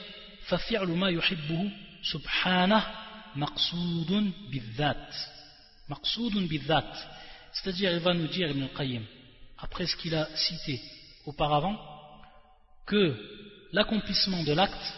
فَفِعْلُ 0.47 0.87
مَا 0.87 1.09
يُحِبُّهُ 1.09 1.71
سُبْحَانَهُ 2.03 2.83
مَقْصُودٌ 3.35 4.33
بِالذَّاتِ 4.51 5.13
مَقْصُودٌ 5.89 6.47
بِالذَّاتِ 6.47 6.93
C'est-à-dire, 7.53 7.91
il 7.93 7.99
va 7.99 8.13
nous 8.13 8.27
dire, 8.27 8.49
Ibn 8.49 8.63
al-Qayyim, 8.63 9.03
après 9.58 9.86
ce 9.86 9.96
qu'il 9.96 10.14
a 10.14 10.28
cité 10.36 10.80
auparavant, 11.26 11.76
que 12.86 13.14
l'accomplissement 13.72 14.42
de 14.42 14.52
l'acte, 14.52 14.94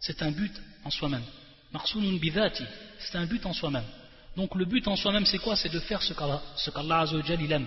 c'est 0.00 0.22
un 0.22 0.30
but 0.30 0.52
en 0.84 0.90
soi-même. 0.90 1.24
Maqsoudun 1.72 2.16
bidhati, 2.16 2.64
c'est 2.98 3.16
un 3.16 3.26
but 3.26 3.44
en 3.44 3.52
soi-même. 3.52 3.84
Donc 4.36 4.54
le 4.54 4.64
but 4.64 4.86
en 4.88 4.96
soi-même, 4.96 5.26
c'est 5.26 5.38
quoi? 5.38 5.56
C'est 5.56 5.68
de 5.68 5.80
faire 5.80 6.00
ce 6.00 6.14
qu'Allah 6.14 7.04
il 7.40 7.52
aime. 7.52 7.66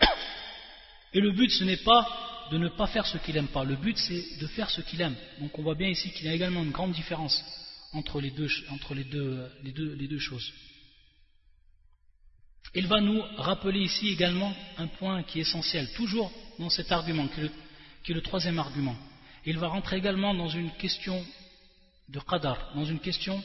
Et 1.12 1.20
le 1.20 1.32
but, 1.32 1.50
ce 1.50 1.64
n'est 1.64 1.76
pas 1.76 2.06
de 2.50 2.58
ne 2.58 2.68
pas 2.68 2.86
faire 2.86 3.06
ce 3.06 3.18
qu'il 3.18 3.34
n'aime 3.34 3.48
pas. 3.48 3.64
Le 3.64 3.76
but, 3.76 3.98
c'est 3.98 4.38
de 4.40 4.46
faire 4.46 4.70
ce 4.70 4.80
qu'il 4.80 5.00
aime. 5.00 5.16
Donc 5.40 5.58
on 5.58 5.62
voit 5.62 5.74
bien 5.74 5.88
ici 5.88 6.10
qu'il 6.12 6.26
y 6.26 6.28
a 6.28 6.32
également 6.32 6.62
une 6.62 6.70
grande 6.70 6.92
différence 6.92 7.44
entre 7.92 8.20
les 8.20 8.30
deux 8.30 10.18
choses. 10.18 10.52
Il 12.74 12.86
va 12.86 13.00
nous 13.00 13.22
rappeler 13.38 13.80
ici 13.80 14.08
également 14.08 14.52
un 14.78 14.86
point 14.86 15.22
qui 15.22 15.38
est 15.38 15.42
essentiel, 15.42 15.90
toujours 15.94 16.30
dans 16.58 16.70
cet 16.70 16.92
argument, 16.92 17.28
qui 17.28 17.40
est 18.12 18.14
le, 18.14 18.20
troisième 18.20 18.58
argument. 18.58 18.96
Il 19.44 19.58
va 19.58 19.68
rentrer 19.68 19.96
également 19.96 20.34
dans 20.34 20.48
une 20.48 20.70
question 20.72 21.24
de 22.08 22.20
qadar, 22.20 22.72
dans 22.74 22.84
une 22.84 23.00
question 23.00 23.42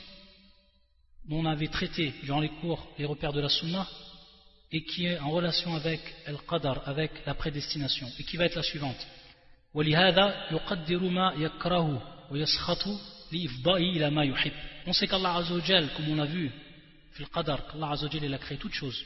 dont 1.25 1.39
on 1.39 1.45
avait 1.45 1.67
traité 1.67 2.13
durant 2.23 2.39
les 2.39 2.49
cours 2.49 2.87
les 2.97 3.05
repères 3.05 3.33
de 3.33 3.41
la 3.41 3.49
sunna 3.49 3.87
et 4.71 4.83
qui 4.83 5.05
est 5.05 5.19
en 5.19 5.29
relation 5.31 5.75
avec 5.75 5.99
el 6.25 6.37
qadar, 6.49 6.81
avec 6.87 7.11
la 7.25 7.33
prédestination, 7.33 8.07
et 8.19 8.23
qui 8.23 8.37
va 8.37 8.45
être 8.45 8.55
la 8.55 8.63
suivante. 8.63 9.05
On 9.73 9.83
sait 14.93 15.07
qu'Allah 15.07 15.43
comme 15.95 16.09
on 16.09 16.19
a 16.19 16.25
vu, 16.25 16.51
qu'Allah 17.17 17.91
Azzawajal 17.91 18.23
il 18.23 18.33
a 18.33 18.37
créé 18.37 18.57
toutes 18.57 18.73
choses, 18.73 19.03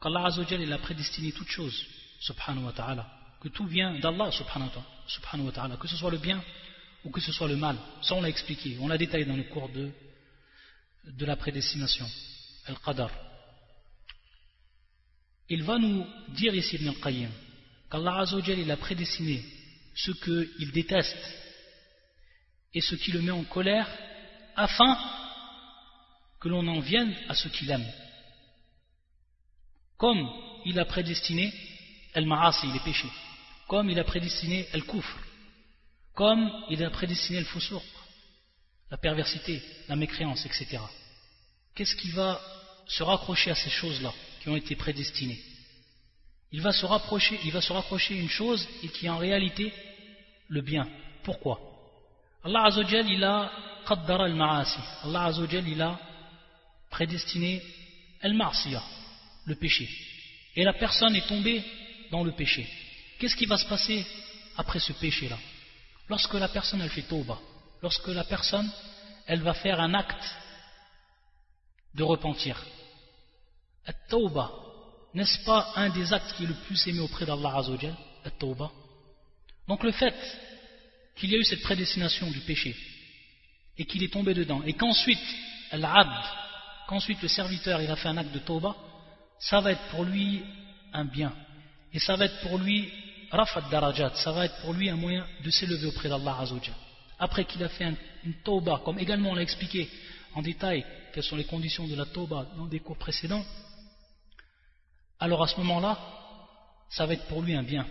qu'Allah 0.00 0.26
Azzawajal 0.26 0.62
il 0.62 0.72
a 0.72 0.78
prédestiné 0.78 1.32
toutes 1.32 1.50
choses, 1.50 1.86
subhanahu 2.20 2.64
wa 2.64 2.72
ta'ala, 2.72 3.06
que 3.40 3.48
tout 3.48 3.66
vient 3.66 3.98
d'Allah 3.98 4.30
subhanahu 4.30 5.46
wa 5.46 5.52
ta'ala, 5.52 5.76
que 5.76 5.88
ce 5.88 5.96
soit 5.96 6.10
le 6.10 6.18
bien 6.18 6.42
ou 7.04 7.10
que 7.10 7.20
ce 7.20 7.32
soit 7.32 7.48
le 7.48 7.56
mal. 7.56 7.76
Ça 8.02 8.14
on 8.14 8.20
l'a 8.20 8.28
expliqué, 8.28 8.76
on 8.80 8.88
l'a 8.88 8.98
détaillé 8.98 9.24
dans 9.24 9.36
le 9.36 9.44
cours 9.44 9.68
de, 9.68 9.90
de 11.04 11.26
la 11.26 11.36
prédestination, 11.36 12.06
al-qadar 12.66 13.10
il 15.48 15.62
va 15.62 15.78
nous 15.78 16.06
dire 16.28 16.54
ici 16.54 16.76
Ibn 16.76 16.88
al-Qayyim 16.88 17.30
qu'Allah 17.90 18.24
il 18.46 18.70
a 18.70 18.76
prédestiné 18.76 19.42
ce 19.94 20.12
qu'il 20.12 20.72
déteste 20.72 21.16
et 22.74 22.80
ce 22.80 22.94
qui 22.96 23.12
le 23.12 23.22
met 23.22 23.30
en 23.30 23.44
colère 23.44 23.88
afin 24.56 24.98
que 26.40 26.48
l'on 26.48 26.66
en 26.68 26.80
vienne 26.80 27.14
à 27.28 27.34
ce 27.34 27.48
qu'il 27.48 27.70
aime. 27.70 27.86
Comme 29.96 30.28
il 30.64 30.78
a 30.78 30.84
prédestiné 30.84 31.52
al-ma'asi, 32.14 32.66
les 32.72 32.80
péchés, 32.80 33.10
comme 33.66 33.90
il 33.90 33.98
a 33.98 34.04
prédestiné 34.04 34.66
al-kufr, 34.72 35.18
comme 36.14 36.50
il 36.70 36.82
a 36.84 36.90
prédestiné 36.90 37.38
al-fusur, 37.38 37.82
la 38.90 38.96
perversité, 38.96 39.62
la 39.88 39.96
mécréance, 39.96 40.46
etc. 40.46 40.78
Qu'est-ce 41.74 41.96
qui 41.96 42.10
va 42.10 42.40
se 42.88 43.02
raccrocher 43.02 43.50
à 43.50 43.54
ces 43.54 43.70
choses-là 43.70 44.12
qui 44.40 44.48
ont 44.48 44.56
été 44.56 44.74
prédestinés. 44.74 45.40
Il 46.50 46.62
va 46.62 46.72
se 46.72 46.86
rapprocher, 46.86 47.38
il 47.44 47.54
une 48.16 48.28
chose 48.30 48.66
et 48.82 48.88
qui 48.88 49.06
est 49.06 49.10
en 49.10 49.18
réalité 49.18 49.72
le 50.48 50.62
bien. 50.62 50.88
Pourquoi? 51.22 51.60
Allah 52.42 52.64
Azzawajal, 52.64 53.10
il 53.10 53.22
a 53.22 53.52
qaddara 53.86 54.24
al-ma'asi. 54.24 54.80
Allah 55.04 55.24
Azzawajal, 55.24 55.68
il 55.68 55.82
a 55.82 55.98
prédestiné 56.90 57.62
al-ma'siyah, 58.22 58.82
le 59.46 59.54
péché. 59.54 59.88
Et 60.56 60.64
la 60.64 60.72
personne 60.72 61.14
est 61.14 61.26
tombée 61.26 61.62
dans 62.10 62.24
le 62.24 62.32
péché. 62.32 62.68
Qu'est-ce 63.18 63.36
qui 63.36 63.46
va 63.46 63.56
se 63.56 63.66
passer 63.66 64.06
après 64.56 64.80
ce 64.80 64.92
péché-là? 64.92 65.38
Lorsque 66.08 66.34
la 66.34 66.48
personne, 66.48 66.80
elle 66.80 66.90
fait 66.90 67.02
tauba, 67.02 67.38
lorsque 67.82 68.08
la 68.08 68.24
personne, 68.24 68.70
elle 69.26 69.42
va 69.42 69.54
faire 69.54 69.80
un 69.80 69.94
acte 69.94 70.36
de 71.94 72.02
repentir, 72.02 72.64
At-Tawbah, 73.86 74.50
n'est-ce 75.14 75.44
pas 75.44 75.72
un 75.76 75.88
des 75.90 76.12
actes 76.12 76.34
qui 76.36 76.44
est 76.44 76.48
le 76.48 76.54
plus 76.66 76.86
aimé 76.86 77.00
auprès 77.00 77.24
d'Allah 77.24 77.56
Azzawajal 77.56 77.96
At-Tawbah. 78.24 78.70
Donc 79.66 79.82
le 79.82 79.92
fait 79.92 80.14
qu'il 81.16 81.30
y 81.30 81.34
a 81.34 81.38
eu 81.38 81.44
cette 81.44 81.62
prédestination 81.62 82.30
du 82.30 82.40
péché 82.40 82.76
et 83.76 83.84
qu'il 83.84 84.02
est 84.02 84.12
tombé 84.12 84.34
dedans 84.34 84.62
et 84.64 84.74
qu'ensuite 84.74 85.18
l'abd, 85.72 86.24
qu'ensuite 86.88 87.20
le 87.22 87.28
serviteur 87.28 87.80
il 87.82 87.90
a 87.90 87.96
fait 87.96 88.08
un 88.08 88.16
acte 88.16 88.32
de 88.32 88.38
Tawbah, 88.40 88.74
ça 89.38 89.60
va 89.60 89.72
être 89.72 89.88
pour 89.90 90.04
lui 90.04 90.42
un 90.92 91.04
bien 91.04 91.32
et 91.92 91.98
ça 92.00 92.16
va 92.16 92.24
être 92.24 92.40
pour 92.40 92.58
lui 92.58 92.90
rafat 93.30 93.60
darajat, 93.70 94.14
ça 94.14 94.32
va 94.32 94.46
être 94.46 94.58
pour 94.62 94.72
lui 94.72 94.88
un 94.88 94.96
moyen 94.96 95.24
de 95.44 95.50
s'élever 95.50 95.86
auprès 95.86 96.08
d'Allah 96.08 96.38
Azzawajal. 96.40 96.74
Après 97.18 97.44
qu'il 97.44 97.62
a 97.62 97.68
fait 97.68 97.92
une 98.24 98.34
Tawbah, 98.42 98.80
comme 98.84 98.98
également 98.98 99.30
on 99.30 99.34
l'a 99.34 99.42
expliqué 99.42 99.88
en 100.34 100.40
détail 100.40 100.84
quelles 101.12 101.24
sont 101.24 101.36
les 101.36 101.44
conditions 101.44 101.86
de 101.86 101.94
la 101.94 102.06
Tawbah 102.06 102.46
dans 102.56 102.66
des 102.66 102.80
cours 102.80 102.96
précédents, 102.96 103.44
alors 105.20 105.42
à 105.42 105.48
ce 105.48 105.56
moment-là, 105.58 105.98
ça 106.88 107.04
va 107.04 107.12
être 107.12 107.26
pour 107.26 107.42
lui 107.42 107.54
un 107.54 107.62
bien. 107.62 107.86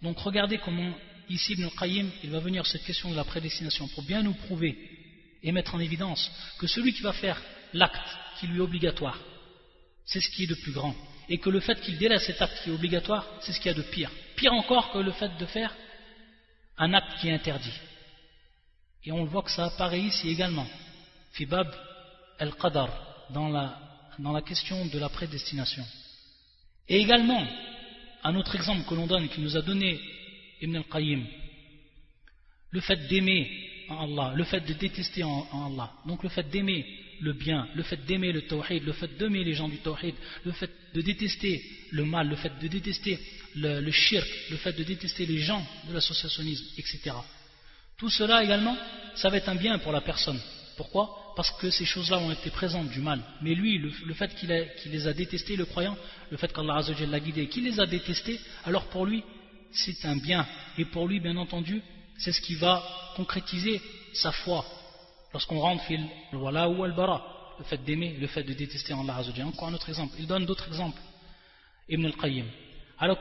Donc 0.00 0.18
regardez 0.18 0.58
comment 0.58 0.94
ici 1.28 1.52
Ibn 1.52 1.68
Qayyim, 1.78 2.08
il 2.24 2.30
va 2.30 2.38
venir 2.38 2.64
cette 2.66 2.84
question 2.84 3.10
de 3.10 3.16
la 3.16 3.24
prédestination 3.24 3.86
pour 3.88 4.02
bien 4.04 4.22
nous 4.22 4.34
prouver 4.34 4.78
et 5.42 5.52
mettre 5.52 5.74
en 5.74 5.80
évidence 5.80 6.30
que 6.58 6.66
celui 6.66 6.94
qui 6.94 7.02
va 7.02 7.12
faire 7.12 7.40
l'acte 7.74 7.98
qui 8.40 8.46
lui 8.46 8.58
est 8.58 8.62
obligatoire, 8.62 9.18
c'est 10.04 10.20
ce 10.20 10.30
qui 10.30 10.44
est 10.44 10.48
de 10.48 10.54
plus 10.54 10.72
grand. 10.72 10.94
Et 11.28 11.38
que 11.38 11.50
le 11.50 11.60
fait 11.60 11.80
qu'il 11.80 11.96
délaisse 11.98 12.26
cet 12.26 12.42
acte 12.42 12.60
qui 12.64 12.70
est 12.70 12.72
obligatoire, 12.72 13.24
c'est 13.40 13.52
ce 13.52 13.58
qu'il 13.58 13.66
y 13.66 13.74
a 13.74 13.78
de 13.78 13.82
pire. 13.82 14.10
Pire 14.34 14.52
encore 14.52 14.90
que 14.90 14.98
le 14.98 15.12
fait 15.12 15.30
de 15.38 15.46
faire 15.46 15.72
un 16.76 16.92
acte 16.94 17.20
qui 17.20 17.28
est 17.28 17.32
interdit. 17.34 17.78
Et 19.04 19.12
on 19.12 19.22
le 19.22 19.30
voit 19.30 19.42
que 19.42 19.50
ça 19.50 19.66
apparaît 19.66 20.00
ici 20.00 20.28
également. 20.28 20.66
Fibab 21.32 21.68
al-Qadar, 22.38 22.88
dans 23.30 23.48
la, 23.48 23.78
dans 24.18 24.32
la 24.32 24.42
question 24.42 24.86
de 24.86 24.98
la 24.98 25.08
prédestination. 25.08 25.84
Et 26.88 26.98
également, 27.00 27.46
un 28.24 28.34
autre 28.34 28.56
exemple 28.56 28.88
que 28.88 28.94
l'on 28.94 29.06
donne, 29.06 29.28
qui 29.28 29.40
nous 29.40 29.56
a 29.56 29.62
donné 29.62 30.00
Ibn 30.60 30.76
al-Qayyim, 30.76 31.24
le 32.70 32.80
fait 32.80 33.08
d'aimer 33.08 33.48
en 33.88 34.04
Allah, 34.04 34.34
le 34.34 34.44
fait 34.44 34.60
de 34.60 34.72
détester 34.74 35.22
en, 35.22 35.46
Allah, 35.52 35.92
donc 36.06 36.22
le 36.22 36.28
fait 36.28 36.48
d'aimer 36.48 36.84
le 37.20 37.32
bien, 37.32 37.68
le 37.74 37.82
fait 37.82 38.04
d'aimer 38.06 38.32
le 38.32 38.42
tawhid, 38.42 38.84
le 38.84 38.92
fait 38.92 39.16
d'aimer 39.18 39.44
les 39.44 39.54
gens 39.54 39.68
du 39.68 39.78
tawhid, 39.78 40.14
le 40.44 40.52
fait 40.52 40.70
de 40.94 41.00
détester 41.00 41.62
le 41.92 42.04
mal, 42.04 42.28
le 42.28 42.36
fait 42.36 42.52
de 42.60 42.68
détester 42.68 43.18
le, 43.56 43.90
shirk, 43.90 44.28
le 44.50 44.56
fait 44.56 44.72
de 44.72 44.82
détester 44.82 45.26
les 45.26 45.38
gens 45.38 45.64
de 45.88 45.94
l'associationnisme, 45.94 46.64
etc. 46.78 47.12
Tout 47.96 48.10
cela 48.10 48.42
également, 48.42 48.76
ça 49.14 49.28
va 49.28 49.36
être 49.36 49.48
un 49.48 49.56
bien 49.56 49.78
pour 49.78 49.92
la 49.92 50.00
personne. 50.00 50.40
Pourquoi? 50.76 51.34
Parce 51.36 51.50
que 51.58 51.70
ces 51.70 51.84
choses-là 51.84 52.18
ont 52.18 52.32
été 52.32 52.50
présentes 52.50 52.88
du 52.88 53.00
mal. 53.00 53.20
Mais 53.42 53.54
lui, 53.54 53.78
le, 53.78 54.14
fait 54.14 54.34
qu'il 54.34 54.48
les 54.92 55.06
a 55.06 55.12
détestés, 55.12 55.56
le 55.56 55.66
croyant, 55.66 55.96
le 56.30 56.36
fait 56.36 56.52
qu'Allah 56.52 56.80
l'a 57.08 57.20
guidé, 57.20 57.48
qu'il 57.48 57.64
les 57.64 57.78
a 57.78 57.86
détestés, 57.86 58.40
alors 58.64 58.86
pour 58.86 59.04
lui, 59.04 59.22
c'est 59.72 60.04
un 60.06 60.16
bien. 60.16 60.46
Et 60.78 60.86
pour 60.86 61.06
lui, 61.06 61.20
bien 61.20 61.36
entendu, 61.36 61.82
c'est 62.18 62.32
ce 62.32 62.40
qui 62.40 62.54
va 62.54 62.82
concrétiser 63.16 63.80
sa 64.14 64.32
foi. 64.32 64.64
Lorsqu'on 65.32 65.60
rentre 65.60 65.84
fil 65.84 66.04
le 66.32 66.38
ou 66.38 66.48
al 66.84 66.92
bara, 66.92 67.54
le 67.58 67.64
fait 67.64 67.78
d'aimer, 67.84 68.16
le 68.18 68.26
fait 68.26 68.42
de 68.42 68.52
détester 68.52 68.92
Allah 68.92 69.16
Azzawajal. 69.16 69.46
Encore 69.46 69.68
un 69.68 69.74
autre 69.74 69.88
exemple. 69.88 70.14
Il 70.18 70.26
donne 70.26 70.46
d'autres 70.46 70.66
exemples. 70.66 71.00
Ibn 71.88 72.06
al-Qayyim. 72.06 72.46
Alors, 72.98 73.18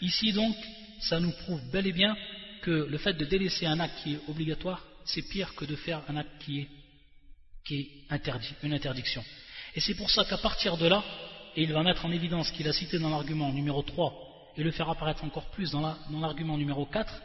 ici 0.00 0.32
donc, 0.32 0.56
ça 1.00 1.20
nous 1.20 1.32
prouve 1.44 1.60
bel 1.70 1.86
et 1.86 1.92
bien 1.92 2.16
que 2.62 2.70
le 2.70 2.98
fait 2.98 3.14
de 3.14 3.24
délaisser 3.24 3.66
un 3.66 3.80
acte 3.80 4.02
qui 4.02 4.14
est 4.14 4.20
obligatoire, 4.28 4.82
c'est 5.04 5.22
pire 5.22 5.54
que 5.54 5.64
de 5.64 5.76
faire 5.76 6.02
un 6.08 6.16
acte 6.16 6.30
qui 6.40 6.60
est, 6.60 6.68
qui 7.64 7.80
est 7.80 7.88
interdit, 8.10 8.54
une 8.62 8.72
interdiction. 8.72 9.24
Et 9.74 9.80
c'est 9.80 9.94
pour 9.94 10.10
ça 10.10 10.24
qu'à 10.24 10.38
partir 10.38 10.76
de 10.76 10.86
là, 10.86 11.02
et 11.54 11.62
il 11.62 11.72
va 11.72 11.82
mettre 11.82 12.04
en 12.04 12.12
évidence 12.12 12.50
qu'il 12.50 12.68
a 12.68 12.72
cité 12.72 12.98
dans 12.98 13.10
l'argument 13.10 13.52
numéro 13.52 13.82
3 13.82 14.52
et 14.56 14.62
le 14.62 14.70
faire 14.70 14.88
apparaître 14.88 15.24
encore 15.24 15.50
plus 15.50 15.70
dans 15.70 15.96
l'argument 16.10 16.56
numéro 16.56 16.86
4, 16.86 17.22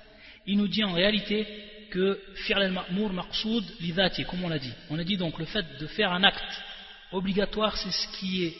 il 0.47 0.57
nous 0.57 0.67
dit 0.67 0.83
en 0.83 0.93
réalité 0.93 1.47
que 1.91 2.19
fi'l 2.43 2.57
al-ma'mour 2.57 3.13
maqsoud 3.13 3.63
lidati, 3.81 4.25
comme 4.25 4.43
on 4.43 4.49
l'a 4.49 4.59
dit. 4.59 4.73
On 4.89 4.97
a 4.97 5.03
dit 5.03 5.17
donc 5.17 5.37
le 5.37 5.45
fait 5.45 5.65
de 5.79 5.87
faire 5.87 6.11
un 6.11 6.23
acte 6.23 6.53
obligatoire, 7.11 7.77
c'est 7.77 7.91
ce 7.91 8.07
qui 8.17 8.45
est, 8.45 8.55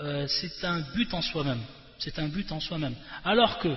euh, 0.00 0.26
c'est 0.28 0.64
un 0.64 0.80
but 0.94 1.12
en 1.12 1.22
soi-même. 1.22 1.62
C'est 1.98 2.18
un 2.18 2.28
but 2.28 2.50
en 2.52 2.60
soi-même. 2.60 2.94
Alors 3.24 3.58
que 3.58 3.74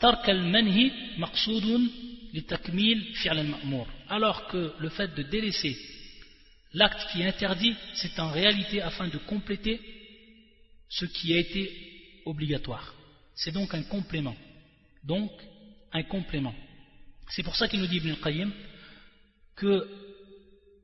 tark 0.00 0.28
al-manhi 0.28 0.92
maqsoudun 1.18 1.82
alors 4.08 4.46
que 4.46 4.72
le 4.78 4.88
fait 4.88 5.14
de 5.14 5.22
délaisser 5.22 5.76
l'acte 6.72 7.06
qui 7.12 7.20
est 7.20 7.26
interdit, 7.26 7.76
c'est 7.94 8.18
en 8.18 8.30
réalité 8.30 8.80
afin 8.80 9.08
de 9.08 9.18
compléter 9.18 9.80
ce 10.88 11.04
qui 11.04 11.34
a 11.34 11.38
été 11.38 11.70
obligatoire. 12.24 12.94
C'est 13.34 13.52
donc 13.52 13.74
un 13.74 13.82
complément. 13.82 14.36
Donc, 15.04 15.30
un 15.92 16.02
complément. 16.04 16.54
C'est 17.31 17.43
pour 17.43 17.55
ça 17.55 17.67
qu'il 17.67 17.79
nous 17.79 17.87
dit 17.87 17.97
Ibn 17.97 18.13
Qayyim 18.23 18.51
que 19.55 19.87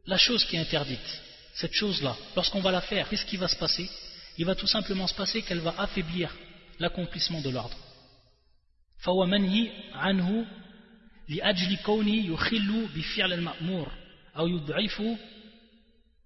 la 0.05 0.17
chose 0.17 0.43
qui 0.45 0.55
est 0.55 0.59
interdite, 0.59 1.21
cette 1.53 1.73
chose-là, 1.73 2.15
lorsqu'on 2.35 2.61
va 2.61 2.71
la 2.71 2.81
faire, 2.81 3.07
qu'est-ce 3.09 3.25
qui 3.25 3.37
va 3.37 3.47
se 3.47 3.55
passer 3.55 3.89
Il 4.37 4.45
va 4.45 4.55
tout 4.55 4.67
simplement 4.67 5.07
se 5.07 5.13
passer 5.13 5.41
qu'elle 5.41 5.59
va 5.59 5.75
affaiblir 5.77 6.35
l'accomplissement 6.79 7.41
de 7.41 7.49
l'ordre. 7.49 7.77
لأجل 11.29 11.77
كونه 11.77 12.25
يخل 12.33 12.87
بفعل 12.95 13.33
المأمور 13.33 13.91
أو 14.37 14.47
يضعفه 14.47 15.17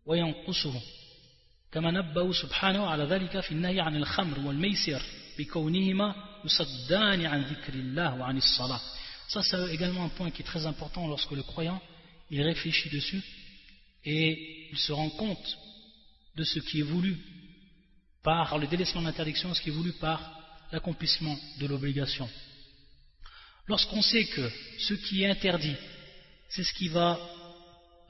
وينقصه 0.05 0.81
كما 1.71 1.91
نبه 1.91 2.33
سبحانه 2.33 2.87
على 2.87 3.03
ذلك 3.03 3.39
في 3.39 3.51
النهي 3.51 3.79
عن 3.79 3.95
الخمر 3.95 4.39
والميسر 4.39 5.01
بكونهما 5.39 6.15
يصدان 6.45 7.25
عن 7.25 7.41
ذكر 7.41 7.73
الله 7.73 8.15
وعن 8.15 8.37
الصلاة 8.37 8.81
ça, 9.28 9.42
c'est 9.42 9.72
également 9.72 10.04
un 10.04 10.08
point 10.10 10.30
qui 10.30 10.42
est 10.42 10.44
très 10.44 10.66
important 10.66 11.06
lorsque 11.06 11.30
le 11.32 11.42
croyant, 11.42 11.80
il 12.30 12.42
réfléchit 12.42 12.90
dessus 12.90 13.22
et 14.04 14.68
il 14.70 14.78
se 14.78 14.92
rend 14.92 15.10
compte 15.10 15.58
de 16.36 16.44
ce 16.44 16.58
qui 16.58 16.80
est 16.80 16.84
voulu 16.84 17.16
par 18.22 18.58
le 18.58 18.66
délaissement 18.66 19.00
de 19.00 19.06
l'interdiction, 19.06 19.52
ce 19.54 19.60
qui 19.60 19.70
est 19.70 19.72
voulu 19.72 19.92
par 19.92 20.20
l'accomplissement 20.70 21.36
de 21.58 21.66
l'obligation. 21.66 22.28
Lorsqu'on 23.66 24.02
sait 24.02 24.24
que 24.26 24.50
ce 24.78 24.94
qui 24.94 25.22
est 25.22 25.30
interdit, 25.30 25.76
c'est 26.48 26.64
ce 26.64 26.72
qui 26.74 26.88
va 26.88 27.18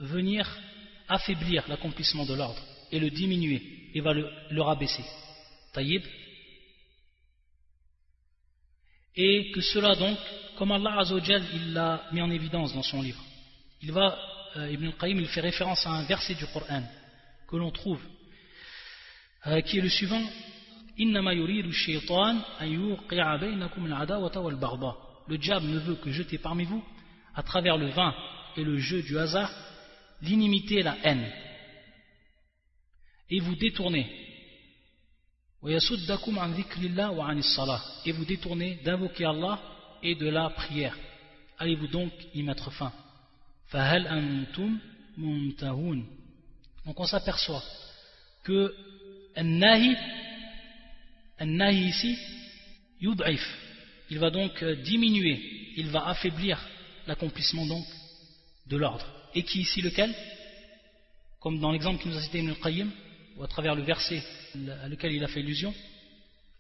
venir 0.00 0.48
affaiblir 1.08 1.68
l'accomplissement 1.68 2.24
de 2.24 2.34
l'ordre 2.34 2.62
et 2.90 2.98
le 2.98 3.10
diminuer 3.10 3.90
et 3.94 4.00
va 4.00 4.12
le, 4.14 4.62
rabaisser. 4.62 5.04
Taïb. 5.72 6.02
Et 9.14 9.50
que 9.52 9.60
cela 9.60 9.94
donc, 9.94 10.18
comme 10.62 10.70
Allah 10.70 11.00
Azzawajal, 11.00 11.42
l'a 11.72 12.04
mis 12.12 12.22
en 12.22 12.30
évidence 12.30 12.72
dans 12.72 12.84
son 12.84 13.02
livre. 13.02 13.20
Il 13.80 13.90
euh, 14.56 14.70
Ibn 14.70 14.86
al-Qayyim, 14.86 15.18
fait 15.26 15.40
référence 15.40 15.84
à 15.88 15.90
un 15.90 16.04
verset 16.04 16.36
du 16.36 16.46
Coran 16.46 16.84
que 17.48 17.56
l'on 17.56 17.72
trouve, 17.72 18.00
euh, 19.48 19.60
qui 19.62 19.78
est 19.78 19.80
le 19.80 19.88
suivant 19.88 20.22
Le 25.26 25.36
diable 25.36 25.66
ne 25.66 25.80
veut 25.80 25.96
que 25.96 26.12
jeter 26.12 26.38
parmi 26.38 26.62
vous, 26.62 26.84
à 27.34 27.42
travers 27.42 27.76
le 27.76 27.88
vin 27.88 28.14
et 28.56 28.62
le 28.62 28.78
jeu 28.78 29.02
du 29.02 29.18
hasard, 29.18 29.50
l'inimité 30.20 30.76
et 30.76 30.82
la 30.84 30.96
haine. 31.02 31.28
Et 33.30 33.40
vous 33.40 33.56
détournez 33.56 34.06
et 35.64 38.12
vous 38.12 38.24
détournez 38.24 38.76
d'invoquer 38.84 39.24
Allah 39.24 39.60
et 40.03 40.14
de 40.14 40.28
la 40.28 40.50
prière. 40.50 40.96
Allez-vous 41.59 41.88
donc 41.88 42.12
y 42.34 42.42
mettre 42.42 42.70
fin 42.72 42.92
Donc 46.84 47.00
on 47.00 47.07
s'aperçoit 47.07 47.62
que 48.42 48.74
un-nahi 49.36 49.96
ici, 51.88 52.18
yud'if, 53.00 53.59
il 54.11 54.18
va 54.18 54.30
donc 54.30 54.62
diminuer, 54.84 55.72
il 55.76 55.88
va 55.88 56.09
affaiblir 56.09 56.59
l'accomplissement 57.07 57.66
donc 57.66 57.86
de 58.66 58.76
l'ordre. 58.76 59.07
Et 59.34 59.42
qui 59.42 59.61
ici 59.61 59.80
lequel? 59.80 60.14
Comme 61.40 61.59
dans 61.59 61.72
l'exemple 61.72 62.03
qui 62.03 62.09
nous 62.09 62.16
a 62.16 62.22
cité 62.22 62.44
ou 63.36 63.42
à 63.42 63.48
travers 63.48 63.74
le 63.74 63.82
verset 63.82 64.22
à 64.82 64.88
lequel 64.88 65.12
il 65.12 65.24
a 65.24 65.28
fait 65.28 65.40
illusion, 65.40 65.74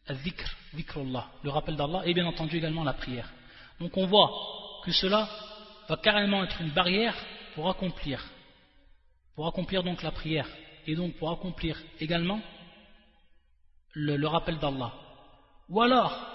le 0.08 1.50
rappel 1.50 1.76
d'Allah, 1.76 2.02
et 2.04 2.14
bien 2.14 2.26
entendu 2.26 2.56
également 2.56 2.84
la 2.84 2.92
prière. 2.92 3.28
Donc 3.80 3.96
on 3.96 4.06
voit 4.06 4.30
que 4.84 4.92
cela 4.92 5.28
va 5.88 5.96
carrément 5.96 6.42
être 6.44 6.60
une 6.60 6.70
barrière 6.70 7.14
pour 7.54 7.68
accomplir, 7.68 8.24
pour 9.34 9.46
accomplir 9.46 9.82
donc 9.82 10.02
la 10.02 10.10
prière, 10.10 10.48
et 10.86 10.94
donc 10.94 11.14
pour 11.14 11.30
accomplir 11.30 11.80
également 12.00 12.40
le, 13.92 14.16
le 14.16 14.26
rappel 14.26 14.58
d'Allah. 14.58 14.92
Ou 15.68 15.80
alors, 15.80 16.32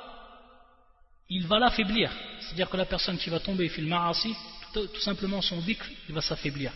il 1.30 1.45
va 1.47 1.59
l'affaiblir. 1.59 2.11
C'est-à-dire 2.39 2.70
que 2.70 2.78
la 2.78 2.86
personne 2.86 3.18
qui 3.18 3.30
va 3.30 3.39
tomber, 3.39 3.70
fil 3.70 3.86
ma'asi, 3.86 4.34
tout, 4.74 4.88
tout, 4.88 5.01
simplement 5.01 5.41
son 5.41 5.59
dhikr, 5.59 5.86
il 6.07 6.15
va 6.15 6.22
s'affaiblir. 6.22 6.72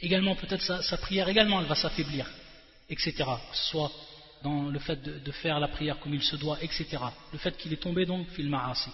Également, 0.00 0.34
peut-être 0.34 0.62
sa, 0.82 0.96
prière, 0.98 1.28
également, 1.28 1.60
elle 1.60 1.66
va 1.66 1.74
s'affaiblir, 1.74 2.26
etc. 2.90 3.12
Que 3.16 3.56
ce 3.56 3.70
soit 3.70 3.90
dans 4.42 4.68
le 4.68 4.78
fait 4.78 5.02
de, 5.02 5.32
faire 5.32 5.60
la 5.60 5.68
prière 5.68 5.98
comme 5.98 6.14
il 6.14 6.22
se 6.22 6.36
doit, 6.36 6.58
etc. 6.62 6.98
Le 7.32 7.38
fait 7.38 7.56
qu'il 7.56 7.72
est 7.72 7.82
tombé, 7.82 8.04
donc, 8.06 8.28
fil 8.30 8.48
ma'asi. 8.48 8.90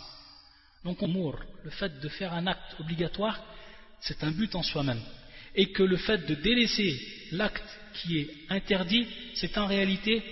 Donc, 0.84 1.02
on 1.02 1.08
mourra. 1.08 1.40
Le 1.64 1.70
fait 1.70 2.00
de 2.00 2.08
faire 2.08 2.32
un 2.32 2.46
acte 2.46 2.76
obligatoire, 2.80 3.40
c'est 4.00 4.22
un 4.24 4.30
but 4.30 4.54
en 4.54 4.62
soi-même. 4.62 5.00
Et 5.54 5.72
que 5.72 5.82
le 5.82 5.96
fait 5.96 6.26
de 6.26 6.34
délaisser 6.34 7.00
l'acte 7.32 7.64
qui 7.94 8.18
est 8.18 8.30
interdit, 8.50 9.06
c'est 9.34 9.56
en 9.58 9.66
réalité 9.66 10.22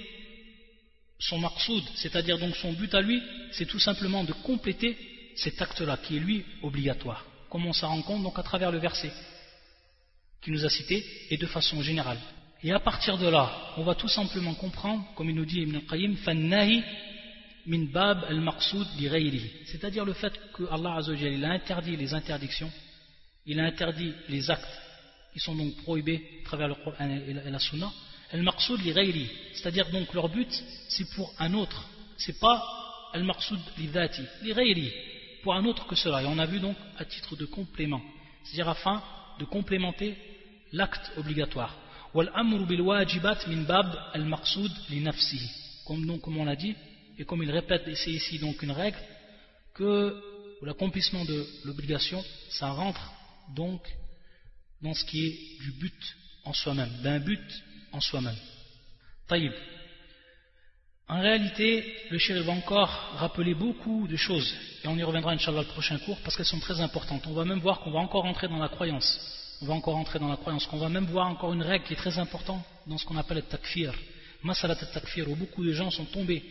son 1.19 1.39
maqsoud, 1.39 1.83
c'est-à-dire 1.95 2.39
donc 2.39 2.55
son 2.57 2.73
but 2.73 2.95
à 2.95 3.01
lui, 3.01 3.23
c'est 3.53 3.67
tout 3.67 3.79
simplement 3.79 4.23
de 4.23 4.33
compléter 4.33 4.97
cet 5.35 5.61
acte-là, 5.61 5.97
qui 5.99 6.17
est 6.17 6.21
lui 6.21 6.45
obligatoire. 6.63 7.25
Comme 7.51 7.67
on 7.67 7.73
s'en 7.73 7.89
rend 7.89 8.03
compte 8.03 8.23
donc 8.23 8.39
à 8.39 8.43
travers 8.43 8.71
le 8.71 8.79
verset 8.79 9.13
qui 10.43 10.51
nous 10.51 10.65
a 10.65 10.71
cité, 10.71 11.05
et 11.31 11.37
de 11.37 11.47
façon 11.47 11.83
générale. 11.83 12.19
Et 12.63 12.73
à 12.73 12.81
partir 12.81 13.19
de 13.19 13.29
là, 13.29 13.51
on 13.77 13.83
va 13.83 13.95
tout 13.95 14.09
simplement 14.09 14.55
comprendre, 14.55 15.05
comme 15.15 15.29
il 15.29 15.37
nous 15.37 15.45
dit 15.45 15.61
Ibn 15.61 15.77
al-Qayyim, 15.77 16.17
min 17.67 17.85
bab 17.87 18.25
al-maqsoud 18.29 18.87
C'est-à-dire 19.67 20.05
le 20.05 20.15
fait 20.15 20.33
que 20.55 20.65
Allah 20.71 20.99
a 20.99 21.53
interdit 21.53 21.97
les 21.97 22.15
interdictions, 22.15 22.71
il 23.45 23.61
a 23.61 23.65
interdit 23.65 24.13
les 24.29 24.51
actes 24.51 24.81
qui 25.33 25.39
sont 25.39 25.55
donc 25.55 25.77
prohibés 25.83 26.41
à 26.43 26.45
travers 26.47 26.69
le 26.69 26.75
Coran 26.77 27.11
et 27.11 27.51
la 27.51 27.59
Sunna, 27.59 27.91
Al-Maqsoud 28.33 28.81
li 28.81 29.31
c'est-à-dire 29.53 29.89
donc 29.91 30.13
leur 30.13 30.29
but, 30.29 30.49
c'est 30.89 31.09
pour 31.15 31.33
un 31.39 31.53
autre. 31.55 31.85
C'est 32.17 32.39
pas 32.41 32.63
Al-Maqsoud 33.13 33.61
li 33.79 33.89
dhati, 33.89 34.23
li 34.43 34.93
pour 35.43 35.55
un 35.55 35.65
autre 35.65 35.87
que 35.87 35.95
cela. 35.95 36.23
Et 36.23 36.27
on 36.27 36.39
a 36.39 36.47
vu 36.47 36.59
donc 36.59 36.77
à 36.99 37.05
titre 37.05 37.37
de 37.37 37.45
complément, 37.45 38.03
c'est-à-dire 38.43 38.69
afin 38.69 39.03
de 39.39 39.45
complémenter 39.45 40.17
l'acte 40.73 41.13
obligatoire. 41.17 41.75
Comme 45.87 46.07
donc, 46.07 46.21
comme 46.23 46.37
on 46.39 46.45
l'a 46.45 46.57
dit, 46.57 46.75
et 47.19 47.25
comme 47.25 47.43
il 47.43 47.51
répète, 47.51 47.83
c'est 47.95 48.11
ici 48.11 48.39
donc 48.39 48.63
une 48.63 48.73
règle, 48.73 48.99
que 49.75 50.21
l'accomplissement 50.63 51.25
de 51.25 51.47
l'obligation, 51.65 52.25
ça 52.51 52.71
rentre 52.71 53.13
donc 53.55 53.83
dans 54.83 54.95
ce 54.95 55.05
qui 55.05 55.27
est 55.27 55.63
du 55.63 55.73
but 55.73 56.17
en 56.45 56.53
soi-même, 56.53 56.91
d'un 57.03 57.21
but 57.21 57.41
en 57.93 58.01
soi-même. 58.01 58.37
Taïb. 59.29 59.53
En 61.09 61.21
réalité, 61.21 61.85
le 62.11 62.19
shérif 62.19 62.45
va 62.45 62.53
encore 62.53 62.91
rappeler 63.17 63.55
beaucoup 63.55 64.09
de 64.09 64.17
choses, 64.17 64.53
et 64.83 64.89
on 64.89 64.97
y 64.97 65.03
reviendra 65.03 65.33
Inch'Allah 65.33 65.63
le 65.63 65.69
prochain 65.69 65.99
cours, 65.99 66.19
parce 66.23 66.37
qu'elles 66.37 66.47
sont 66.47 66.61
très 66.61 66.81
importantes. 66.81 67.27
On 67.27 67.33
va 67.33 67.45
même 67.45 67.61
voir 67.61 67.81
qu'on 67.81 67.93
va 67.93 68.01
encore 68.01 68.25
entrer 68.25 68.49
dans 68.49 68.59
la 68.59 68.69
croyance. 68.69 69.46
On 69.63 69.67
va 69.67 69.75
encore 69.75 69.97
entrer 69.97 70.19
dans 70.19 70.29
la 70.29 70.37
croyance, 70.37 70.67
qu'on 70.67 70.79
va 70.79 70.89
même 70.89 71.07
voir 71.07 71.29
encore 71.29 71.53
une 71.53 71.63
règle 71.63 71.85
qui 71.85 71.95
est 71.95 71.97
très 71.97 72.19
importante 72.19 72.63
dans 72.87 72.99
ce 72.99 73.05
qu'on 73.07 73.17
appelle 73.17 73.39
le 73.39 73.43
takfir. 73.43 73.95
Masalat 74.43 74.77
takfir, 74.77 75.31
où 75.31 75.35
beaucoup 75.35 75.65
de 75.65 75.73
gens 75.73 75.91
sont 75.91 76.05
tombés 76.05 76.45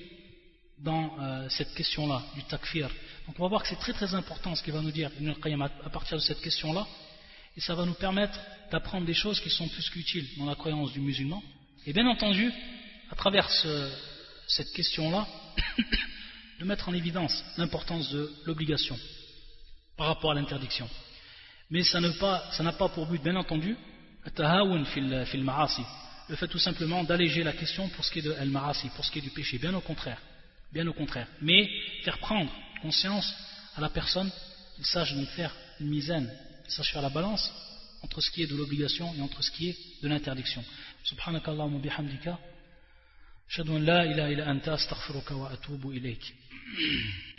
dans 0.79 1.17
euh, 1.19 1.47
cette 1.49 1.73
question-là, 1.75 2.23
du 2.35 2.43
takfir. 2.43 2.89
Donc 3.27 3.35
on 3.39 3.43
va 3.43 3.49
voir 3.49 3.61
que 3.61 3.69
c'est 3.69 3.75
très 3.75 3.93
très 3.93 4.13
important 4.13 4.55
ce 4.55 4.63
qu'il 4.63 4.73
va 4.73 4.81
nous 4.81 4.91
dire 4.91 5.11
à 5.83 5.89
partir 5.89 6.17
de 6.17 6.21
cette 6.21 6.41
question-là, 6.41 6.85
et 7.55 7.61
ça 7.61 7.75
va 7.75 7.85
nous 7.85 7.93
permettre 7.93 8.37
d'apprendre 8.71 9.05
des 9.05 9.13
choses 9.13 9.39
qui 9.39 9.49
sont 9.49 9.67
plus 9.67 9.89
qu'utiles 9.89 10.27
dans 10.37 10.45
la 10.45 10.55
croyance 10.55 10.91
du 10.91 10.99
musulman. 10.99 11.41
Et 11.85 11.93
bien 11.93 12.07
entendu, 12.07 12.51
à 13.11 13.15
travers 13.15 13.49
cette 14.47 14.71
question-là, 14.73 15.27
de 16.59 16.65
mettre 16.65 16.89
en 16.89 16.93
évidence 16.93 17.43
l'importance 17.57 18.09
de 18.11 18.33
l'obligation 18.45 18.97
par 19.95 20.07
rapport 20.07 20.31
à 20.31 20.33
l'interdiction. 20.33 20.89
Mais 21.69 21.83
ça 21.83 21.99
n'a 21.99 22.71
pas, 22.73 22.89
pour 22.89 23.07
but, 23.07 23.21
bien 23.21 23.35
entendu, 23.35 23.75
le 26.27 26.35
fait 26.35 26.47
tout 26.47 26.59
simplement 26.59 27.03
d'alléger 27.03 27.43
la 27.43 27.53
question 27.53 27.87
pour 27.89 28.03
ce 28.03 28.11
qui 28.11 28.19
est 28.19 28.23
de 28.23 28.33
al-ma'asi, 28.33 28.89
pour 28.95 29.05
ce 29.05 29.11
qui 29.11 29.19
est 29.19 29.21
du 29.21 29.29
péché, 29.29 29.57
bien 29.57 29.73
au 29.73 29.81
contraire, 29.81 30.19
bien 30.73 30.87
au 30.87 30.93
contraire. 30.93 31.27
Mais 31.41 31.69
faire 32.03 32.17
prendre 32.17 32.51
conscience 32.81 33.33
à 33.75 33.81
la 33.81 33.89
personne 33.89 34.31
qu'il 34.75 34.85
sache 34.85 35.13
donc 35.13 35.27
faire 35.29 35.55
une 35.79 35.87
misaine 35.87 36.31
sache 36.67 36.91
faire 36.91 37.01
la 37.01 37.09
balance 37.09 37.51
entre 38.01 38.21
ce 38.21 38.29
qui 38.31 38.43
est 38.43 38.47
de 38.47 38.55
l'obligation 38.55 39.13
et 39.15 39.21
entre 39.21 39.43
ce 39.43 39.51
qui 39.51 39.69
est 39.69 39.77
de 40.01 40.07
l'interdiction. 40.07 40.63
La 43.57 44.49
anta 44.49 44.73
astaghfiruka 44.73 45.35
wa. 45.35 45.51